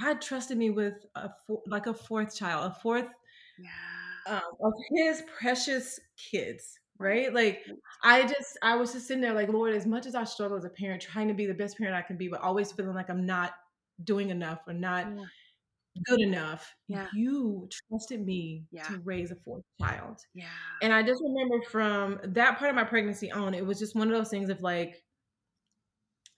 God 0.00 0.20
trusted 0.20 0.56
me 0.56 0.70
with 0.70 0.94
a 1.14 1.30
like 1.66 1.86
a 1.86 1.94
fourth 1.94 2.34
child, 2.36 2.72
a 2.72 2.74
fourth 2.80 3.08
yeah. 3.58 4.34
um, 4.34 4.40
of 4.62 4.72
His 4.96 5.22
precious 5.38 6.00
kids, 6.16 6.78
right? 6.98 7.32
Like 7.32 7.60
I 8.02 8.22
just 8.22 8.58
I 8.62 8.76
was 8.76 8.92
just 8.92 9.06
sitting 9.06 9.20
there 9.22 9.34
like, 9.34 9.48
Lord, 9.48 9.74
as 9.74 9.86
much 9.86 10.06
as 10.06 10.14
I 10.14 10.24
struggle 10.24 10.56
as 10.56 10.64
a 10.64 10.70
parent, 10.70 11.02
trying 11.02 11.28
to 11.28 11.34
be 11.34 11.46
the 11.46 11.54
best 11.54 11.76
parent 11.78 11.94
I 11.96 12.02
can 12.02 12.16
be, 12.16 12.28
but 12.28 12.40
always 12.40 12.72
feeling 12.72 12.94
like 12.94 13.10
I'm 13.10 13.26
not 13.26 13.52
doing 14.04 14.30
enough 14.30 14.60
or 14.66 14.72
not 14.72 15.06
yeah. 15.14 15.24
good 16.06 16.20
enough. 16.20 16.74
Yeah. 16.88 17.06
You 17.14 17.68
trusted 17.88 18.24
me 18.24 18.64
yeah. 18.70 18.84
to 18.84 19.00
raise 19.04 19.30
a 19.30 19.36
fourth 19.44 19.64
child. 19.80 20.18
Yeah. 20.34 20.46
And 20.80 20.92
I 20.92 21.02
just 21.02 21.22
remember 21.22 21.62
from 21.70 22.18
that 22.24 22.58
part 22.58 22.70
of 22.70 22.76
my 22.76 22.84
pregnancy 22.84 23.30
on, 23.30 23.54
it 23.54 23.66
was 23.66 23.78
just 23.78 23.94
one 23.94 24.10
of 24.10 24.16
those 24.16 24.30
things 24.30 24.48
of 24.48 24.62
like, 24.62 25.02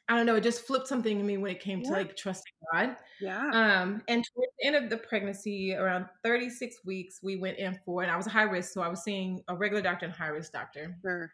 I 0.08 0.16
don't 0.16 0.26
know, 0.26 0.34
it 0.34 0.42
just 0.42 0.66
flipped 0.66 0.86
something 0.86 1.18
in 1.18 1.26
me 1.26 1.38
when 1.38 1.50
it 1.50 1.60
came 1.60 1.80
yeah. 1.80 1.90
to 1.90 1.96
like 1.96 2.16
trusting 2.16 2.52
God. 2.72 2.96
Yeah. 3.20 3.48
Um, 3.52 4.02
and 4.06 4.22
towards 4.22 4.52
the 4.58 4.66
end 4.66 4.76
of 4.76 4.90
the 4.90 4.98
pregnancy, 4.98 5.74
around 5.74 6.06
36 6.22 6.76
weeks, 6.84 7.20
we 7.22 7.36
went 7.36 7.58
in 7.58 7.78
for, 7.86 8.02
and 8.02 8.12
I 8.12 8.16
was 8.16 8.26
a 8.26 8.30
high 8.30 8.42
risk, 8.42 8.72
so 8.72 8.82
I 8.82 8.88
was 8.88 9.02
seeing 9.02 9.40
a 9.48 9.56
regular 9.56 9.82
doctor 9.82 10.04
and 10.04 10.14
high 10.14 10.28
risk 10.28 10.52
doctor. 10.52 10.94
Sure. 11.00 11.32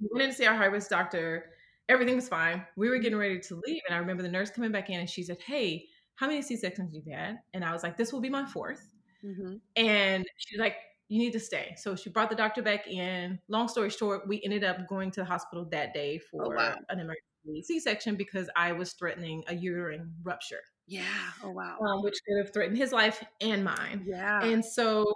We 0.00 0.08
went 0.12 0.24
in 0.24 0.30
to 0.30 0.36
see 0.36 0.46
our 0.46 0.54
high 0.54 0.66
risk 0.66 0.90
doctor. 0.90 1.46
Everything 1.88 2.14
was 2.14 2.28
fine. 2.28 2.64
We 2.76 2.88
were 2.88 2.98
getting 2.98 3.18
ready 3.18 3.40
to 3.40 3.60
leave, 3.66 3.82
and 3.88 3.96
I 3.96 3.98
remember 3.98 4.22
the 4.22 4.28
nurse 4.28 4.50
coming 4.50 4.70
back 4.70 4.90
in, 4.90 5.00
and 5.00 5.10
she 5.10 5.24
said, 5.24 5.38
"Hey, 5.44 5.86
how 6.14 6.28
many 6.28 6.40
C 6.40 6.56
sections 6.56 6.94
you've 6.94 7.12
had?" 7.12 7.38
And 7.52 7.64
I 7.64 7.72
was 7.72 7.82
like, 7.82 7.96
"This 7.96 8.12
will 8.12 8.20
be 8.20 8.30
my 8.30 8.44
4th 8.44 8.86
mm-hmm. 9.24 9.56
And 9.76 10.24
she's 10.38 10.58
like, 10.58 10.76
"You 11.08 11.18
need 11.18 11.32
to 11.32 11.40
stay." 11.40 11.74
So 11.76 11.96
she 11.96 12.10
brought 12.10 12.30
the 12.30 12.36
doctor 12.36 12.62
back 12.62 12.86
in. 12.86 13.38
Long 13.48 13.68
story 13.68 13.90
short, 13.90 14.28
we 14.28 14.40
ended 14.44 14.64
up 14.64 14.88
going 14.88 15.10
to 15.12 15.20
the 15.20 15.26
hospital 15.26 15.66
that 15.72 15.92
day 15.92 16.20
oh, 16.22 16.26
for 16.30 16.54
oh, 16.54 16.56
wow. 16.56 16.74
an 16.88 17.00
emergency 17.00 17.33
C-section 17.62 18.16
because 18.16 18.48
I 18.56 18.72
was 18.72 18.92
threatening 18.92 19.44
a 19.48 19.54
uterine 19.54 20.12
rupture. 20.22 20.60
Yeah. 20.86 21.02
Oh 21.42 21.50
wow. 21.50 21.78
Um, 21.78 22.02
which 22.02 22.18
could 22.26 22.44
have 22.44 22.52
threatened 22.52 22.78
his 22.78 22.92
life 22.92 23.22
and 23.40 23.64
mine. 23.64 24.04
Yeah. 24.06 24.42
And 24.42 24.64
so, 24.64 25.12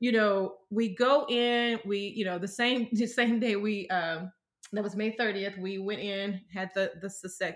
you 0.00 0.12
know, 0.12 0.54
we 0.70 0.94
go 0.94 1.26
in. 1.28 1.78
We, 1.84 1.98
you 2.16 2.24
know, 2.24 2.38
the 2.38 2.48
same 2.48 2.88
the 2.92 3.06
same 3.06 3.40
day 3.40 3.56
we 3.56 3.88
um 3.88 4.30
that 4.72 4.82
was 4.82 4.96
May 4.96 5.12
30th. 5.12 5.58
We 5.58 5.78
went 5.78 6.00
in, 6.00 6.40
had 6.52 6.70
the 6.74 6.92
the, 7.00 7.10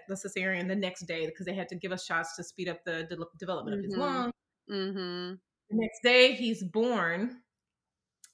the 0.09 0.15
cesarean 0.15 0.69
the 0.69 0.77
next 0.77 1.07
day 1.07 1.27
because 1.27 1.47
they 1.47 1.55
had 1.55 1.69
to 1.69 1.75
give 1.75 1.93
us 1.93 2.05
shots 2.05 2.37
to 2.37 2.45
speed 2.45 2.69
up 2.69 2.85
the 2.85 3.05
de- 3.05 3.17
development 3.39 3.77
mm-hmm. 3.77 3.79
of 3.79 3.85
his 3.85 3.95
mm-hmm. 3.95 4.01
lung. 4.01 4.33
Mm-hmm. 4.71 5.35
The 5.71 5.77
next 5.77 6.03
day, 6.03 6.33
he's 6.33 6.63
born, 6.63 7.41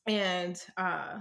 and 0.06 0.60
uh, 0.76 1.18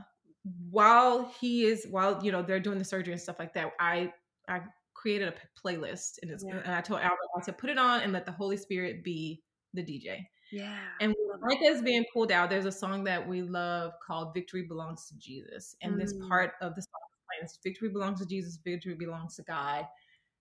while 0.69 1.31
he 1.39 1.65
is 1.65 1.87
while 1.89 2.23
you 2.23 2.31
know 2.31 2.41
they're 2.41 2.59
doing 2.59 2.79
the 2.79 2.85
surgery 2.85 3.13
and 3.13 3.21
stuff 3.21 3.39
like 3.39 3.53
that, 3.53 3.71
I 3.79 4.11
I 4.47 4.61
created 4.93 5.27
a 5.27 5.67
playlist 5.67 6.19
and 6.21 6.31
it's 6.31 6.43
yeah. 6.47 6.61
and 6.63 6.73
I 6.73 6.81
told 6.81 7.01
Albert 7.01 7.17
I 7.37 7.41
said 7.41 7.57
put 7.57 7.69
it 7.69 7.77
on 7.77 8.01
and 8.01 8.13
let 8.13 8.25
the 8.25 8.31
Holy 8.31 8.57
Spirit 8.57 9.03
be 9.03 9.41
the 9.73 9.81
DJ. 9.81 10.25
Yeah. 10.51 10.77
And 11.01 11.15
when 11.17 11.39
Micah 11.41 11.73
is 11.73 11.81
being 11.81 12.05
pulled 12.13 12.31
out, 12.31 12.49
there's 12.49 12.65
a 12.65 12.71
song 12.71 13.03
that 13.05 13.27
we 13.27 13.41
love 13.41 13.93
called 14.05 14.33
"Victory 14.33 14.63
Belongs 14.63 15.07
to 15.07 15.17
Jesus," 15.17 15.75
and 15.81 15.95
mm. 15.95 15.99
this 15.99 16.13
part 16.29 16.53
of 16.61 16.75
the 16.75 16.81
song 16.81 17.43
is 17.43 17.57
"Victory 17.63 17.89
belongs 17.89 18.19
to 18.19 18.25
Jesus, 18.25 18.59
victory 18.63 18.93
belongs 18.93 19.35
to 19.37 19.43
God." 19.43 19.87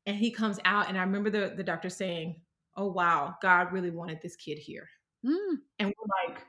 And 0.04 0.16
he 0.16 0.30
comes 0.30 0.58
out, 0.64 0.88
and 0.88 0.98
I 0.98 1.02
remember 1.02 1.30
the 1.30 1.54
the 1.56 1.62
doctor 1.62 1.88
saying, 1.88 2.40
"Oh 2.76 2.88
wow, 2.88 3.36
God 3.40 3.72
really 3.72 3.90
wanted 3.90 4.18
this 4.22 4.36
kid 4.36 4.58
here." 4.58 4.88
Mm. 5.24 5.56
And 5.78 5.88
we're 5.88 6.32
like, 6.32 6.42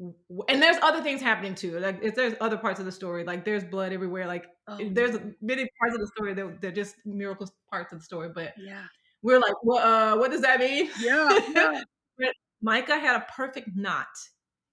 and 0.00 0.62
there's 0.62 0.76
other 0.82 1.02
things 1.02 1.20
happening 1.20 1.54
too. 1.54 1.78
Like 1.78 2.00
if 2.02 2.14
there's 2.14 2.34
other 2.40 2.56
parts 2.56 2.80
of 2.80 2.86
the 2.86 2.92
story, 2.92 3.24
like 3.24 3.44
there's 3.44 3.64
blood 3.64 3.92
everywhere. 3.92 4.26
Like 4.26 4.46
oh, 4.68 4.78
there's 4.90 5.18
many 5.40 5.68
parts 5.80 5.94
of 5.94 6.00
the 6.00 6.06
story 6.08 6.34
that 6.34 6.60
they're 6.60 6.72
just 6.72 6.96
miracle 7.04 7.48
parts 7.70 7.92
of 7.92 7.98
the 8.00 8.04
story. 8.04 8.30
But 8.34 8.54
yeah, 8.58 8.84
we're 9.22 9.38
like, 9.38 9.54
well, 9.62 9.78
uh, 9.78 10.18
what 10.18 10.30
does 10.30 10.42
that 10.42 10.60
mean? 10.60 10.90
Yeah, 10.98 11.38
yeah. 11.54 12.30
Micah 12.62 12.98
had 12.98 13.16
a 13.16 13.26
perfect 13.34 13.70
knot 13.74 14.06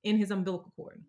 in 0.03 0.17
his 0.17 0.31
umbilical 0.31 0.71
cord. 0.75 1.01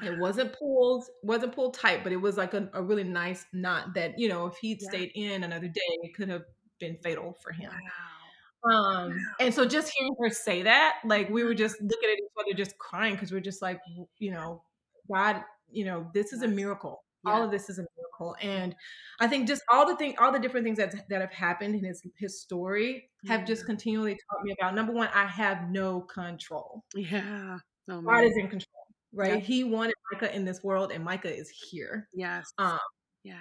Wow. 0.00 0.08
It 0.08 0.18
wasn't 0.20 0.56
pulled, 0.56 1.04
wasn't 1.22 1.52
pulled 1.52 1.74
tight, 1.74 2.04
but 2.04 2.12
it 2.12 2.16
was 2.16 2.36
like 2.36 2.54
a, 2.54 2.70
a 2.72 2.82
really 2.82 3.02
nice 3.04 3.44
knot 3.52 3.94
that 3.94 4.18
you 4.18 4.28
know, 4.28 4.46
if 4.46 4.56
he'd 4.58 4.78
yeah. 4.80 4.88
stayed 4.88 5.10
in 5.14 5.42
another 5.42 5.68
day, 5.68 5.98
it 6.02 6.14
could 6.14 6.28
have 6.28 6.42
been 6.78 6.96
fatal 7.02 7.36
for 7.42 7.52
him. 7.52 7.70
Wow. 7.70 8.19
Um, 8.64 9.18
and 9.38 9.54
so 9.54 9.64
just 9.64 9.92
hearing 9.96 10.14
her 10.20 10.30
say 10.30 10.62
that, 10.62 10.96
like 11.04 11.30
we 11.30 11.44
were 11.44 11.54
just 11.54 11.80
looking 11.80 12.10
at 12.10 12.18
each 12.18 12.30
other, 12.38 12.56
just 12.56 12.76
crying 12.78 13.14
because 13.14 13.32
we're 13.32 13.40
just 13.40 13.62
like, 13.62 13.80
you 14.18 14.30
know, 14.30 14.62
God, 15.10 15.42
you 15.70 15.84
know, 15.84 16.10
this 16.14 16.32
is 16.32 16.42
a 16.42 16.48
miracle. 16.48 17.02
Yeah. 17.26 17.32
All 17.32 17.44
of 17.44 17.50
this 17.50 17.68
is 17.68 17.78
a 17.78 17.84
miracle, 17.98 18.34
and 18.40 18.74
I 19.20 19.26
think 19.26 19.46
just 19.46 19.62
all 19.70 19.86
the 19.86 19.94
thing, 19.96 20.14
all 20.18 20.32
the 20.32 20.38
different 20.38 20.64
things 20.64 20.78
that 20.78 20.94
that 21.10 21.20
have 21.20 21.32
happened 21.32 21.74
in 21.74 21.84
his 21.84 22.02
his 22.18 22.40
story 22.40 23.10
have 23.26 23.46
just 23.46 23.66
continually 23.66 24.12
taught 24.12 24.42
me 24.42 24.54
about. 24.58 24.74
Number 24.74 24.92
one, 24.92 25.10
I 25.14 25.26
have 25.26 25.68
no 25.68 26.00
control. 26.00 26.82
Yeah, 26.94 27.58
oh, 27.90 28.00
God 28.00 28.24
is 28.24 28.36
in 28.38 28.48
control, 28.48 28.86
right? 29.12 29.34
Yeah. 29.34 29.38
He 29.40 29.64
wanted 29.64 29.94
Micah 30.12 30.34
in 30.34 30.46
this 30.46 30.62
world, 30.62 30.92
and 30.92 31.04
Micah 31.04 31.34
is 31.34 31.50
here. 31.50 32.08
Yes. 32.14 32.50
Um. 32.56 32.78
Yeah. 33.22 33.34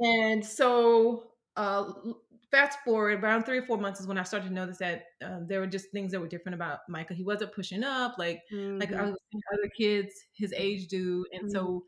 And 0.00 0.44
so 0.44 1.32
uh, 1.56 1.92
fast 2.52 2.78
forward 2.84 3.24
around 3.24 3.44
three 3.44 3.58
or 3.58 3.66
four 3.66 3.78
months 3.78 3.98
is 3.98 4.06
when 4.06 4.18
I 4.18 4.22
started 4.22 4.48
to 4.48 4.54
notice 4.54 4.78
that 4.78 5.04
um, 5.24 5.46
there 5.48 5.58
were 5.58 5.66
just 5.66 5.90
things 5.90 6.12
that 6.12 6.20
were 6.20 6.28
different 6.28 6.54
about 6.54 6.80
Micah. 6.88 7.14
He 7.14 7.24
wasn't 7.24 7.52
pushing 7.52 7.82
up 7.82 8.16
like 8.18 8.42
mm-hmm. 8.52 8.78
like 8.78 8.92
other 8.92 9.16
kids 9.76 10.14
his 10.34 10.52
age 10.56 10.86
do, 10.88 11.24
and 11.32 11.44
mm-hmm. 11.44 11.50
so 11.50 11.84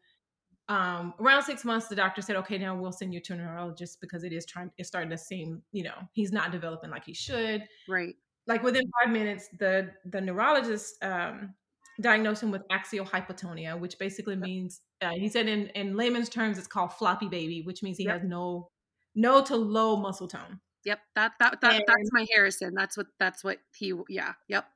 um, 0.68 1.12
around 1.20 1.42
six 1.42 1.64
months, 1.64 1.88
the 1.88 1.94
doctor 1.94 2.22
said, 2.22 2.36
"Okay, 2.36 2.58
now 2.58 2.74
we'll 2.74 2.92
send 2.92 3.12
you 3.12 3.20
to 3.20 3.34
a 3.34 3.36
neurologist 3.36 4.00
because 4.00 4.24
it 4.24 4.32
is 4.32 4.46
trying. 4.46 4.70
It's 4.78 4.88
starting 4.88 5.10
to 5.10 5.18
seem, 5.18 5.62
you 5.72 5.84
know, 5.84 5.96
he's 6.14 6.32
not 6.32 6.50
developing 6.50 6.90
like 6.90 7.04
he 7.04 7.14
should." 7.14 7.62
Right. 7.88 8.14
Like 8.46 8.62
within 8.62 8.84
five 9.00 9.12
minutes, 9.12 9.48
the 9.58 9.90
the 10.06 10.20
neurologist 10.20 10.94
um, 11.02 11.54
diagnosed 12.00 12.42
him 12.42 12.50
with 12.50 12.62
axial 12.70 13.04
hypotonia, 13.04 13.78
which 13.78 13.98
basically 13.98 14.36
means 14.36 14.80
uh, 15.02 15.10
he 15.10 15.28
said 15.28 15.48
in 15.48 15.68
in 15.68 15.96
layman's 15.96 16.30
terms, 16.30 16.56
it's 16.56 16.66
called 16.66 16.94
floppy 16.94 17.28
baby, 17.28 17.62
which 17.62 17.82
means 17.82 17.98
he 17.98 18.04
yep. 18.04 18.20
has 18.20 18.28
no 18.28 18.70
no 19.14 19.42
to 19.44 19.56
low 19.56 19.96
muscle 19.96 20.28
tone. 20.28 20.60
Yep. 20.84 21.00
That 21.16 21.32
that, 21.40 21.60
that 21.60 21.72
and, 21.74 21.84
that's 21.86 22.10
my 22.12 22.26
Harrison. 22.32 22.74
That's 22.74 22.96
what 22.96 23.06
that's 23.18 23.42
what 23.42 23.58
he 23.74 23.92
yeah. 24.08 24.32
Yep. 24.48 24.66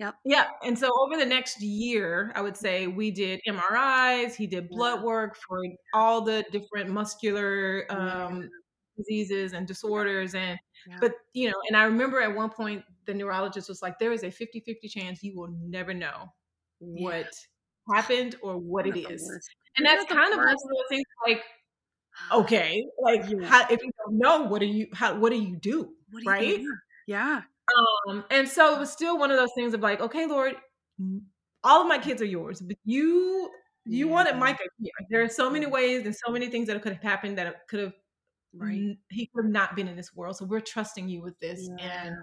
Yep. 0.00 0.14
Yeah. 0.24 0.46
And 0.64 0.78
so 0.78 0.90
over 1.00 1.16
the 1.16 1.24
next 1.24 1.60
year, 1.60 2.32
I 2.34 2.42
would 2.42 2.56
say 2.56 2.88
we 2.88 3.10
did 3.10 3.40
MRIs, 3.48 4.34
he 4.34 4.46
did 4.46 4.68
blood 4.68 5.02
work 5.02 5.36
for 5.36 5.62
all 5.94 6.20
the 6.20 6.44
different 6.50 6.90
muscular 6.90 7.86
um, 7.90 8.48
diseases 8.96 9.52
and 9.52 9.68
disorders. 9.68 10.34
And, 10.34 10.58
yeah. 10.88 10.96
but, 11.00 11.12
you 11.32 11.48
know, 11.48 11.54
and 11.68 11.76
I 11.76 11.84
remember 11.84 12.20
at 12.20 12.34
one 12.34 12.50
point 12.50 12.82
the 13.06 13.14
neurologist 13.14 13.68
was 13.68 13.82
like, 13.82 14.00
there 14.00 14.12
is 14.12 14.24
a 14.24 14.30
50 14.30 14.60
50 14.66 14.88
chance 14.88 15.22
you 15.22 15.36
will 15.36 15.54
never 15.62 15.94
know 15.94 16.26
what 16.80 17.28
happened 17.92 18.34
or 18.42 18.56
what 18.56 18.88
it 18.88 18.96
is. 18.96 19.22
And 19.76 19.86
that's 19.86 20.04
kind 20.06 20.32
of 20.32 20.38
one 20.38 20.48
of 20.48 20.54
those 20.54 20.88
things 20.88 21.04
like, 21.26 21.42
okay 22.32 22.84
like 23.00 23.22
how, 23.44 23.66
if 23.68 23.82
you 23.82 23.90
don't 24.04 24.18
know 24.18 24.44
what 24.44 24.60
do 24.60 24.66
you 24.66 24.86
how 24.92 25.18
what 25.18 25.30
do 25.30 25.36
you 25.36 25.56
do, 25.56 25.90
do 26.10 26.18
you 26.22 26.30
right 26.30 26.58
do? 26.58 26.74
yeah 27.06 27.42
um 28.08 28.24
and 28.30 28.48
so 28.48 28.74
it 28.74 28.78
was 28.78 28.90
still 28.90 29.18
one 29.18 29.30
of 29.30 29.36
those 29.36 29.52
things 29.54 29.74
of 29.74 29.80
like 29.80 30.00
okay 30.00 30.26
lord 30.26 30.54
all 31.62 31.82
of 31.82 31.88
my 31.88 31.98
kids 31.98 32.22
are 32.22 32.26
yours 32.26 32.60
but 32.60 32.76
you 32.84 33.50
you 33.86 34.06
yeah. 34.06 34.12
wanted 34.12 34.36
micah 34.36 34.62
here 34.80 34.92
there 35.10 35.22
are 35.22 35.28
so 35.28 35.50
many 35.50 35.66
ways 35.66 36.04
and 36.06 36.14
so 36.14 36.32
many 36.32 36.48
things 36.48 36.66
that 36.66 36.80
could 36.82 36.92
have 36.92 37.02
happened 37.02 37.36
that 37.36 37.66
could 37.68 37.80
have 37.80 37.92
right 38.56 38.96
he 39.10 39.26
could 39.34 39.44
have 39.44 39.52
not 39.52 39.74
been 39.74 39.88
in 39.88 39.96
this 39.96 40.14
world 40.14 40.36
so 40.36 40.44
we're 40.44 40.60
trusting 40.60 41.08
you 41.08 41.20
with 41.20 41.38
this 41.40 41.68
yeah. 41.78 42.04
and 42.04 42.16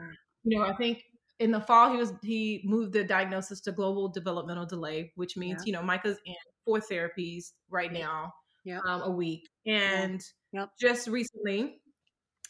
you 0.43 0.57
know 0.57 0.63
i 0.63 0.73
think 0.75 1.03
in 1.39 1.51
the 1.51 1.59
fall 1.59 1.91
he 1.91 1.97
was 1.97 2.13
he 2.23 2.61
moved 2.63 2.93
the 2.93 3.03
diagnosis 3.03 3.59
to 3.59 3.71
global 3.71 4.07
developmental 4.07 4.65
delay 4.65 5.11
which 5.15 5.35
means 5.35 5.61
yeah. 5.61 5.65
you 5.65 5.73
know 5.73 5.81
micah's 5.81 6.17
in 6.25 6.35
four 6.65 6.79
therapies 6.79 7.51
right 7.69 7.91
now 7.91 8.31
yep. 8.63 8.81
um, 8.85 9.01
a 9.03 9.09
week. 9.09 9.49
And 9.65 10.21
yep. 10.51 10.69
just 10.79 11.07
recently, 11.07 11.81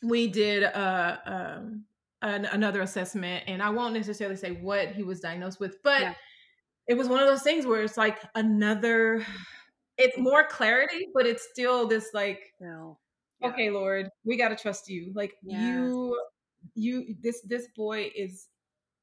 we 0.04 0.28
did 0.28 0.64
uh, 0.64 1.18
um, 1.26 1.86
an, 2.22 2.46
another 2.46 2.82
assessment, 2.82 3.44
and 3.48 3.62
I 3.62 3.70
won't 3.70 3.94
necessarily 3.94 4.36
say 4.36 4.52
what 4.52 4.90
he 4.90 5.04
was 5.04 5.20
diagnosed 5.20 5.60
with, 5.60 5.82
but 5.84 6.02
yeah. 6.02 6.14
it 6.88 6.96
was 6.96 7.08
one 7.08 7.20
of 7.20 7.28
those 7.28 7.44
things 7.44 7.66
where 7.66 7.84
it's 7.84 7.98
like 7.98 8.20
another. 8.36 9.26
It's 9.98 10.18
more 10.18 10.48
clarity, 10.48 11.10
but 11.14 11.28
it's 11.28 11.48
still 11.52 11.88
this 11.88 12.10
like, 12.14 12.54
no. 12.60 12.98
yeah. 13.40 13.50
okay, 13.50 13.70
Lord, 13.70 14.10
we 14.24 14.36
got 14.38 14.50
to 14.50 14.56
trust 14.56 14.90
you. 14.90 15.12
Like 15.14 15.34
yes. 15.44 15.62
you, 15.62 16.20
you, 16.74 17.16
this 17.22 17.42
this 17.42 17.68
boy 17.76 18.10
is 18.16 18.48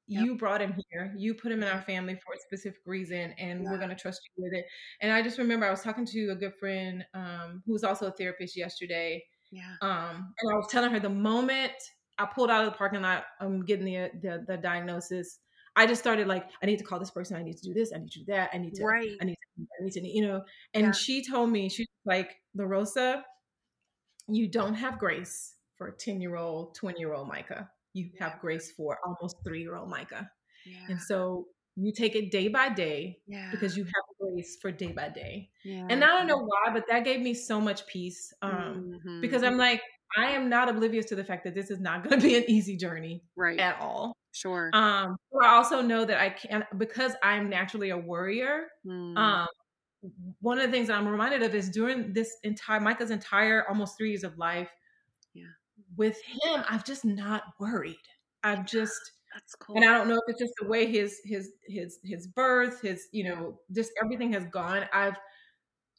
Yep. 0.09 0.25
You 0.25 0.37
brought 0.37 0.63
him 0.63 0.75
here. 0.91 1.15
You 1.17 1.35
put 1.35 1.53
him 1.53 1.63
in 1.63 1.69
our 1.69 1.83
family 1.83 2.15
for 2.15 2.35
a 2.35 2.39
specific 2.39 2.81
reason, 2.87 3.35
and 3.39 3.63
yeah. 3.63 3.71
we're 3.71 3.77
going 3.77 3.91
to 3.91 3.95
trust 3.95 4.21
you 4.37 4.45
with 4.45 4.55
it. 4.55 4.65
And 5.03 5.13
I 5.13 5.21
just 5.23 5.39
remember 5.39 5.67
I 5.67 5.71
was 5.71 5.83
talking 5.83 6.07
to 6.07 6.31
a 6.31 6.35
good 6.35 6.55
friend 6.59 7.05
um, 7.13 7.63
who 7.67 7.75
was 7.75 7.85
also 7.85 8.07
a 8.07 8.13
therapist 8.13 8.57
yesterday. 8.57 9.23
Yeah. 9.51 9.75
Um, 9.83 10.33
and 10.41 10.53
I 10.53 10.57
was 10.57 10.67
telling 10.71 10.91
her 10.93 11.01
the 11.01 11.11
moment 11.11 11.73
I 12.19 12.25
pulled 12.25 12.51
out 12.51 12.65
of 12.65 12.73
the 12.73 12.77
parking 12.77 13.03
lot, 13.03 13.25
I'm 13.41 13.65
getting 13.65 13.85
the, 13.85 14.11
the, 14.23 14.45
the 14.47 14.57
diagnosis. 14.57 15.41
I 15.77 15.87
just 15.87 16.01
started 16.01 16.27
like, 16.27 16.47
I 16.63 16.67
need 16.67 16.79
to 16.79 16.85
call 16.85 16.99
this 16.99 17.11
person. 17.11 17.37
I 17.37 17.43
need 17.43 17.59
to 17.59 17.63
do 17.63 17.75
this. 17.75 17.93
I 17.95 17.99
need 17.99 18.11
to 18.13 18.19
do 18.21 18.25
that. 18.29 18.51
I 18.55 18.59
need 18.59 18.75
to. 18.77 18.85
Right. 18.85 19.11
I 19.21 19.25
need 19.27 19.35
to. 19.35 19.67
I 19.81 19.85
need 19.85 19.93
to. 19.93 20.09
You 20.09 20.27
know. 20.27 20.43
And 20.73 20.87
yeah. 20.87 20.93
she 20.93 21.23
told 21.23 21.51
me 21.51 21.69
she's 21.69 21.87
like, 22.07 22.35
LaRosa, 22.59 23.23
you 24.27 24.49
don't 24.49 24.75
have 24.75 24.99
grace 24.99 25.55
for 25.77 25.89
a 25.89 25.93
ten 25.93 26.23
year 26.23 26.37
old, 26.37 26.75
twenty 26.75 26.99
year 26.99 27.13
old 27.13 27.29
Micah 27.29 27.71
you 27.95 28.11
have 28.19 28.39
grace 28.41 28.73
for 28.77 28.99
almost 29.05 29.37
three 29.47 29.61
year 29.63 29.77
old 29.77 29.89
Micah. 29.91 30.31
Yeah. 30.67 30.87
And 30.91 31.01
so 31.03 31.47
you 31.77 31.93
take 31.93 32.17
it 32.17 32.31
day 32.31 32.49
by 32.49 32.69
day 32.69 33.19
Yeah. 33.27 33.51
because 33.53 33.77
you 33.77 33.85
have 33.85 33.93
grace 34.21 34.59
for 34.61 34.71
day 34.73 34.93
by 34.93 35.09
day. 35.11 35.51
yeah. 35.65 35.87
And 35.89 36.03
I 36.03 36.09
don't 36.09 36.27
know 36.27 36.39
why, 36.39 36.73
but 36.73 36.85
that 36.89 37.05
gave 37.05 37.21
me 37.21 37.35
so 37.35 37.61
much 37.61 37.87
peace. 37.87 38.33
Um, 38.43 39.01
Mhm. 39.07 39.21
because 39.21 39.43
I'm 39.45 39.57
like, 39.57 39.81
I 40.17 40.31
am 40.33 40.49
not 40.49 40.69
oblivious 40.69 41.07
to 41.07 41.15
the 41.15 41.23
fact 41.25 41.45
that 41.45 41.55
this 41.55 41.71
is 41.71 41.81
not 41.81 42.03
going 42.09 42.19
to 42.21 42.27
be 42.27 42.37
an 42.37 42.45
easy 42.49 42.77
journey 42.77 43.23
right. 43.37 43.59
at 43.61 43.79
all. 43.81 44.17
Sure. 44.33 44.71
Um, 44.73 45.17
but 45.33 45.45
I 45.45 45.55
also 45.55 45.81
know 45.83 46.05
that 46.05 46.21
I 46.21 46.31
can 46.31 46.65
because 46.77 47.15
I'm 47.23 47.49
naturally 47.49 47.91
a 47.91 47.97
worrier. 47.99 48.67
Mm. 48.87 49.17
Um, 49.17 49.47
one 50.41 50.59
of 50.59 50.67
the 50.67 50.71
things 50.73 50.89
that 50.89 50.97
I'm 50.97 51.09
reminded 51.09 51.43
of 51.43 51.55
is 51.55 51.71
during 51.71 52.13
this 52.13 52.37
entire 52.45 52.81
Micah's 52.81 53.11
entire 53.11 53.69
almost 53.69 53.97
three 53.99 54.11
years 54.11 54.25
of 54.25 54.37
life. 54.39 54.69
With 55.99 56.19
him, 56.25 56.65
I've 56.71 56.85
just 56.87 57.05
not 57.07 57.45
worried. 57.61 57.97
I've 58.45 58.67
just 58.67 59.13
That's 59.35 59.55
cool. 59.55 59.77
and 59.77 59.85
I 59.85 59.95
don't 59.99 60.09
know 60.09 60.17
if 60.17 60.23
it's 60.29 60.41
just 60.41 60.55
the 60.61 60.69
way 60.69 60.87
his 60.87 61.21
his 61.25 61.53
his 61.69 62.01
his 62.05 62.27
birth, 62.29 62.83
his 62.83 63.09
you 63.13 63.25
know, 63.25 63.61
just 63.73 63.93
everything 64.03 64.33
has 64.35 64.47
gone. 64.47 64.89
I've 64.93 65.17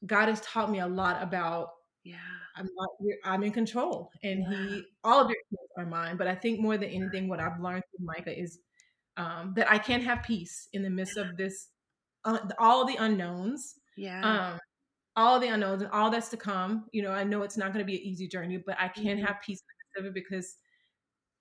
God 0.05 0.29
has 0.29 0.41
taught 0.41 0.71
me 0.71 0.79
a 0.79 0.87
lot 0.87 1.21
about 1.23 1.69
yeah. 2.03 2.17
I'm 2.55 2.67
not 2.75 2.89
I'm 3.25 3.43
in 3.43 3.51
control, 3.51 4.11
and 4.23 4.43
Yeah. 4.43 4.49
he 4.49 4.87
all 5.03 5.21
of 5.21 5.29
your 5.29 5.39
kids 5.49 5.71
are 5.77 5.85
mine. 5.85 6.17
But 6.17 6.27
I 6.27 6.35
think 6.35 6.59
more 6.61 6.77
than 6.77 6.89
anything, 6.89 7.27
what 7.29 7.39
I've 7.39 7.59
learned 7.59 7.83
from 7.95 8.05
Micah 8.05 8.37
is 8.39 8.59
um, 9.17 9.53
that 9.55 9.71
I 9.71 9.77
can 9.79 10.01
have 10.01 10.23
peace 10.23 10.69
in 10.73 10.83
the 10.83 10.89
midst 10.89 11.17
of 11.17 11.37
this, 11.37 11.69
uh, 12.25 12.39
all 12.59 12.85
the 12.85 12.95
unknowns, 12.97 13.75
Yeah. 13.95 14.39
um, 14.39 14.59
all 15.15 15.39
the 15.39 15.47
unknowns, 15.49 15.83
and 15.83 15.91
all 15.91 16.09
that's 16.11 16.29
to 16.29 16.37
come. 16.37 16.87
You 16.93 17.03
know, 17.03 17.11
I 17.11 17.23
know 17.23 17.43
it's 17.43 17.57
not 17.57 17.73
going 17.73 17.85
to 17.85 17.91
be 17.91 17.97
an 17.97 18.03
easy 18.03 18.27
journey, 18.27 18.57
but 18.65 18.77
I 18.79 18.89
can 18.89 19.17
Mhm. 19.17 19.19
have 19.19 19.37
peace 19.45 19.59
in 19.61 19.65
of 19.99 20.05
it 20.05 20.13
because 20.13 20.55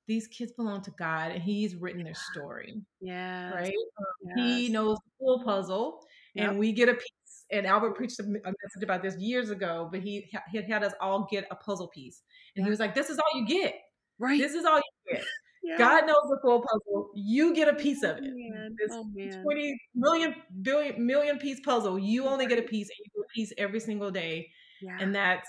these 0.06 0.26
kids 0.28 0.52
belong 0.52 0.82
to 0.82 0.90
God, 0.98 1.32
and 1.32 1.42
He's 1.42 1.74
written 1.76 2.02
their 2.02 2.14
story 2.14 2.82
yeah. 3.00 3.50
right? 3.50 3.72
Um, 3.98 4.38
He 4.38 4.68
knows 4.70 4.96
the 4.96 5.10
full 5.24 5.44
puzzle, 5.44 6.00
Yep. 6.34 6.50
and 6.50 6.58
we 6.58 6.72
get 6.72 6.88
a 6.88 6.94
piece. 6.94 7.44
And 7.50 7.66
Albert 7.66 7.92
preached 7.94 8.18
a 8.20 8.22
message 8.24 8.82
about 8.82 9.02
this 9.02 9.16
years 9.18 9.50
ago, 9.50 9.88
but 9.90 10.00
he 10.00 10.30
he 10.50 10.62
had 10.70 10.82
us 10.84 10.92
all 11.00 11.26
get 11.30 11.46
a 11.50 11.56
puzzle 11.56 11.88
piece, 11.88 12.22
and 12.56 12.62
Yeah. 12.62 12.66
he 12.66 12.70
was 12.70 12.78
like, 12.80 12.94
"This 12.94 13.08
is 13.10 13.18
all 13.18 13.40
you 13.40 13.46
get. 13.46 13.74
Right. 14.18 14.38
This 14.40 14.52
is 14.54 14.64
all 14.64 14.76
you 14.76 15.14
get. 15.14 15.24
yeah. 15.62 15.78
God 15.78 16.06
knows 16.06 16.24
the 16.28 16.38
full 16.42 16.60
puzzle. 16.62 17.10
You 17.14 17.54
get 17.54 17.68
a 17.68 17.74
piece 17.74 18.02
of 18.02 18.16
it. 18.18 18.22
Man. 18.34 18.76
This 18.78 18.90
Oh 18.92 19.04
twenty 19.42 19.78
million 19.94 20.34
billion 20.62 21.04
million 21.06 21.38
piece 21.38 21.60
puzzle. 21.60 21.98
You 21.98 22.26
only 22.26 22.46
get 22.46 22.58
a 22.58 22.62
piece, 22.62 22.88
and 22.88 22.96
you 22.98 23.04
get 23.14 23.26
a 23.26 23.32
piece 23.34 23.52
every 23.58 23.80
single 23.80 24.10
day, 24.10 24.50
Yeah. 24.82 24.96
and 25.00 25.14
that's 25.14 25.48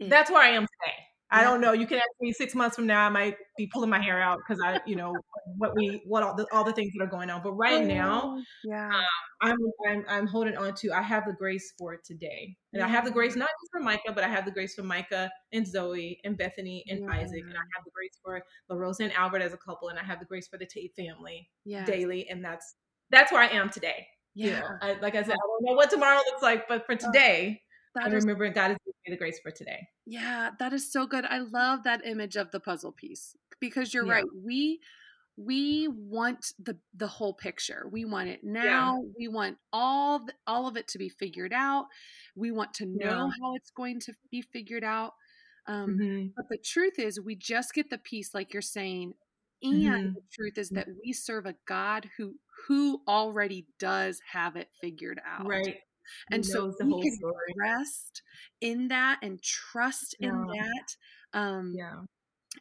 It- 0.00 0.10
that's 0.10 0.30
where 0.30 0.42
I 0.42 0.48
am 0.50 0.62
today. 0.66 0.96
I 1.34 1.42
don't 1.42 1.60
know. 1.60 1.72
You 1.72 1.86
can 1.86 1.98
ask 1.98 2.08
me 2.20 2.32
six 2.32 2.54
months 2.54 2.76
from 2.76 2.86
now. 2.86 3.04
I 3.04 3.08
might 3.08 3.36
be 3.56 3.66
pulling 3.66 3.90
my 3.90 4.00
hair 4.00 4.20
out 4.20 4.38
because 4.38 4.62
I, 4.64 4.80
you 4.86 4.96
know, 4.96 5.14
what 5.58 5.74
we, 5.74 6.02
what 6.06 6.22
all 6.22 6.34
the, 6.34 6.46
all 6.52 6.64
the 6.64 6.72
things 6.72 6.92
that 6.96 7.04
are 7.04 7.10
going 7.10 7.30
on. 7.30 7.42
But 7.42 7.52
right 7.52 7.84
now, 7.84 8.22
Oh, 8.24 8.42
Yeah. 8.62 8.88
Um, 8.88 9.04
I'm, 9.40 9.56
I'm 9.88 10.04
I'm 10.08 10.26
holding 10.26 10.56
on 10.56 10.74
to. 10.76 10.92
I 10.92 11.02
have 11.02 11.24
the 11.26 11.32
grace 11.32 11.74
for 11.78 11.98
today, 12.04 12.56
and 12.72 12.82
I 12.82 12.88
have 12.88 13.04
the 13.04 13.10
grace 13.10 13.36
not 13.36 13.48
just 13.48 13.70
for 13.72 13.80
Micah, 13.80 14.12
but 14.14 14.24
I 14.24 14.28
have 14.28 14.44
the 14.44 14.50
grace 14.50 14.74
for 14.74 14.82
Micah 14.82 15.30
and 15.52 15.66
Zoe 15.66 16.18
and 16.24 16.36
Bethany 16.38 16.84
and 16.88 17.10
Isaac, 17.10 17.42
and 17.42 17.52
I 17.52 17.64
have 17.76 17.84
the 17.84 17.90
grace 17.94 18.18
for 18.22 18.42
LaRosa 18.70 19.00
and 19.00 19.12
Albert 19.12 19.42
as 19.42 19.52
a 19.52 19.58
couple, 19.58 19.88
and 19.88 19.98
I 19.98 20.04
have 20.04 20.18
the 20.20 20.24
grace 20.24 20.48
for 20.48 20.56
the 20.56 20.66
Tate 20.66 20.94
family 20.96 21.48
Yeah. 21.64 21.84
daily, 21.84 22.26
and 22.30 22.42
that's 22.44 22.74
that's 23.10 23.32
where 23.32 23.42
I 23.42 23.48
am 23.48 23.68
today. 23.68 24.06
You 24.34 24.50
Yeah. 24.50 24.60
know, 24.60 24.68
I, 24.80 24.92
like 25.00 25.14
I 25.14 25.22
said, 25.22 25.32
I 25.34 25.46
don't 25.46 25.62
know 25.62 25.74
what 25.74 25.90
tomorrow 25.90 26.18
looks 26.18 26.42
like, 26.42 26.66
but 26.66 26.86
for 26.86 26.94
oh. 26.94 26.96
today, 26.96 27.60
I 28.04 28.08
That 28.08 28.12
is 28.12 28.24
remember 28.24 28.48
God 28.50 28.72
is 28.72 28.78
the 29.06 29.16
grace 29.16 29.40
for 29.40 29.50
today. 29.50 29.88
Yeah, 30.06 30.50
that 30.58 30.72
is 30.72 30.90
so 30.92 31.06
good. 31.06 31.24
I 31.24 31.38
love 31.38 31.82
that 31.84 32.04
image 32.06 32.36
of 32.36 32.50
the 32.50 32.60
puzzle 32.60 32.92
piece 32.92 33.36
because 33.60 33.94
you're 33.94 34.04
Yeah. 34.04 34.14
right. 34.14 34.24
We 34.34 34.80
we 35.36 35.88
want 35.88 36.52
the 36.58 36.78
the 36.94 37.06
whole 37.08 37.34
picture. 37.34 37.88
We 37.90 38.04
want 38.04 38.28
it 38.28 38.44
now. 38.44 39.02
We 39.18 39.28
want 39.28 39.58
all 39.72 40.26
the, 40.26 40.34
all 40.46 40.66
of 40.68 40.76
it 40.76 40.88
to 40.88 40.98
be 40.98 41.08
figured 41.08 41.52
out. 41.54 41.86
We 42.36 42.52
want 42.52 42.74
to 42.74 42.86
know 42.86 43.16
Yeah. 43.16 43.34
how 43.42 43.54
it's 43.56 43.70
going 43.70 44.00
to 44.00 44.14
be 44.30 44.42
figured 44.42 44.84
out. 44.84 45.14
Um, 45.66 45.96
Mhm. 45.96 46.34
But 46.36 46.46
the 46.50 46.58
truth 46.58 46.98
is, 46.98 47.20
we 47.20 47.36
just 47.36 47.74
get 47.74 47.90
the 47.90 47.98
piece, 47.98 48.34
like 48.34 48.52
you're 48.52 48.62
saying. 48.62 49.14
And 49.62 49.70
Mhm. 49.70 50.14
the 50.14 50.22
truth 50.32 50.58
is 50.58 50.72
that 50.72 50.88
we 51.04 51.12
serve 51.14 51.46
a 51.46 51.56
God 51.66 52.10
who 52.18 52.40
who 52.68 53.02
already 53.08 53.68
does 53.78 54.20
have 54.32 54.56
it 54.56 54.70
figured 54.80 55.20
out. 55.24 55.50
Right. 55.50 55.80
And 56.30 56.44
so 56.44 56.72
the 56.78 56.84
we 56.84 56.92
whole 56.92 57.02
can 57.02 57.16
story. 57.16 57.54
rest 57.56 58.22
in 58.60 58.88
that 58.88 59.18
and 59.22 59.42
trust 59.42 60.14
in 60.20 60.32
that. 60.32 60.96
Um, 61.38 61.74
Yeah. 61.74 62.02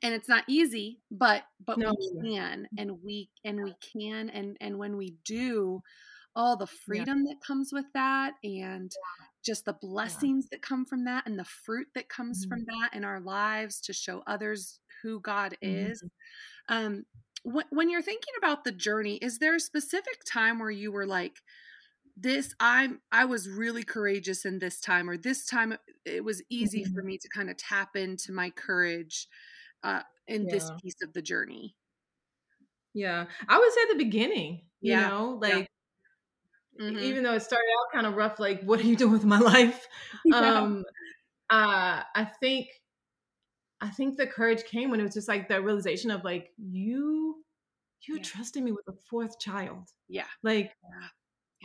and 0.01 0.13
it's 0.13 0.29
not 0.29 0.43
easy, 0.47 1.01
but 1.11 1.43
but 1.65 1.77
No. 1.77 1.93
we 1.97 2.35
can, 2.35 2.67
and 2.77 3.01
we 3.03 3.29
and 3.45 3.63
we 3.63 3.75
can, 3.81 4.29
and 4.29 4.57
and 4.59 4.77
when 4.77 4.97
we 4.97 5.15
do, 5.23 5.81
all 6.35 6.57
the 6.57 6.67
freedom 6.67 7.23
that 7.25 7.41
comes 7.45 7.71
with 7.71 7.85
that, 7.93 8.33
and 8.43 8.91
just 9.45 9.65
the 9.65 9.73
blessings 9.73 10.49
that 10.49 10.61
come 10.61 10.85
from 10.85 11.05
that, 11.05 11.27
and 11.27 11.37
the 11.37 11.45
fruit 11.45 11.87
that 11.95 12.09
comes 12.09 12.45
Mhm. 12.45 12.49
from 12.49 12.65
that 12.65 12.89
in 12.93 13.03
our 13.03 13.19
lives 13.21 13.79
to 13.81 13.93
show 13.93 14.23
others 14.25 14.79
who 15.01 15.19
God 15.19 15.57
Mhm. 15.63 15.91
is. 15.91 16.03
Um, 16.69 17.05
when, 17.43 17.65
when 17.71 17.89
you're 17.89 18.01
thinking 18.01 18.33
about 18.37 18.63
the 18.63 18.71
journey, 18.71 19.17
is 19.17 19.37
there 19.39 19.55
a 19.55 19.59
specific 19.59 20.23
time 20.25 20.59
where 20.59 20.71
you 20.71 20.91
were 20.91 21.05
like, 21.05 21.41
this 22.15 22.53
i'm 22.59 23.01
i 23.11 23.25
was 23.25 23.49
really 23.49 23.83
courageous 23.83 24.45
in 24.45 24.59
this 24.59 24.79
time 24.79 25.09
or 25.09 25.17
this 25.17 25.45
time 25.45 25.75
it 26.05 26.23
was 26.23 26.43
easy 26.49 26.83
for 26.83 27.01
Mhm. 27.01 27.03
me 27.03 27.17
to 27.17 27.27
kind 27.29 27.49
of 27.49 27.57
tap 27.57 27.95
into 27.95 28.31
my 28.31 28.49
courage 28.51 29.27
uh 29.83 30.03
in 30.27 30.47
this 30.49 30.71
piece 30.71 31.01
of 31.03 31.13
the 31.13 31.21
journey 31.21 31.75
Yeah. 32.93 33.27
I 33.47 33.57
would 33.59 33.71
say 33.73 33.87
the 33.89 34.03
beginning, 34.03 34.69
you 34.81 34.95
Yeah. 34.95 34.97
know, 34.97 35.37
Yeah. 35.45 35.59
like 35.59 35.67
Mhm. 36.79 37.15
even 37.15 37.23
though 37.23 37.33
it 37.33 37.41
started 37.41 37.67
out 37.79 37.93
kind 37.93 38.07
of 38.07 38.15
rough, 38.15 38.39
like 38.39 38.61
what 38.63 38.79
are 38.79 38.83
you 38.83 38.95
doing 38.95 39.11
with 39.13 39.25
my 39.25 39.39
life? 39.39 39.87
Yeah. 40.23 40.61
Um 40.61 40.83
uh 41.49 42.03
I 42.15 42.25
think 42.41 42.69
I 43.81 43.89
think 43.89 44.17
the 44.17 44.27
courage 44.27 44.63
came 44.65 44.89
when 44.89 44.99
it 44.99 45.03
was 45.03 45.13
just 45.13 45.27
like 45.27 45.47
the 45.47 45.61
realization 45.61 46.11
of 46.11 46.23
like 46.23 46.53
you 46.57 47.43
you 48.07 48.19
Yeah. 48.19 48.21
trusted 48.21 48.63
me 48.63 48.71
with 48.71 48.87
a 48.87 48.93
fourth 48.93 49.39
child. 49.39 49.89
yeah 50.07 50.27
Like 50.43 50.73
Yeah. 50.83 51.09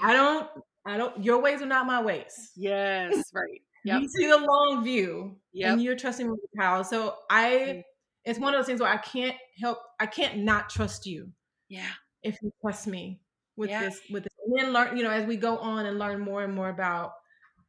I 0.00 0.12
don't 0.12 0.48
I 0.86 0.96
don't 0.96 1.22
your 1.24 1.40
ways 1.42 1.60
are 1.62 1.66
not 1.66 1.86
my 1.86 2.02
ways. 2.02 2.52
yes 2.56 3.30
right 3.34 3.60
yep 3.84 4.02
You 4.02 4.08
see 4.08 4.26
the 4.26 4.38
long 4.38 4.84
view 4.84 5.40
Yep. 5.52 5.74
and 5.74 5.82
you're 5.82 5.96
trusting 5.96 6.26
me 6.26 6.32
with 6.32 6.40
the 6.52 6.60
child. 6.60 6.86
So 6.86 7.16
I 7.30 7.84
it's 8.24 8.38
one 8.38 8.54
of 8.54 8.58
those 8.58 8.66
things 8.66 8.80
where 8.80 8.92
I 8.92 8.98
can't 8.98 9.36
help 9.60 9.78
I 10.00 10.06
can't 10.06 10.38
not 10.38 10.70
trust 10.70 11.06
you. 11.06 11.32
yeah 11.68 11.92
if 12.22 12.36
you 12.42 12.52
trust 12.62 12.86
me 12.86 13.20
with 13.56 13.70
Yeah. 13.70 13.80
this 13.80 14.00
with 14.10 14.24
this 14.24 14.32
and 14.44 14.58
then 14.58 14.72
learn 14.72 14.96
you 14.96 15.02
know 15.04 15.10
as 15.10 15.26
we 15.26 15.36
go 15.36 15.58
on 15.58 15.86
and 15.86 15.98
learn 15.98 16.20
more 16.20 16.42
and 16.44 16.54
more 16.54 16.68
about 16.68 17.12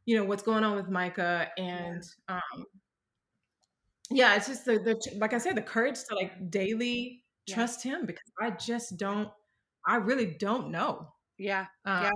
you 0.05 0.15
know 0.17 0.23
what's 0.25 0.43
going 0.43 0.63
on 0.63 0.75
with 0.75 0.89
micah 0.89 1.49
and 1.57 2.03
um 2.29 2.65
yeah 4.11 4.35
it's 4.35 4.47
just 4.47 4.65
the, 4.65 4.79
the 4.79 5.17
like 5.17 5.33
i 5.33 5.37
said 5.37 5.55
the 5.55 5.61
courage 5.61 5.97
to 6.07 6.15
like 6.15 6.49
daily 6.49 7.23
Yeah. 7.45 7.55
trust 7.55 7.83
him 7.83 8.05
because 8.05 8.31
i 8.41 8.49
just 8.51 8.97
don't 8.97 9.29
i 9.87 9.95
really 9.95 10.25
don't 10.25 10.71
know 10.71 11.13
yeah 11.39 11.67
uh, 11.85 12.03
Yeah. 12.03 12.11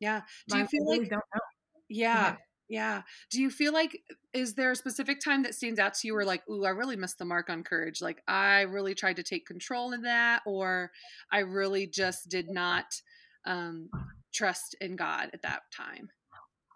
yeah 0.00 0.22
do 0.48 0.56
you 0.58 0.66
feel 0.66 0.86
like 0.88 1.02
don't 1.08 1.24
know 1.34 1.40
yeah 1.88 2.36
yeah 2.68 3.02
do 3.30 3.40
you 3.40 3.50
feel 3.50 3.72
like 3.72 4.00
is 4.32 4.54
there 4.54 4.70
a 4.70 4.76
specific 4.76 5.20
time 5.20 5.42
that 5.42 5.54
stands 5.54 5.78
out 5.78 5.94
to 5.94 6.06
you 6.06 6.14
where 6.14 6.24
like 6.24 6.48
ooh 6.48 6.64
i 6.64 6.70
really 6.70 6.96
missed 6.96 7.18
the 7.18 7.24
mark 7.24 7.50
on 7.50 7.64
courage 7.64 8.00
like 8.02 8.22
i 8.28 8.62
really 8.62 8.94
tried 8.94 9.16
to 9.16 9.22
take 9.22 9.46
control 9.46 9.92
in 9.92 10.02
that 10.02 10.42
or 10.46 10.90
i 11.30 11.40
really 11.40 11.86
just 11.86 12.28
did 12.28 12.50
not 12.50 13.02
um 13.46 13.90
trust 14.32 14.74
in 14.80 14.96
god 14.96 15.30
at 15.34 15.42
that 15.42 15.62
time 15.72 16.10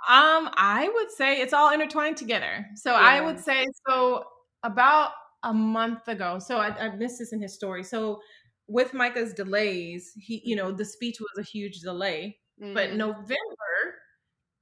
Um, 0.09 0.51
I 0.55 0.89
would 0.95 1.11
say 1.11 1.41
it's 1.41 1.53
all 1.53 1.72
intertwined 1.72 2.16
together. 2.16 2.66
So 2.76 2.95
I 2.95 3.20
would 3.20 3.41
say 3.41 3.64
so 3.89 4.24
about 4.62 5.12
a 5.43 5.53
month 5.53 6.07
ago. 6.09 6.39
So 6.39 6.59
I, 6.59 6.68
I 6.87 6.97
missed 6.97 7.18
this 7.18 7.32
in 7.32 7.41
his 7.41 7.55
story. 7.55 7.82
So 7.82 8.20
with 8.69 8.93
Micah's 8.95 9.33
delays, 9.35 10.12
he, 10.19 10.43
you 10.45 10.57
know, 10.57 10.73
the 10.73 10.85
speech 10.85 11.21
was 11.21 11.39
a 11.39 11.43
huge 11.49 11.81
delay. 11.81 12.39
But 12.73 12.91
Mhm. 12.91 12.97
November, 12.97 13.37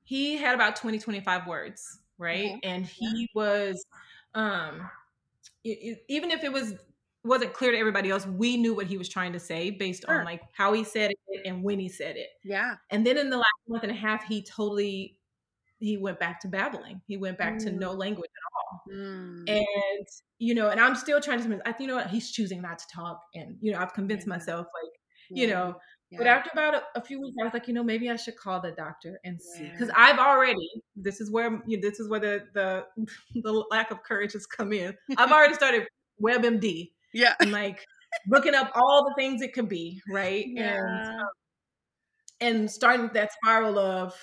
he 0.05 0.37
had 0.37 0.55
about 0.55 0.77
20, 0.77 0.99
25 0.99 1.47
words, 1.47 2.01
right? 2.19 2.57
Mhm. 2.57 2.61
And 2.63 2.87
he 2.87 3.29
was, 3.35 3.85
um, 4.35 4.91
it, 5.65 5.71
it- 5.71 6.05
even 6.09 6.31
if 6.31 6.45
it 6.45 6.53
was 6.53 6.75
wasn't 7.25 7.53
clear 7.55 7.73
to 7.73 7.79
everybody 7.79 8.11
else, 8.11 8.27
we 8.27 8.57
knew 8.59 8.75
what 8.75 8.87
he 8.87 8.99
was 8.99 9.09
trying 9.09 9.33
to 9.33 9.41
say 9.41 9.71
based 9.71 10.05
Sure. 10.07 10.21
on 10.21 10.25
like 10.25 10.43
how 10.53 10.73
he 10.75 10.85
said 10.85 11.11
it 11.29 11.43
and 11.47 11.63
when 11.65 11.79
he 11.79 11.89
said 11.89 12.17
it. 12.17 12.31
yeah 12.45 12.77
And 12.91 13.07
then 13.07 13.17
in 13.19 13.31
the 13.31 13.39
last 13.39 13.47
month 13.69 13.83
and 13.85 13.93
a 13.93 13.95
half, 13.97 14.25
he 14.27 14.43
totally 14.43 15.19
he 15.81 15.97
went 15.99 16.19
back 16.21 16.41
to 16.41 16.49
babbling. 16.49 17.03
He 17.07 17.17
went 17.17 17.39
back 17.39 17.59
to 17.61 17.71
Mm. 17.71 17.79
no 17.79 17.93
language 17.93 18.31
at 18.31 18.43
all. 18.54 18.54
Mm. 18.89 19.45
And 19.47 20.07
you 20.39 20.55
know, 20.55 20.69
and 20.71 20.81
I'm 20.81 20.95
still 20.95 21.21
trying 21.21 21.43
to. 21.43 21.61
I 21.67 21.73
think 21.73 21.81
you 21.81 21.87
know 21.89 21.97
what 21.97 22.09
he's 22.11 22.31
choosing 22.33 22.63
not 22.63 22.79
to 22.79 22.85
talk, 22.95 23.21
and 23.35 23.57
you 23.61 23.73
know, 23.73 23.79
I've 23.79 23.93
convinced 23.95 24.27
Yeah. 24.27 24.35
myself 24.35 24.67
like 24.83 24.93
you 25.35 25.47
Yeah. 25.47 25.55
know. 25.55 25.77
But 26.17 26.29
after 26.29 26.51
about 26.53 26.75
a, 26.77 26.83
a 26.97 27.03
few 27.03 27.21
weeks, 27.21 27.37
I 27.41 27.45
was 27.45 27.53
like, 27.53 27.67
you 27.67 27.75
know, 27.75 27.83
maybe 27.83 28.09
I 28.09 28.17
should 28.17 28.37
call 28.37 28.61
the 28.61 28.71
doctor 28.73 29.19
and 29.25 29.41
see 29.43 29.71
because 29.71 29.91
I've 29.97 30.19
already. 30.19 30.69
This 30.97 31.21
is 31.21 31.31
where 31.31 31.51
you 31.67 31.77
know, 31.79 31.89
this 31.89 32.01
is 32.01 32.09
where 32.09 32.21
the 32.21 32.47
the 32.55 32.87
the 33.43 33.53
lack 33.71 33.91
of 33.91 34.03
courage 34.03 34.33
has 34.35 34.47
come 34.47 34.73
in. 34.73 34.97
I've 35.17 35.33
already 35.33 35.55
started 35.63 35.87
WebMD 36.23 36.93
yeah 37.13 37.35
and 37.41 37.51
like 37.53 37.85
looking 38.29 38.55
up 38.55 38.71
all 38.75 39.05
the 39.09 39.15
things 39.17 39.43
it 39.43 39.53
could 39.53 39.69
be, 39.69 40.01
right? 40.09 40.47
And 40.57 41.05
yeah 41.05 41.25
and 42.41 42.71
starting 42.71 43.09
that 43.15 43.33
spiral 43.33 43.79
of 43.79 44.15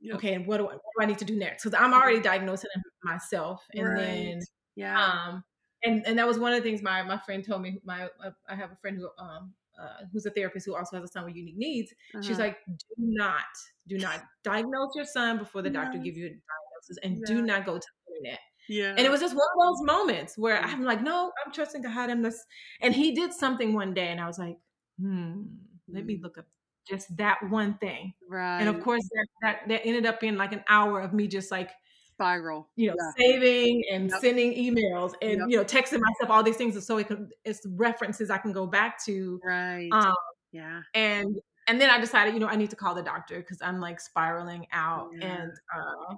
yep. 0.00 0.16
okay, 0.16 0.34
and 0.34 0.46
what 0.46 0.58
do, 0.58 0.64
I, 0.64 0.72
what 0.72 0.82
do 0.98 1.02
I 1.02 1.06
need 1.06 1.18
to 1.18 1.24
do 1.24 1.36
next? 1.36 1.64
Because 1.64 1.78
I'm 1.80 1.92
already 1.92 2.20
diagnosing 2.20 2.70
myself, 3.04 3.62
and 3.74 3.88
right. 3.88 3.96
then 3.96 4.40
yeah, 4.76 5.04
um, 5.04 5.44
and 5.84 6.06
and 6.06 6.18
that 6.18 6.26
was 6.26 6.38
one 6.38 6.52
of 6.52 6.58
the 6.58 6.68
things 6.68 6.82
my 6.82 7.02
my 7.02 7.18
friend 7.18 7.44
told 7.44 7.62
me. 7.62 7.80
My 7.84 8.04
uh, 8.24 8.30
I 8.48 8.54
have 8.54 8.72
a 8.72 8.76
friend 8.76 8.96
who 8.96 9.08
um 9.22 9.52
uh, 9.78 10.04
who's 10.12 10.26
a 10.26 10.30
therapist 10.30 10.66
who 10.66 10.74
also 10.74 10.96
has 10.96 11.04
a 11.04 11.08
son 11.08 11.24
with 11.24 11.36
unique 11.36 11.56
needs. 11.56 11.92
Uh-huh. 12.14 12.22
She's 12.22 12.38
like, 12.38 12.58
do 12.66 12.94
not, 12.98 13.44
do 13.86 13.96
not 13.98 14.24
diagnose 14.42 14.94
your 14.96 15.04
son 15.04 15.38
before 15.38 15.62
the 15.62 15.70
doctor 15.70 15.98
gives 15.98 16.16
you 16.16 16.26
a 16.26 16.30
diagnosis, 16.30 16.98
and 17.02 17.18
yeah. 17.18 17.26
do 17.26 17.42
not 17.42 17.64
go 17.64 17.78
to 17.78 17.86
the 18.06 18.16
internet. 18.16 18.40
Yeah. 18.68 18.94
And 18.96 19.00
it 19.00 19.10
was 19.10 19.20
just 19.20 19.34
one 19.34 19.46
of 19.56 19.66
those 19.66 19.86
moments 19.86 20.36
where 20.36 20.60
I'm 20.60 20.82
like, 20.82 21.02
no, 21.02 21.32
I'm 21.44 21.52
trusting 21.52 21.82
God 21.82 22.10
in 22.10 22.22
this. 22.22 22.44
And 22.82 22.94
he 22.94 23.14
did 23.14 23.32
something 23.32 23.72
one 23.72 23.94
day, 23.94 24.08
and 24.08 24.20
I 24.20 24.26
was 24.26 24.38
like, 24.38 24.56
hmm, 25.00 25.42
let 25.88 26.04
me 26.04 26.16
mm. 26.16 26.22
look 26.22 26.38
up 26.38 26.46
just 26.88 27.16
that 27.16 27.38
one 27.50 27.74
thing. 27.78 28.14
Right. 28.28 28.60
And 28.60 28.68
of 28.68 28.82
course, 28.82 29.02
that, 29.12 29.26
that, 29.42 29.68
that 29.68 29.86
ended 29.86 30.06
up 30.06 30.20
being 30.20 30.36
like 30.36 30.52
an 30.52 30.64
hour 30.68 31.00
of 31.00 31.12
me 31.12 31.28
just 31.28 31.50
like 31.50 31.70
spiral, 32.12 32.68
you 32.76 32.88
know, 32.88 32.96
yeah. 32.98 33.10
saving 33.16 33.84
and 33.92 34.10
yep. 34.10 34.20
sending 34.20 34.52
emails 34.54 35.12
and, 35.22 35.38
yep. 35.38 35.46
you 35.48 35.56
know, 35.56 35.64
texting 35.64 36.00
myself 36.00 36.30
all 36.30 36.42
these 36.42 36.56
things. 36.56 36.84
So 36.84 36.98
it 36.98 37.06
could, 37.06 37.32
it's 37.44 37.60
references 37.64 38.30
I 38.30 38.38
can 38.38 38.52
go 38.52 38.66
back 38.66 39.04
to. 39.04 39.40
Right. 39.44 39.88
Um, 39.92 40.14
yeah. 40.50 40.80
And, 40.94 41.36
and 41.68 41.80
then 41.80 41.90
I 41.90 42.00
decided, 42.00 42.34
you 42.34 42.40
know, 42.40 42.48
I 42.48 42.56
need 42.56 42.70
to 42.70 42.76
call 42.76 42.94
the 42.94 43.02
doctor 43.02 43.36
because 43.36 43.62
I'm 43.62 43.80
like 43.80 44.00
spiraling 44.00 44.66
out. 44.72 45.10
Yeah. 45.18 45.42
And, 45.42 45.52
uh, 45.52 46.14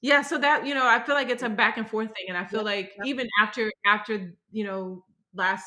yeah, 0.00 0.22
so 0.22 0.38
that, 0.38 0.66
you 0.66 0.74
know, 0.74 0.86
I 0.86 1.02
feel 1.02 1.14
like 1.14 1.28
it's 1.28 1.42
a 1.42 1.48
back 1.48 1.76
and 1.76 1.88
forth 1.88 2.08
thing. 2.08 2.26
And 2.28 2.36
I 2.36 2.44
feel 2.44 2.60
yep. 2.60 2.66
like 2.66 2.92
even 3.04 3.28
after, 3.40 3.70
after, 3.84 4.34
you 4.50 4.64
know, 4.64 5.04
last, 5.34 5.64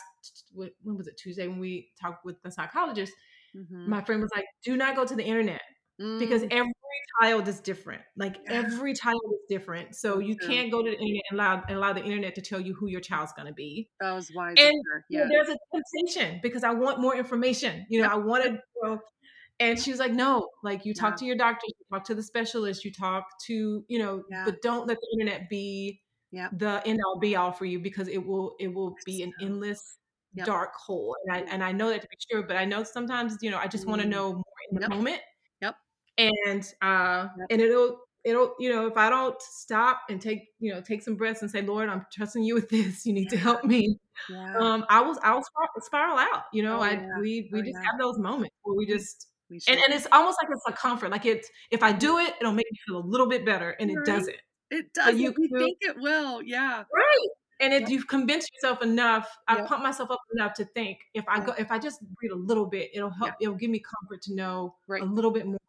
when 0.53 0.72
was 0.84 1.08
it 1.08 1.18
Tuesday 1.18 1.47
when 1.47 1.60
we 1.60 1.89
talked 2.01 2.26
with 2.26 2.41
the 2.41 2.51
psychologist, 2.51 3.14
mm-hmm. 3.56 3.89
my 3.89 4.01
friend 4.01 4.22
was 4.22 4.32
like, 4.36 4.45
do 4.64 4.76
not 4.76 4.95
go 4.95 5.06
to 5.06 5.16
the 5.16 5.24
internet 5.24 5.62
mm. 6.01 6.20
because 6.20 6.43
every 6.51 6.74
child 7.22 7.47
is 7.47 7.60
different. 7.60 8.01
Like 8.18 8.38
yeah. 8.45 8.53
every 8.53 8.93
child 8.93 9.22
is 9.34 9.39
different. 9.49 9.95
So 9.95 10.20
you 10.20 10.36
can't 10.36 10.72
go 10.72 10.82
to 10.84 10.89
the 10.89 10.97
internet 10.97 11.22
and 11.32 11.39
allow, 11.39 11.64
and 11.68 11.78
allow 11.78 11.93
the 11.93 12.03
internet 12.03 12.36
to 12.36 12.41
tell 12.41 12.60
you 12.60 12.74
who 12.74 12.88
your 12.88 13.01
child's 13.01 13.34
going 13.34 13.47
to 13.47 13.53
be. 13.53 13.89
That 14.01 14.14
was 14.14 14.32
wise. 14.36 14.56
And 14.58 14.74
yeah. 15.10 15.20
you 15.20 15.20
know, 15.20 15.30
there's 15.30 15.49
a 15.49 15.58
temptation 15.74 16.39
because 16.41 16.64
I 16.64 16.72
want 16.72 16.99
more 16.99 17.16
information. 17.16 17.86
You 17.89 18.01
know, 18.01 18.10
I 18.10 18.16
wanted, 18.16 18.53
you 18.53 18.82
know, 18.84 18.99
and 19.60 19.80
she 19.80 19.91
was 19.91 19.99
like, 19.99 20.12
no, 20.12 20.49
like 20.64 20.86
you 20.86 20.93
talk 20.93 21.14
yeah. 21.14 21.18
to 21.18 21.26
your 21.26 21.38
doctor, 21.38 21.66
you 21.68 21.74
talk 21.93 22.06
to 22.06 22.16
the 22.16 22.24
specialist, 22.24 22.84
you 22.84 22.91
talk 22.91 23.24
to, 23.47 23.84
you 23.88 23.99
know, 23.99 24.24
but 24.43 24.62
don't 24.62 24.88
let 24.88 24.97
the 24.99 25.08
internet 25.20 25.49
be 25.49 26.01
yeah. 26.32 26.49
the 26.51 26.86
end 26.86 26.99
all 27.06 27.20
be 27.20 27.38
all 27.38 27.53
for 27.53 27.64
you 27.64 27.80
because 27.80 28.10
it 28.10 28.26
will, 28.26 28.56
it 28.60 28.74
will 28.74 28.95
be 29.06 29.24
an 29.24 29.32
endless 29.41 29.97
Yep. 30.36 30.45
dark 30.45 30.73
hole. 30.75 31.15
And 31.25 31.36
I 31.36 31.51
and 31.51 31.63
I 31.63 31.71
know 31.71 31.89
that 31.89 32.01
to 32.01 32.07
be 32.07 32.17
true, 32.29 32.45
but 32.47 32.57
I 32.57 32.65
know 32.65 32.83
sometimes, 32.83 33.38
you 33.41 33.51
know, 33.51 33.57
I 33.57 33.67
just 33.67 33.88
want 33.88 34.01
to 34.01 34.07
mm. 34.07 34.11
know 34.11 34.33
more 34.33 34.43
in 34.69 34.75
the 34.75 34.81
yep. 34.81 34.89
moment. 34.89 35.21
Yep. 35.61 35.75
And 36.17 36.73
uh 36.81 37.27
yep. 37.38 37.47
and 37.49 37.61
it'll 37.61 37.99
it'll, 38.23 38.55
you 38.59 38.69
know, 38.69 38.88
if 38.88 38.97
I 38.97 39.09
don't 39.09 39.39
stop 39.41 40.01
and 40.09 40.21
take, 40.21 40.47
you 40.59 40.73
know, 40.73 40.81
take 40.81 41.03
some 41.03 41.15
breaths 41.15 41.41
and 41.41 41.49
say, 41.49 41.61
Lord, 41.61 41.89
I'm 41.89 42.05
trusting 42.11 42.43
you 42.43 42.55
with 42.55 42.69
this. 42.69 43.05
You 43.05 43.13
need 43.13 43.31
yeah. 43.31 43.38
to 43.38 43.38
help 43.38 43.63
me. 43.65 43.97
Yeah. 44.29 44.57
Um, 44.57 44.86
I 44.89 45.01
was 45.01 45.17
I'll 45.23 45.43
spiral 45.79 46.17
out. 46.17 46.43
You 46.51 46.63
know, 46.63 46.79
oh, 46.79 46.83
I 46.83 46.91
yeah. 46.91 47.07
we 47.19 47.49
we 47.51 47.59
oh, 47.59 47.63
just 47.63 47.77
have 47.77 47.99
those 47.99 48.17
moments 48.19 48.55
where 48.63 48.75
we 48.75 48.86
just 48.86 49.27
and, 49.49 49.61
and 49.67 49.93
it's 49.93 50.07
almost 50.11 50.38
like 50.41 50.51
it's 50.51 50.63
a 50.67 50.73
comfort. 50.73 51.11
Like 51.11 51.25
it's 51.25 51.49
if 51.71 51.83
I 51.83 51.91
do 51.91 52.17
it, 52.17 52.33
it'll 52.41 52.53
make 52.53 52.69
me 52.71 52.77
feel 52.88 52.97
a 52.97 53.05
little 53.05 53.27
bit 53.27 53.45
better. 53.45 53.69
And 53.79 53.89
right. 53.89 53.99
it 53.99 54.05
doesn't. 54.05 54.38
It 54.71 54.93
does. 54.93 55.15
You 55.17 55.33
we 55.38 55.47
think 55.47 55.77
it 55.81 55.95
will. 55.99 56.41
Yeah. 56.41 56.83
Right 56.93 57.29
and 57.60 57.74
if 57.74 57.82
yep. 57.82 57.89
you've 57.89 58.08
convinced 58.08 58.51
yourself 58.53 58.82
enough 58.82 59.30
i 59.47 59.58
yep. 59.58 59.68
pump 59.68 59.84
myself 59.84 60.12
up 60.12 60.20
enough 60.36 60.53
to 60.53 60.66
think 60.66 60.99
if 61.14 61.24
i 61.28 61.39
go 61.39 61.53
if 61.58 61.72
i 61.72 61.78
just 61.78 61.99
read 62.22 62.32
a 62.32 62.36
little 62.36 62.66
bit 62.66 62.89
it'll 62.93 63.10
help 63.10 63.30
yep. 63.30 63.38
it'll 63.41 63.56
give 63.56 63.70
me 63.70 63.80
comfort 63.80 64.22
to 64.22 64.34
know 64.34 64.76
right. 64.88 65.01
a 65.01 65.06
little 65.06 65.32
bit 65.32 65.45
more 65.45 65.60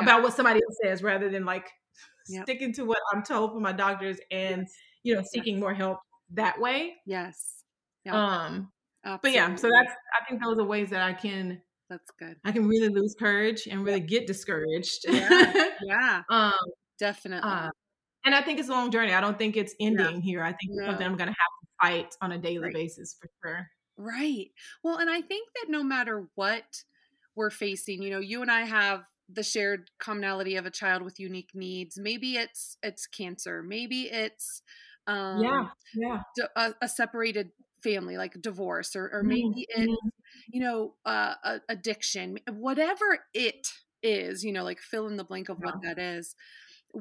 about 0.00 0.22
what 0.22 0.34
somebody 0.34 0.60
else 0.66 0.76
says 0.82 1.02
rather 1.02 1.28
than 1.28 1.44
like 1.44 1.70
sticking 2.24 2.72
to 2.72 2.84
what 2.84 2.98
i'm 3.12 3.22
told 3.22 3.52
from 3.52 3.62
my 3.62 3.72
doctors 3.72 4.18
and 4.30 4.62
yes. 4.62 4.74
you 5.02 5.14
know 5.14 5.22
seeking 5.22 5.54
yes. 5.54 5.60
more 5.60 5.74
help 5.74 5.98
that 6.30 6.60
way 6.60 6.94
yes 7.06 7.62
um 8.10 8.70
Absolutely. 9.04 9.18
but 9.22 9.32
yeah 9.32 9.54
so 9.54 9.70
that's 9.70 9.92
i 10.20 10.24
think 10.28 10.42
those 10.42 10.58
are 10.58 10.64
ways 10.64 10.90
that 10.90 11.02
i 11.02 11.12
can 11.12 11.60
that's 11.88 12.10
good 12.18 12.36
i 12.44 12.50
can 12.50 12.66
really 12.66 12.88
lose 12.88 13.14
courage 13.18 13.68
and 13.70 13.84
really 13.84 14.00
get 14.00 14.26
discouraged 14.26 15.04
yeah 15.06 15.68
yeah 15.82 16.22
um 16.30 16.52
definitely 16.98 17.48
uh, 17.48 17.70
and 18.24 18.34
I 18.34 18.42
think 18.42 18.58
it's 18.58 18.68
a 18.68 18.72
long 18.72 18.90
journey. 18.90 19.12
I 19.12 19.20
don't 19.20 19.38
think 19.38 19.56
it's 19.56 19.74
ending 19.80 20.20
here. 20.20 20.42
I 20.42 20.52
think 20.52 20.72
it's 20.72 20.86
something 20.86 21.06
I'm 21.06 21.16
going 21.16 21.28
to 21.28 21.34
have 21.34 21.34
to 21.34 21.66
fight 21.80 22.16
on 22.20 22.32
a 22.32 22.38
daily 22.38 22.64
right. 22.64 22.74
basis 22.74 23.16
for 23.20 23.28
sure. 23.42 23.68
Right. 23.96 24.50
Well, 24.82 24.96
and 24.96 25.10
I 25.10 25.20
think 25.20 25.48
that 25.54 25.70
no 25.70 25.82
matter 25.82 26.26
what 26.34 26.84
we're 27.36 27.50
facing, 27.50 28.02
you 28.02 28.10
know, 28.10 28.20
you 28.20 28.42
and 28.42 28.50
I 28.50 28.62
have 28.62 29.04
the 29.28 29.42
shared 29.42 29.90
commonality 29.98 30.56
of 30.56 30.66
a 30.66 30.70
child 30.70 31.02
with 31.02 31.20
unique 31.20 31.50
needs. 31.54 31.98
Maybe 31.98 32.36
it's 32.36 32.76
it's 32.82 33.06
cancer. 33.06 33.62
Maybe 33.62 34.02
it's 34.02 34.62
um, 35.06 35.42
yeah, 35.42 35.66
yeah, 35.94 36.22
a, 36.56 36.74
a 36.82 36.88
separated 36.88 37.50
family 37.82 38.16
like 38.16 38.40
divorce, 38.40 38.96
or 38.96 39.10
or 39.12 39.20
mm-hmm. 39.20 39.28
maybe 39.28 39.66
it's 39.68 39.80
mm-hmm. 39.80 40.08
you 40.50 40.60
know 40.60 40.94
uh, 41.04 41.34
addiction. 41.68 42.38
Whatever 42.50 43.20
it 43.32 43.68
is, 44.02 44.44
you 44.44 44.52
know, 44.52 44.64
like 44.64 44.80
fill 44.80 45.06
in 45.06 45.16
the 45.16 45.24
blank 45.24 45.48
of 45.48 45.58
yeah. 45.60 45.66
what 45.66 45.82
that 45.82 45.98
is 45.98 46.34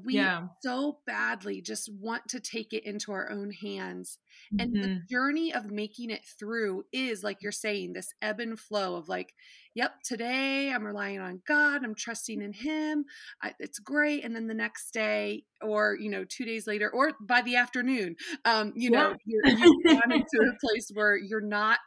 we 0.03 0.15
yeah. 0.15 0.47
so 0.61 0.97
badly 1.05 1.61
just 1.61 1.89
want 1.99 2.27
to 2.27 2.39
take 2.39 2.73
it 2.73 2.85
into 2.85 3.11
our 3.11 3.29
own 3.31 3.51
hands 3.51 4.17
and 4.59 4.73
mm-hmm. 4.73 4.81
the 4.81 5.01
journey 5.09 5.53
of 5.53 5.69
making 5.69 6.09
it 6.09 6.21
through 6.39 6.83
is 6.91 7.23
like 7.23 7.37
you're 7.41 7.51
saying 7.51 7.93
this 7.93 8.13
ebb 8.21 8.39
and 8.39 8.59
flow 8.59 8.95
of 8.95 9.07
like 9.07 9.33
yep 9.75 9.93
today 10.03 10.71
i'm 10.71 10.85
relying 10.85 11.19
on 11.19 11.41
god 11.47 11.83
i'm 11.83 11.95
trusting 11.95 12.41
in 12.41 12.53
him 12.53 13.05
I, 13.41 13.53
it's 13.59 13.79
great 13.79 14.23
and 14.23 14.35
then 14.35 14.47
the 14.47 14.53
next 14.53 14.91
day 14.91 15.43
or 15.61 15.95
you 15.99 16.09
know 16.09 16.25
two 16.27 16.45
days 16.45 16.65
later 16.65 16.89
or 16.89 17.11
by 17.21 17.41
the 17.41 17.55
afternoon 17.55 18.15
um 18.45 18.73
you 18.75 18.89
know 18.89 19.15
you're, 19.25 19.43
gone 19.43 20.11
into 20.11 20.39
a 20.41 20.67
place 20.67 20.89
where 20.93 21.17
you're 21.17 21.41
not 21.41 21.79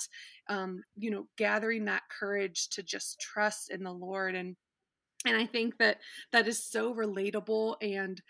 um 0.48 0.82
you 0.96 1.10
know 1.10 1.26
gathering 1.36 1.86
that 1.86 2.02
courage 2.20 2.68
to 2.70 2.82
just 2.82 3.20
trust 3.20 3.70
in 3.70 3.82
the 3.82 3.92
lord 3.92 4.34
and 4.34 4.56
and 5.26 5.36
i 5.36 5.44
think 5.44 5.78
that 5.78 5.98
that 6.32 6.48
is 6.48 6.62
so 6.62 6.94
relatable 6.94 7.76
and 7.82 8.22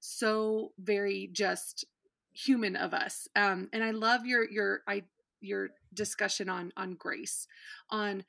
so 0.00 0.72
very 0.78 1.28
just 1.32 1.84
human 2.32 2.76
of 2.76 2.92
us 2.94 3.28
um 3.36 3.68
and 3.72 3.82
i 3.84 3.90
love 3.90 4.26
your 4.26 4.48
your 4.50 4.80
i 4.88 5.02
your 5.40 5.70
discussion 5.92 6.48
on 6.48 6.72
on 6.76 6.94
grace 6.94 7.46
on 7.90 8.24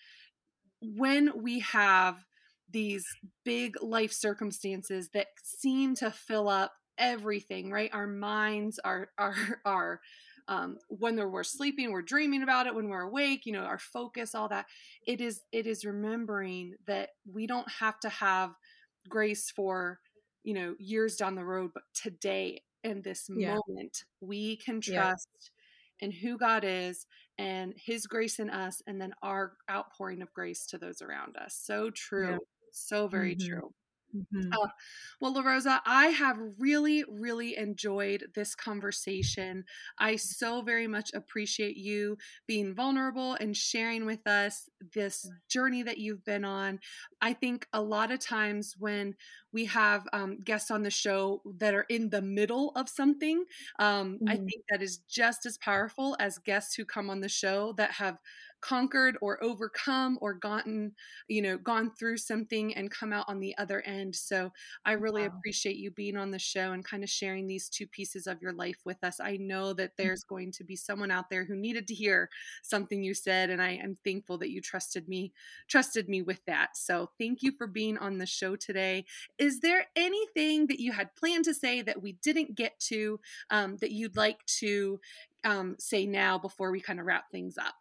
when 0.81 1.31
we 1.41 1.59
have 1.59 2.25
these 2.69 3.05
big 3.43 3.75
life 3.81 4.11
circumstances 4.11 5.09
that 5.13 5.27
seem 5.43 5.95
to 5.95 6.11
fill 6.11 6.49
up 6.49 6.73
everything 6.97 7.71
right? 7.71 7.93
Our 7.93 8.07
minds 8.07 8.79
our 8.83 9.09
our 9.17 9.35
our 9.65 10.01
um, 10.47 10.77
when 10.89 11.15
we're 11.15 11.43
sleeping 11.43 11.91
we're 11.91 12.01
dreaming 12.01 12.43
about 12.43 12.67
it 12.67 12.75
when 12.75 12.89
we're 12.89 13.01
awake 13.01 13.45
you 13.45 13.51
know 13.51 13.63
our 13.63 13.79
focus 13.79 14.35
all 14.35 14.47
that 14.47 14.65
it 15.07 15.21
is 15.21 15.41
it 15.51 15.65
is 15.65 15.85
remembering 15.85 16.75
that 16.87 17.09
we 17.31 17.47
don't 17.47 17.69
have 17.79 17.99
to 17.99 18.09
have 18.09 18.51
grace 19.09 19.51
for 19.51 19.99
you 20.43 20.53
know 20.53 20.75
years 20.79 21.15
down 21.15 21.35
the 21.35 21.43
road 21.43 21.71
but 21.73 21.83
today 21.93 22.61
in 22.83 23.01
this 23.01 23.27
yeah. 23.35 23.55
moment 23.55 24.03
we 24.21 24.57
can 24.57 24.79
trust 24.81 25.51
yeah. 25.99 26.05
in 26.05 26.11
who 26.11 26.37
god 26.37 26.63
is 26.63 27.07
and 27.37 27.73
his 27.75 28.05
grace 28.05 28.39
in 28.39 28.49
us 28.49 28.81
and 28.87 29.01
then 29.01 29.13
our 29.21 29.53
outpouring 29.69 30.21
of 30.21 30.31
grace 30.33 30.65
to 30.67 30.77
those 30.77 31.01
around 31.01 31.35
us 31.37 31.59
so 31.61 31.89
true 31.89 32.31
yeah. 32.31 32.37
so 32.71 33.07
very 33.07 33.35
mm-hmm. 33.35 33.53
true 33.53 33.73
Mm-hmm. 34.15 34.51
Uh, 34.53 34.67
well, 35.19 35.33
LaRosa, 35.33 35.81
I 35.85 36.07
have 36.07 36.37
really, 36.57 37.03
really 37.09 37.57
enjoyed 37.57 38.25
this 38.35 38.55
conversation. 38.55 39.65
I 39.99 40.15
so 40.15 40.61
very 40.61 40.87
much 40.87 41.11
appreciate 41.13 41.77
you 41.77 42.17
being 42.47 42.73
vulnerable 42.73 43.33
and 43.33 43.55
sharing 43.55 44.05
with 44.05 44.25
us 44.27 44.69
this 44.93 45.29
journey 45.49 45.83
that 45.83 45.97
you've 45.97 46.23
been 46.23 46.45
on. 46.45 46.79
I 47.21 47.33
think 47.33 47.67
a 47.73 47.81
lot 47.81 48.11
of 48.11 48.19
times 48.19 48.75
when 48.77 49.15
we 49.51 49.65
have 49.65 50.05
um, 50.13 50.39
guests 50.43 50.71
on 50.71 50.83
the 50.83 50.91
show 50.91 51.41
that 51.57 51.73
are 51.73 51.85
in 51.89 52.09
the 52.09 52.21
middle 52.21 52.71
of 52.75 52.89
something, 52.89 53.45
um, 53.79 54.15
mm-hmm. 54.15 54.29
I 54.29 54.35
think 54.35 54.63
that 54.69 54.81
is 54.81 54.99
just 55.09 55.45
as 55.45 55.57
powerful 55.57 56.15
as 56.19 56.37
guests 56.37 56.75
who 56.75 56.85
come 56.85 57.09
on 57.09 57.21
the 57.21 57.29
show 57.29 57.73
that 57.77 57.91
have 57.91 58.17
conquered 58.61 59.17
or 59.21 59.43
overcome 59.43 60.17
or 60.21 60.33
gotten 60.33 60.93
you 61.27 61.41
know 61.41 61.57
gone 61.57 61.91
through 61.97 62.17
something 62.17 62.75
and 62.75 62.91
come 62.91 63.13
out 63.13 63.25
on 63.27 63.39
the 63.39 63.57
other 63.57 63.81
end. 63.81 64.15
So 64.15 64.51
i 64.85 64.93
really 64.93 65.21
wow. 65.21 65.33
appreciate 65.37 65.77
you 65.77 65.91
being 65.91 66.17
on 66.17 66.31
the 66.31 66.39
show 66.39 66.71
and 66.71 66.83
kind 66.83 67.03
of 67.03 67.09
sharing 67.09 67.47
these 67.47 67.69
two 67.69 67.87
pieces 67.87 68.27
of 68.27 68.41
your 68.41 68.53
life 68.53 68.79
with 68.85 69.03
us. 69.03 69.19
I 69.19 69.37
know 69.37 69.73
that 69.73 69.91
mm. 69.91 69.97
there's 69.97 70.23
going 70.23 70.51
to 70.53 70.63
be 70.63 70.75
someone 70.75 71.11
out 71.11 71.29
there 71.29 71.45
who 71.45 71.55
needed 71.55 71.87
to 71.87 71.93
hear 71.93 72.29
something 72.63 73.03
you 73.03 73.13
said 73.13 73.49
and 73.49 73.61
i 73.61 73.71
am 73.71 73.97
thankful 74.03 74.37
that 74.37 74.49
you 74.49 74.61
trusted 74.61 75.07
me 75.07 75.31
trusted 75.67 76.09
me 76.09 76.21
with 76.21 76.39
that. 76.45 76.77
So 76.77 77.09
thank 77.19 77.41
you 77.41 77.51
for 77.57 77.67
being 77.67 77.97
on 77.97 78.17
the 78.17 78.25
show 78.25 78.55
today. 78.55 79.05
Is 79.37 79.59
there 79.59 79.85
anything 79.95 80.67
that 80.67 80.79
you 80.79 80.91
had 80.91 81.15
planned 81.15 81.45
to 81.45 81.53
say 81.53 81.81
that 81.81 82.01
we 82.01 82.13
didn't 82.23 82.55
get 82.55 82.79
to 82.87 83.19
um, 83.49 83.77
that 83.77 83.91
you'd 83.91 84.17
like 84.17 84.45
to 84.59 84.99
um, 85.43 85.75
say 85.79 86.05
now 86.05 86.37
before 86.37 86.71
we 86.71 86.81
kind 86.81 86.99
of 86.99 87.05
wrap 87.05 87.31
things 87.31 87.57
up 87.57 87.75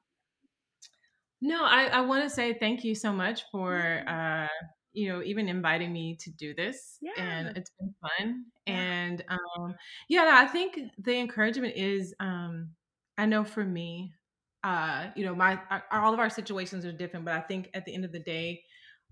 no, 1.45 1.65
I, 1.65 1.85
I 1.87 2.01
want 2.01 2.25
to 2.25 2.31
say 2.31 2.55
thank 2.55 2.85
you 2.85 2.95
so 2.95 3.13
much 3.13 3.45
for 3.53 4.03
uh, 4.09 4.49
you 4.95 5.09
know, 5.09 5.23
even 5.23 5.49
inviting 5.49 5.93
me 5.93 6.17
to 6.21 6.31
do 6.31 6.55
this. 6.55 6.99
Yeah. 7.03 7.13
And 7.19 7.57
it's 7.57 7.71
been 7.79 7.95
fun. 8.01 8.45
Yeah. 8.67 8.75
And 8.75 9.25
um, 9.29 9.75
yeah, 10.09 10.41
I 10.43 10.47
think 10.47 10.79
the 10.99 11.17
encouragement 11.17 11.75
is, 11.77 12.15
um, 12.21 12.71
I 13.19 13.27
know 13.27 13.45
for 13.45 13.65
me, 13.65 14.15
uh, 14.63 15.09
you 15.15 15.27
know, 15.27 15.35
my 15.35 15.59
all 15.93 16.15
of 16.15 16.21
our 16.21 16.31
situations 16.31 16.87
are 16.87 16.93
different, 16.93 17.27
but 17.27 17.35
I 17.35 17.41
think 17.41 17.69
at 17.75 17.85
the 17.85 17.95
end 17.95 18.07
of 18.07 18.13
the 18.13 18.21
day, 18.21 18.63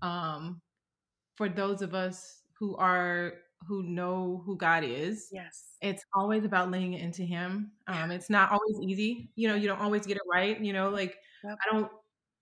um, 0.01 0.61
for 1.35 1.47
those 1.47 1.81
of 1.81 1.93
us 1.93 2.41
who 2.57 2.75
are 2.77 3.33
who 3.67 3.83
know 3.83 4.41
who 4.45 4.57
God 4.57 4.83
is, 4.83 5.27
yes, 5.31 5.77
it's 5.81 6.03
always 6.15 6.43
about 6.43 6.71
laying 6.71 6.93
it 6.93 7.01
into 7.01 7.21
Him. 7.21 7.71
Um, 7.87 8.09
it's 8.09 8.31
not 8.31 8.51
always 8.51 8.79
easy. 8.81 9.29
You 9.35 9.49
know, 9.49 9.55
you 9.55 9.67
don't 9.67 9.79
always 9.79 10.07
get 10.07 10.17
it 10.17 10.23
right. 10.31 10.59
You 10.59 10.73
know, 10.73 10.89
like 10.89 11.15
yep. 11.43 11.57
I 11.61 11.73
don't 11.75 11.91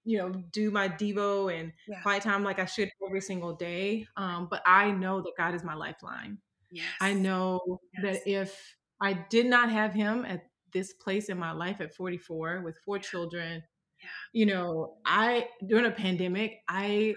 you 0.04 0.18
know 0.18 0.30
do 0.52 0.72
my 0.72 0.88
devo 0.88 1.54
and 1.54 1.72
yeah. 1.88 2.02
quiet 2.02 2.24
time 2.24 2.44
like 2.44 2.60
i 2.60 2.66
should 2.66 2.90
every 3.06 3.22
single 3.22 3.54
day 3.54 4.06
um, 4.18 4.48
but 4.50 4.62
i 4.66 4.92
know 4.92 5.22
that 5.22 5.32
god 5.38 5.54
is 5.54 5.64
my 5.64 5.74
lifeline 5.74 6.38
yes. 6.72 6.86
i 7.00 7.14
know 7.14 7.60
yes. 7.94 8.04
that 8.04 8.30
if 8.30 8.76
i 9.00 9.14
did 9.14 9.46
not 9.46 9.70
have 9.70 9.94
him 9.94 10.26
at 10.26 10.44
this 10.74 10.94
place 10.94 11.30
in 11.30 11.38
my 11.38 11.52
life 11.52 11.82
at 11.82 11.94
44 11.94 12.62
with 12.62 12.78
four 12.86 12.98
children 12.98 13.62
yeah. 14.02 14.10
you 14.34 14.46
know 14.46 14.96
i 15.06 15.48
during 15.66 15.86
a 15.86 15.92
pandemic 15.92 16.60
i 16.68 17.14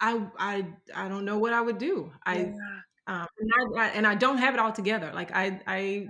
i 0.00 0.22
i 0.38 0.66
i 0.94 1.08
don't 1.08 1.24
know 1.24 1.38
what 1.38 1.52
i 1.52 1.60
would 1.60 1.78
do 1.78 2.12
i 2.26 2.52
um, 3.06 3.26
and 3.38 3.50
I, 3.78 3.88
and 3.88 4.06
I 4.06 4.16
don't 4.16 4.36
have 4.36 4.52
it 4.52 4.60
all 4.60 4.70
together 4.70 5.10
like 5.14 5.34
i 5.34 5.60
i 5.66 6.06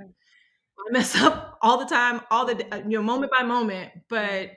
I 0.79 0.93
mess 0.93 1.17
up 1.21 1.59
all 1.63 1.79
the 1.79 1.87
time, 1.87 2.21
all 2.31 2.47
the 2.47 2.65
you 2.87 2.99
know, 2.99 3.03
moment 3.03 3.33
by 3.37 3.45
moment. 3.45 3.93
But 4.09 4.53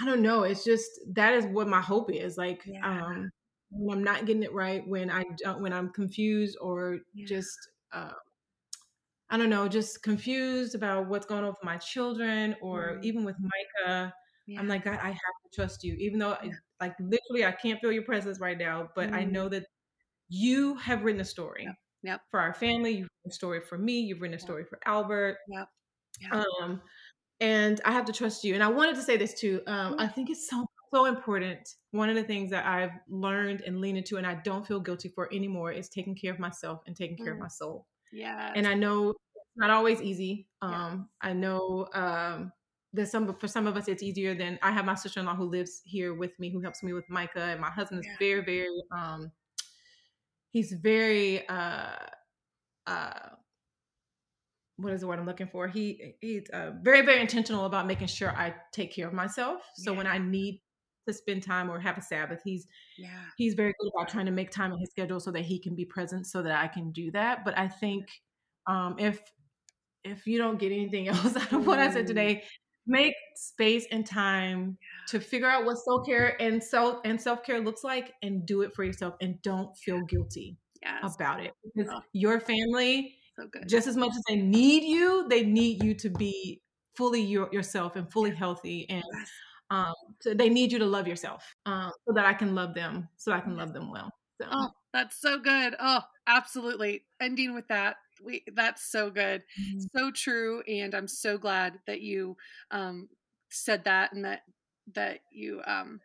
I 0.00 0.04
don't 0.04 0.22
know. 0.22 0.42
It's 0.42 0.64
just 0.64 0.88
that 1.12 1.34
is 1.34 1.46
what 1.46 1.68
my 1.68 1.80
hope 1.80 2.10
is. 2.12 2.36
Like, 2.36 2.62
yeah. 2.66 2.86
um, 2.86 3.30
when 3.70 3.98
I'm 3.98 4.04
not 4.04 4.26
getting 4.26 4.42
it 4.42 4.52
right, 4.52 4.86
when 4.86 5.10
I 5.10 5.24
don't, 5.42 5.60
when 5.60 5.72
I'm 5.72 5.90
confused 5.90 6.56
or 6.60 6.98
yeah. 7.14 7.26
just, 7.26 7.56
uh, 7.92 8.12
I 9.30 9.36
don't 9.36 9.50
know, 9.50 9.68
just 9.68 10.02
confused 10.02 10.74
about 10.74 11.08
what's 11.08 11.26
going 11.26 11.42
on 11.42 11.50
with 11.50 11.64
my 11.64 11.76
children 11.76 12.56
or 12.62 12.98
mm. 12.98 13.04
even 13.04 13.24
with 13.24 13.36
Micah. 13.40 14.12
Yeah. 14.46 14.60
I'm 14.60 14.68
like, 14.68 14.84
God, 14.84 14.98
I 15.02 15.08
have 15.08 15.14
to 15.14 15.54
trust 15.54 15.84
you, 15.84 15.94
even 15.94 16.18
though, 16.18 16.32
I, 16.32 16.50
like, 16.80 16.94
literally, 16.98 17.44
I 17.44 17.52
can't 17.52 17.78
feel 17.80 17.92
your 17.92 18.04
presence 18.04 18.40
right 18.40 18.56
now, 18.56 18.88
but 18.94 19.10
mm. 19.10 19.14
I 19.14 19.24
know 19.24 19.48
that 19.50 19.66
you 20.30 20.76
have 20.76 21.04
written 21.04 21.20
a 21.20 21.24
story. 21.24 21.64
Yep. 21.64 21.74
yep. 22.04 22.20
For 22.30 22.40
our 22.40 22.54
family, 22.54 22.92
you've 22.92 23.08
written 23.24 23.30
a 23.30 23.32
story 23.32 23.60
for 23.60 23.76
me. 23.76 24.00
You've 24.00 24.22
written 24.22 24.36
a 24.36 24.40
story 24.40 24.62
yep. 24.62 24.70
for 24.70 24.78
Albert. 24.86 25.36
Yep. 25.48 25.68
yep. 26.20 26.32
Um, 26.32 26.80
and 27.40 27.80
I 27.84 27.92
have 27.92 28.04
to 28.06 28.12
trust 28.12 28.44
you. 28.44 28.54
And 28.54 28.62
I 28.62 28.68
wanted 28.68 28.96
to 28.96 29.02
say 29.02 29.16
this 29.16 29.34
too. 29.34 29.60
Um, 29.66 29.96
I 29.98 30.06
think 30.06 30.30
it's 30.30 30.48
so 30.48 30.66
so 30.92 31.04
important. 31.04 31.74
One 31.90 32.08
of 32.08 32.16
the 32.16 32.22
things 32.22 32.50
that 32.50 32.66
I've 32.66 32.92
learned 33.08 33.62
and 33.62 33.80
leaned 33.80 33.98
into, 33.98 34.16
and 34.16 34.26
I 34.26 34.34
don't 34.36 34.66
feel 34.66 34.80
guilty 34.80 35.08
for 35.08 35.32
anymore, 35.32 35.70
is 35.70 35.88
taking 35.88 36.14
care 36.14 36.32
of 36.32 36.38
myself 36.38 36.80
and 36.86 36.96
taking 36.96 37.16
care 37.16 37.32
mm. 37.32 37.36
of 37.36 37.38
my 37.40 37.48
soul. 37.48 37.86
Yeah. 38.12 38.52
And 38.54 38.66
I 38.66 38.74
know 38.74 39.10
it's 39.10 39.56
not 39.56 39.70
always 39.70 40.00
easy. 40.00 40.48
Um, 40.62 41.08
yeah. 41.22 41.30
I 41.30 41.32
know 41.34 41.88
um, 41.92 42.52
that 42.94 43.08
some 43.08 43.34
for 43.34 43.48
some 43.48 43.66
of 43.66 43.76
us 43.76 43.88
it's 43.88 44.02
easier 44.02 44.34
than 44.34 44.58
I 44.62 44.70
have 44.70 44.84
my 44.84 44.94
sister 44.94 45.20
in 45.20 45.26
law 45.26 45.36
who 45.36 45.44
lives 45.44 45.82
here 45.84 46.14
with 46.14 46.38
me, 46.38 46.50
who 46.50 46.60
helps 46.60 46.82
me 46.82 46.92
with 46.92 47.08
Micah, 47.10 47.40
and 47.40 47.60
my 47.60 47.70
husband 47.70 48.00
is 48.00 48.06
yeah. 48.06 48.16
very 48.18 48.44
very 48.44 48.82
um, 48.90 49.30
he's 50.50 50.72
very 50.72 51.46
uh, 51.48 51.96
uh, 52.86 53.28
what 54.78 54.92
is 54.92 55.00
the 55.00 55.08
word 55.08 55.18
I'm 55.18 55.26
looking 55.26 55.48
for? 55.48 55.66
He 55.66 56.14
he's 56.20 56.48
uh, 56.50 56.70
very 56.82 57.02
very 57.02 57.20
intentional 57.20 57.66
about 57.66 57.86
making 57.86 58.06
sure 58.06 58.30
I 58.30 58.54
take 58.72 58.94
care 58.94 59.08
of 59.08 59.12
myself. 59.12 59.62
So 59.76 59.92
yeah. 59.92 59.98
when 59.98 60.06
I 60.06 60.18
need 60.18 60.62
to 61.06 61.12
spend 61.12 61.42
time 61.42 61.70
or 61.70 61.80
have 61.80 61.98
a 61.98 62.02
Sabbath, 62.02 62.40
he's 62.44 62.66
yeah 62.96 63.08
he's 63.36 63.54
very 63.54 63.74
good 63.78 63.90
about 63.94 64.08
trying 64.08 64.26
to 64.26 64.32
make 64.32 64.50
time 64.50 64.72
in 64.72 64.78
his 64.78 64.90
schedule 64.90 65.18
so 65.18 65.32
that 65.32 65.42
he 65.42 65.58
can 65.58 65.74
be 65.74 65.84
present 65.84 66.26
so 66.26 66.42
that 66.42 66.62
I 66.62 66.68
can 66.68 66.92
do 66.92 67.10
that. 67.10 67.44
But 67.44 67.58
I 67.58 67.66
think 67.66 68.06
um, 68.68 68.94
if 68.98 69.20
if 70.04 70.26
you 70.26 70.38
don't 70.38 70.60
get 70.60 70.70
anything 70.70 71.08
else 71.08 71.36
out 71.36 71.52
of 71.52 71.66
what 71.66 71.80
I 71.80 71.90
said 71.90 72.04
mm. 72.04 72.08
today, 72.08 72.44
make 72.86 73.14
space 73.34 73.84
and 73.90 74.06
time 74.06 74.78
to 75.08 75.18
figure 75.18 75.48
out 75.48 75.64
what 75.64 75.78
self 75.78 76.06
care 76.06 76.40
and 76.40 76.62
self 76.62 77.00
and 77.04 77.20
self 77.20 77.42
care 77.42 77.60
looks 77.60 77.82
like, 77.82 78.14
and 78.22 78.46
do 78.46 78.62
it 78.62 78.74
for 78.76 78.84
yourself, 78.84 79.14
and 79.20 79.42
don't 79.42 79.76
feel 79.76 80.02
guilty 80.02 80.56
yes. 80.82 81.16
about 81.16 81.42
it 81.42 81.52
because 81.64 81.92
oh. 81.92 82.00
your 82.12 82.38
family 82.38 83.17
so 83.38 83.46
good. 83.48 83.68
Just 83.68 83.86
as 83.86 83.96
much 83.96 84.10
as 84.10 84.22
they 84.28 84.36
need 84.36 84.82
you, 84.84 85.26
they 85.28 85.44
need 85.44 85.82
you 85.82 85.94
to 85.94 86.10
be 86.10 86.60
fully 86.96 87.20
your, 87.20 87.48
yourself 87.52 87.96
and 87.96 88.10
fully 88.10 88.34
healthy 88.34 88.86
and 88.90 89.04
um, 89.70 89.94
so 90.20 90.34
they 90.34 90.48
need 90.48 90.72
you 90.72 90.78
to 90.78 90.86
love 90.86 91.06
yourself 91.06 91.44
um, 91.66 91.92
so 92.06 92.14
that 92.14 92.24
I 92.24 92.32
can 92.32 92.54
love 92.54 92.74
them, 92.74 93.08
so 93.16 93.32
I 93.32 93.40
can 93.40 93.56
love 93.56 93.72
them 93.72 93.90
well. 93.90 94.10
So. 94.40 94.48
Oh, 94.50 94.70
that's 94.94 95.20
so 95.20 95.38
good. 95.38 95.74
Oh, 95.78 96.00
absolutely. 96.26 97.04
Ending 97.20 97.54
with 97.54 97.68
that, 97.68 97.96
we 98.24 98.44
that's 98.54 98.90
so 98.90 99.10
good, 99.10 99.42
mm-hmm. 99.60 99.80
so 99.94 100.10
true, 100.10 100.62
and 100.62 100.94
I'm 100.94 101.08
so 101.08 101.36
glad 101.36 101.74
that 101.86 102.00
you 102.00 102.36
um, 102.70 103.08
said 103.50 103.84
that 103.84 104.12
and 104.12 104.24
that 104.24 104.42
that 104.94 105.20
you 105.30 105.60
um, 105.66 106.00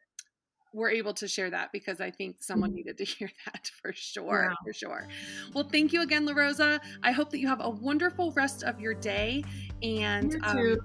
were 0.74 0.90
able 0.90 1.14
to 1.14 1.28
share 1.28 1.50
that 1.52 1.72
because 1.72 2.02
I 2.02 2.12
think 2.12 2.38
someone 2.40 2.72
mm-hmm. 2.72 2.78
needed 2.78 2.98
to 2.98 3.04
hear 3.06 3.32
that 3.46 3.72
for 3.82 3.94
sure, 3.94 4.48
yeah. 4.50 4.56
for 4.64 4.74
sure. 4.74 5.08
Well, 5.54 5.68
thank 5.72 5.94
you 5.94 6.02
again, 6.02 6.28
LaRosa. 6.28 6.80
I 7.04 7.12
hope 7.12 7.30
that 7.32 7.40
you 7.40 7.48
have 7.48 7.62
a 7.62 7.70
wonderful 7.70 8.32
rest 8.32 8.64
of 8.64 8.80
your 8.80 8.94
day. 8.94 9.44
And 9.82 10.40
um, 10.44 10.78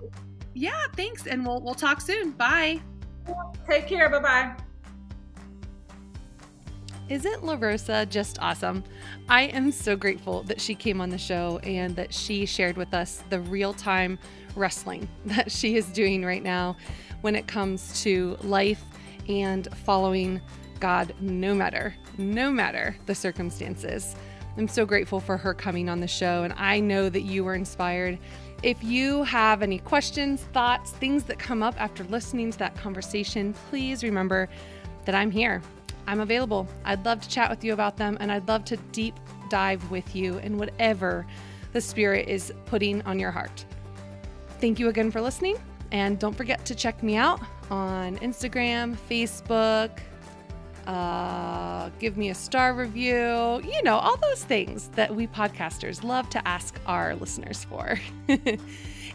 yeah, 0.54 0.84
thanks. 0.94 1.26
And 1.26 1.46
we'll 1.46 1.60
we'll 1.60 1.74
talk 1.74 2.00
soon. 2.00 2.32
Bye. 2.32 2.80
Take 3.68 3.86
care. 3.86 4.08
Bye 4.08 4.20
bye. 4.20 4.54
Isn't 7.08 7.42
LaRosa 7.42 8.06
just 8.10 8.38
awesome? 8.42 8.84
I 9.30 9.44
am 9.44 9.72
so 9.72 9.96
grateful 9.96 10.42
that 10.42 10.60
she 10.60 10.74
came 10.74 11.00
on 11.00 11.08
the 11.08 11.16
show 11.16 11.58
and 11.62 11.96
that 11.96 12.12
she 12.12 12.44
shared 12.44 12.76
with 12.76 12.92
us 12.92 13.22
the 13.30 13.40
real 13.40 13.72
time 13.72 14.18
wrestling 14.54 15.08
that 15.24 15.50
she 15.50 15.76
is 15.76 15.86
doing 15.86 16.22
right 16.22 16.42
now 16.42 16.76
when 17.22 17.34
it 17.34 17.46
comes 17.46 18.02
to 18.02 18.36
life 18.42 18.84
and 19.28 19.68
following 19.84 20.40
God 20.80 21.14
no 21.20 21.54
matter, 21.54 21.94
no 22.16 22.50
matter 22.50 22.96
the 23.06 23.14
circumstances. 23.14 24.16
I'm 24.56 24.68
so 24.68 24.84
grateful 24.84 25.20
for 25.20 25.36
her 25.36 25.54
coming 25.54 25.88
on 25.88 26.00
the 26.00 26.08
show, 26.08 26.42
and 26.42 26.52
I 26.56 26.80
know 26.80 27.08
that 27.08 27.22
you 27.22 27.44
were 27.44 27.54
inspired. 27.54 28.18
If 28.62 28.82
you 28.82 29.22
have 29.22 29.62
any 29.62 29.78
questions, 29.78 30.42
thoughts, 30.52 30.90
things 30.90 31.22
that 31.24 31.38
come 31.38 31.62
up 31.62 31.80
after 31.80 32.02
listening 32.04 32.50
to 32.50 32.58
that 32.58 32.76
conversation, 32.76 33.54
please 33.70 34.02
remember 34.02 34.48
that 35.04 35.14
I'm 35.14 35.30
here. 35.30 35.62
I'm 36.08 36.20
available. 36.20 36.66
I'd 36.84 37.04
love 37.04 37.20
to 37.20 37.28
chat 37.28 37.50
with 37.50 37.62
you 37.62 37.72
about 37.72 37.96
them, 37.96 38.16
and 38.18 38.32
I'd 38.32 38.48
love 38.48 38.64
to 38.66 38.76
deep 38.92 39.14
dive 39.48 39.90
with 39.90 40.16
you 40.16 40.38
in 40.38 40.58
whatever 40.58 41.26
the 41.72 41.80
Spirit 41.80 42.28
is 42.28 42.52
putting 42.66 43.02
on 43.02 43.18
your 43.18 43.30
heart. 43.30 43.64
Thank 44.60 44.78
you 44.78 44.88
again 44.88 45.10
for 45.10 45.20
listening, 45.20 45.56
and 45.92 46.18
don't 46.18 46.36
forget 46.36 46.64
to 46.66 46.74
check 46.74 47.02
me 47.02 47.16
out 47.16 47.40
on 47.70 48.18
Instagram, 48.18 48.96
Facebook. 49.08 49.90
Uh, 50.86 51.90
give 51.98 52.16
me 52.16 52.30
a 52.30 52.34
star 52.34 52.72
review, 52.72 53.60
you 53.62 53.82
know, 53.82 53.98
all 53.98 54.16
those 54.16 54.42
things 54.42 54.88
that 54.94 55.14
we 55.14 55.26
podcasters 55.26 56.02
love 56.02 56.30
to 56.30 56.48
ask 56.48 56.80
our 56.86 57.14
listeners 57.16 57.64
for. 57.64 58.00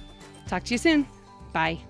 Talk 0.46 0.62
to 0.64 0.74
you 0.74 0.78
soon. 0.78 1.06
Bye. 1.52 1.80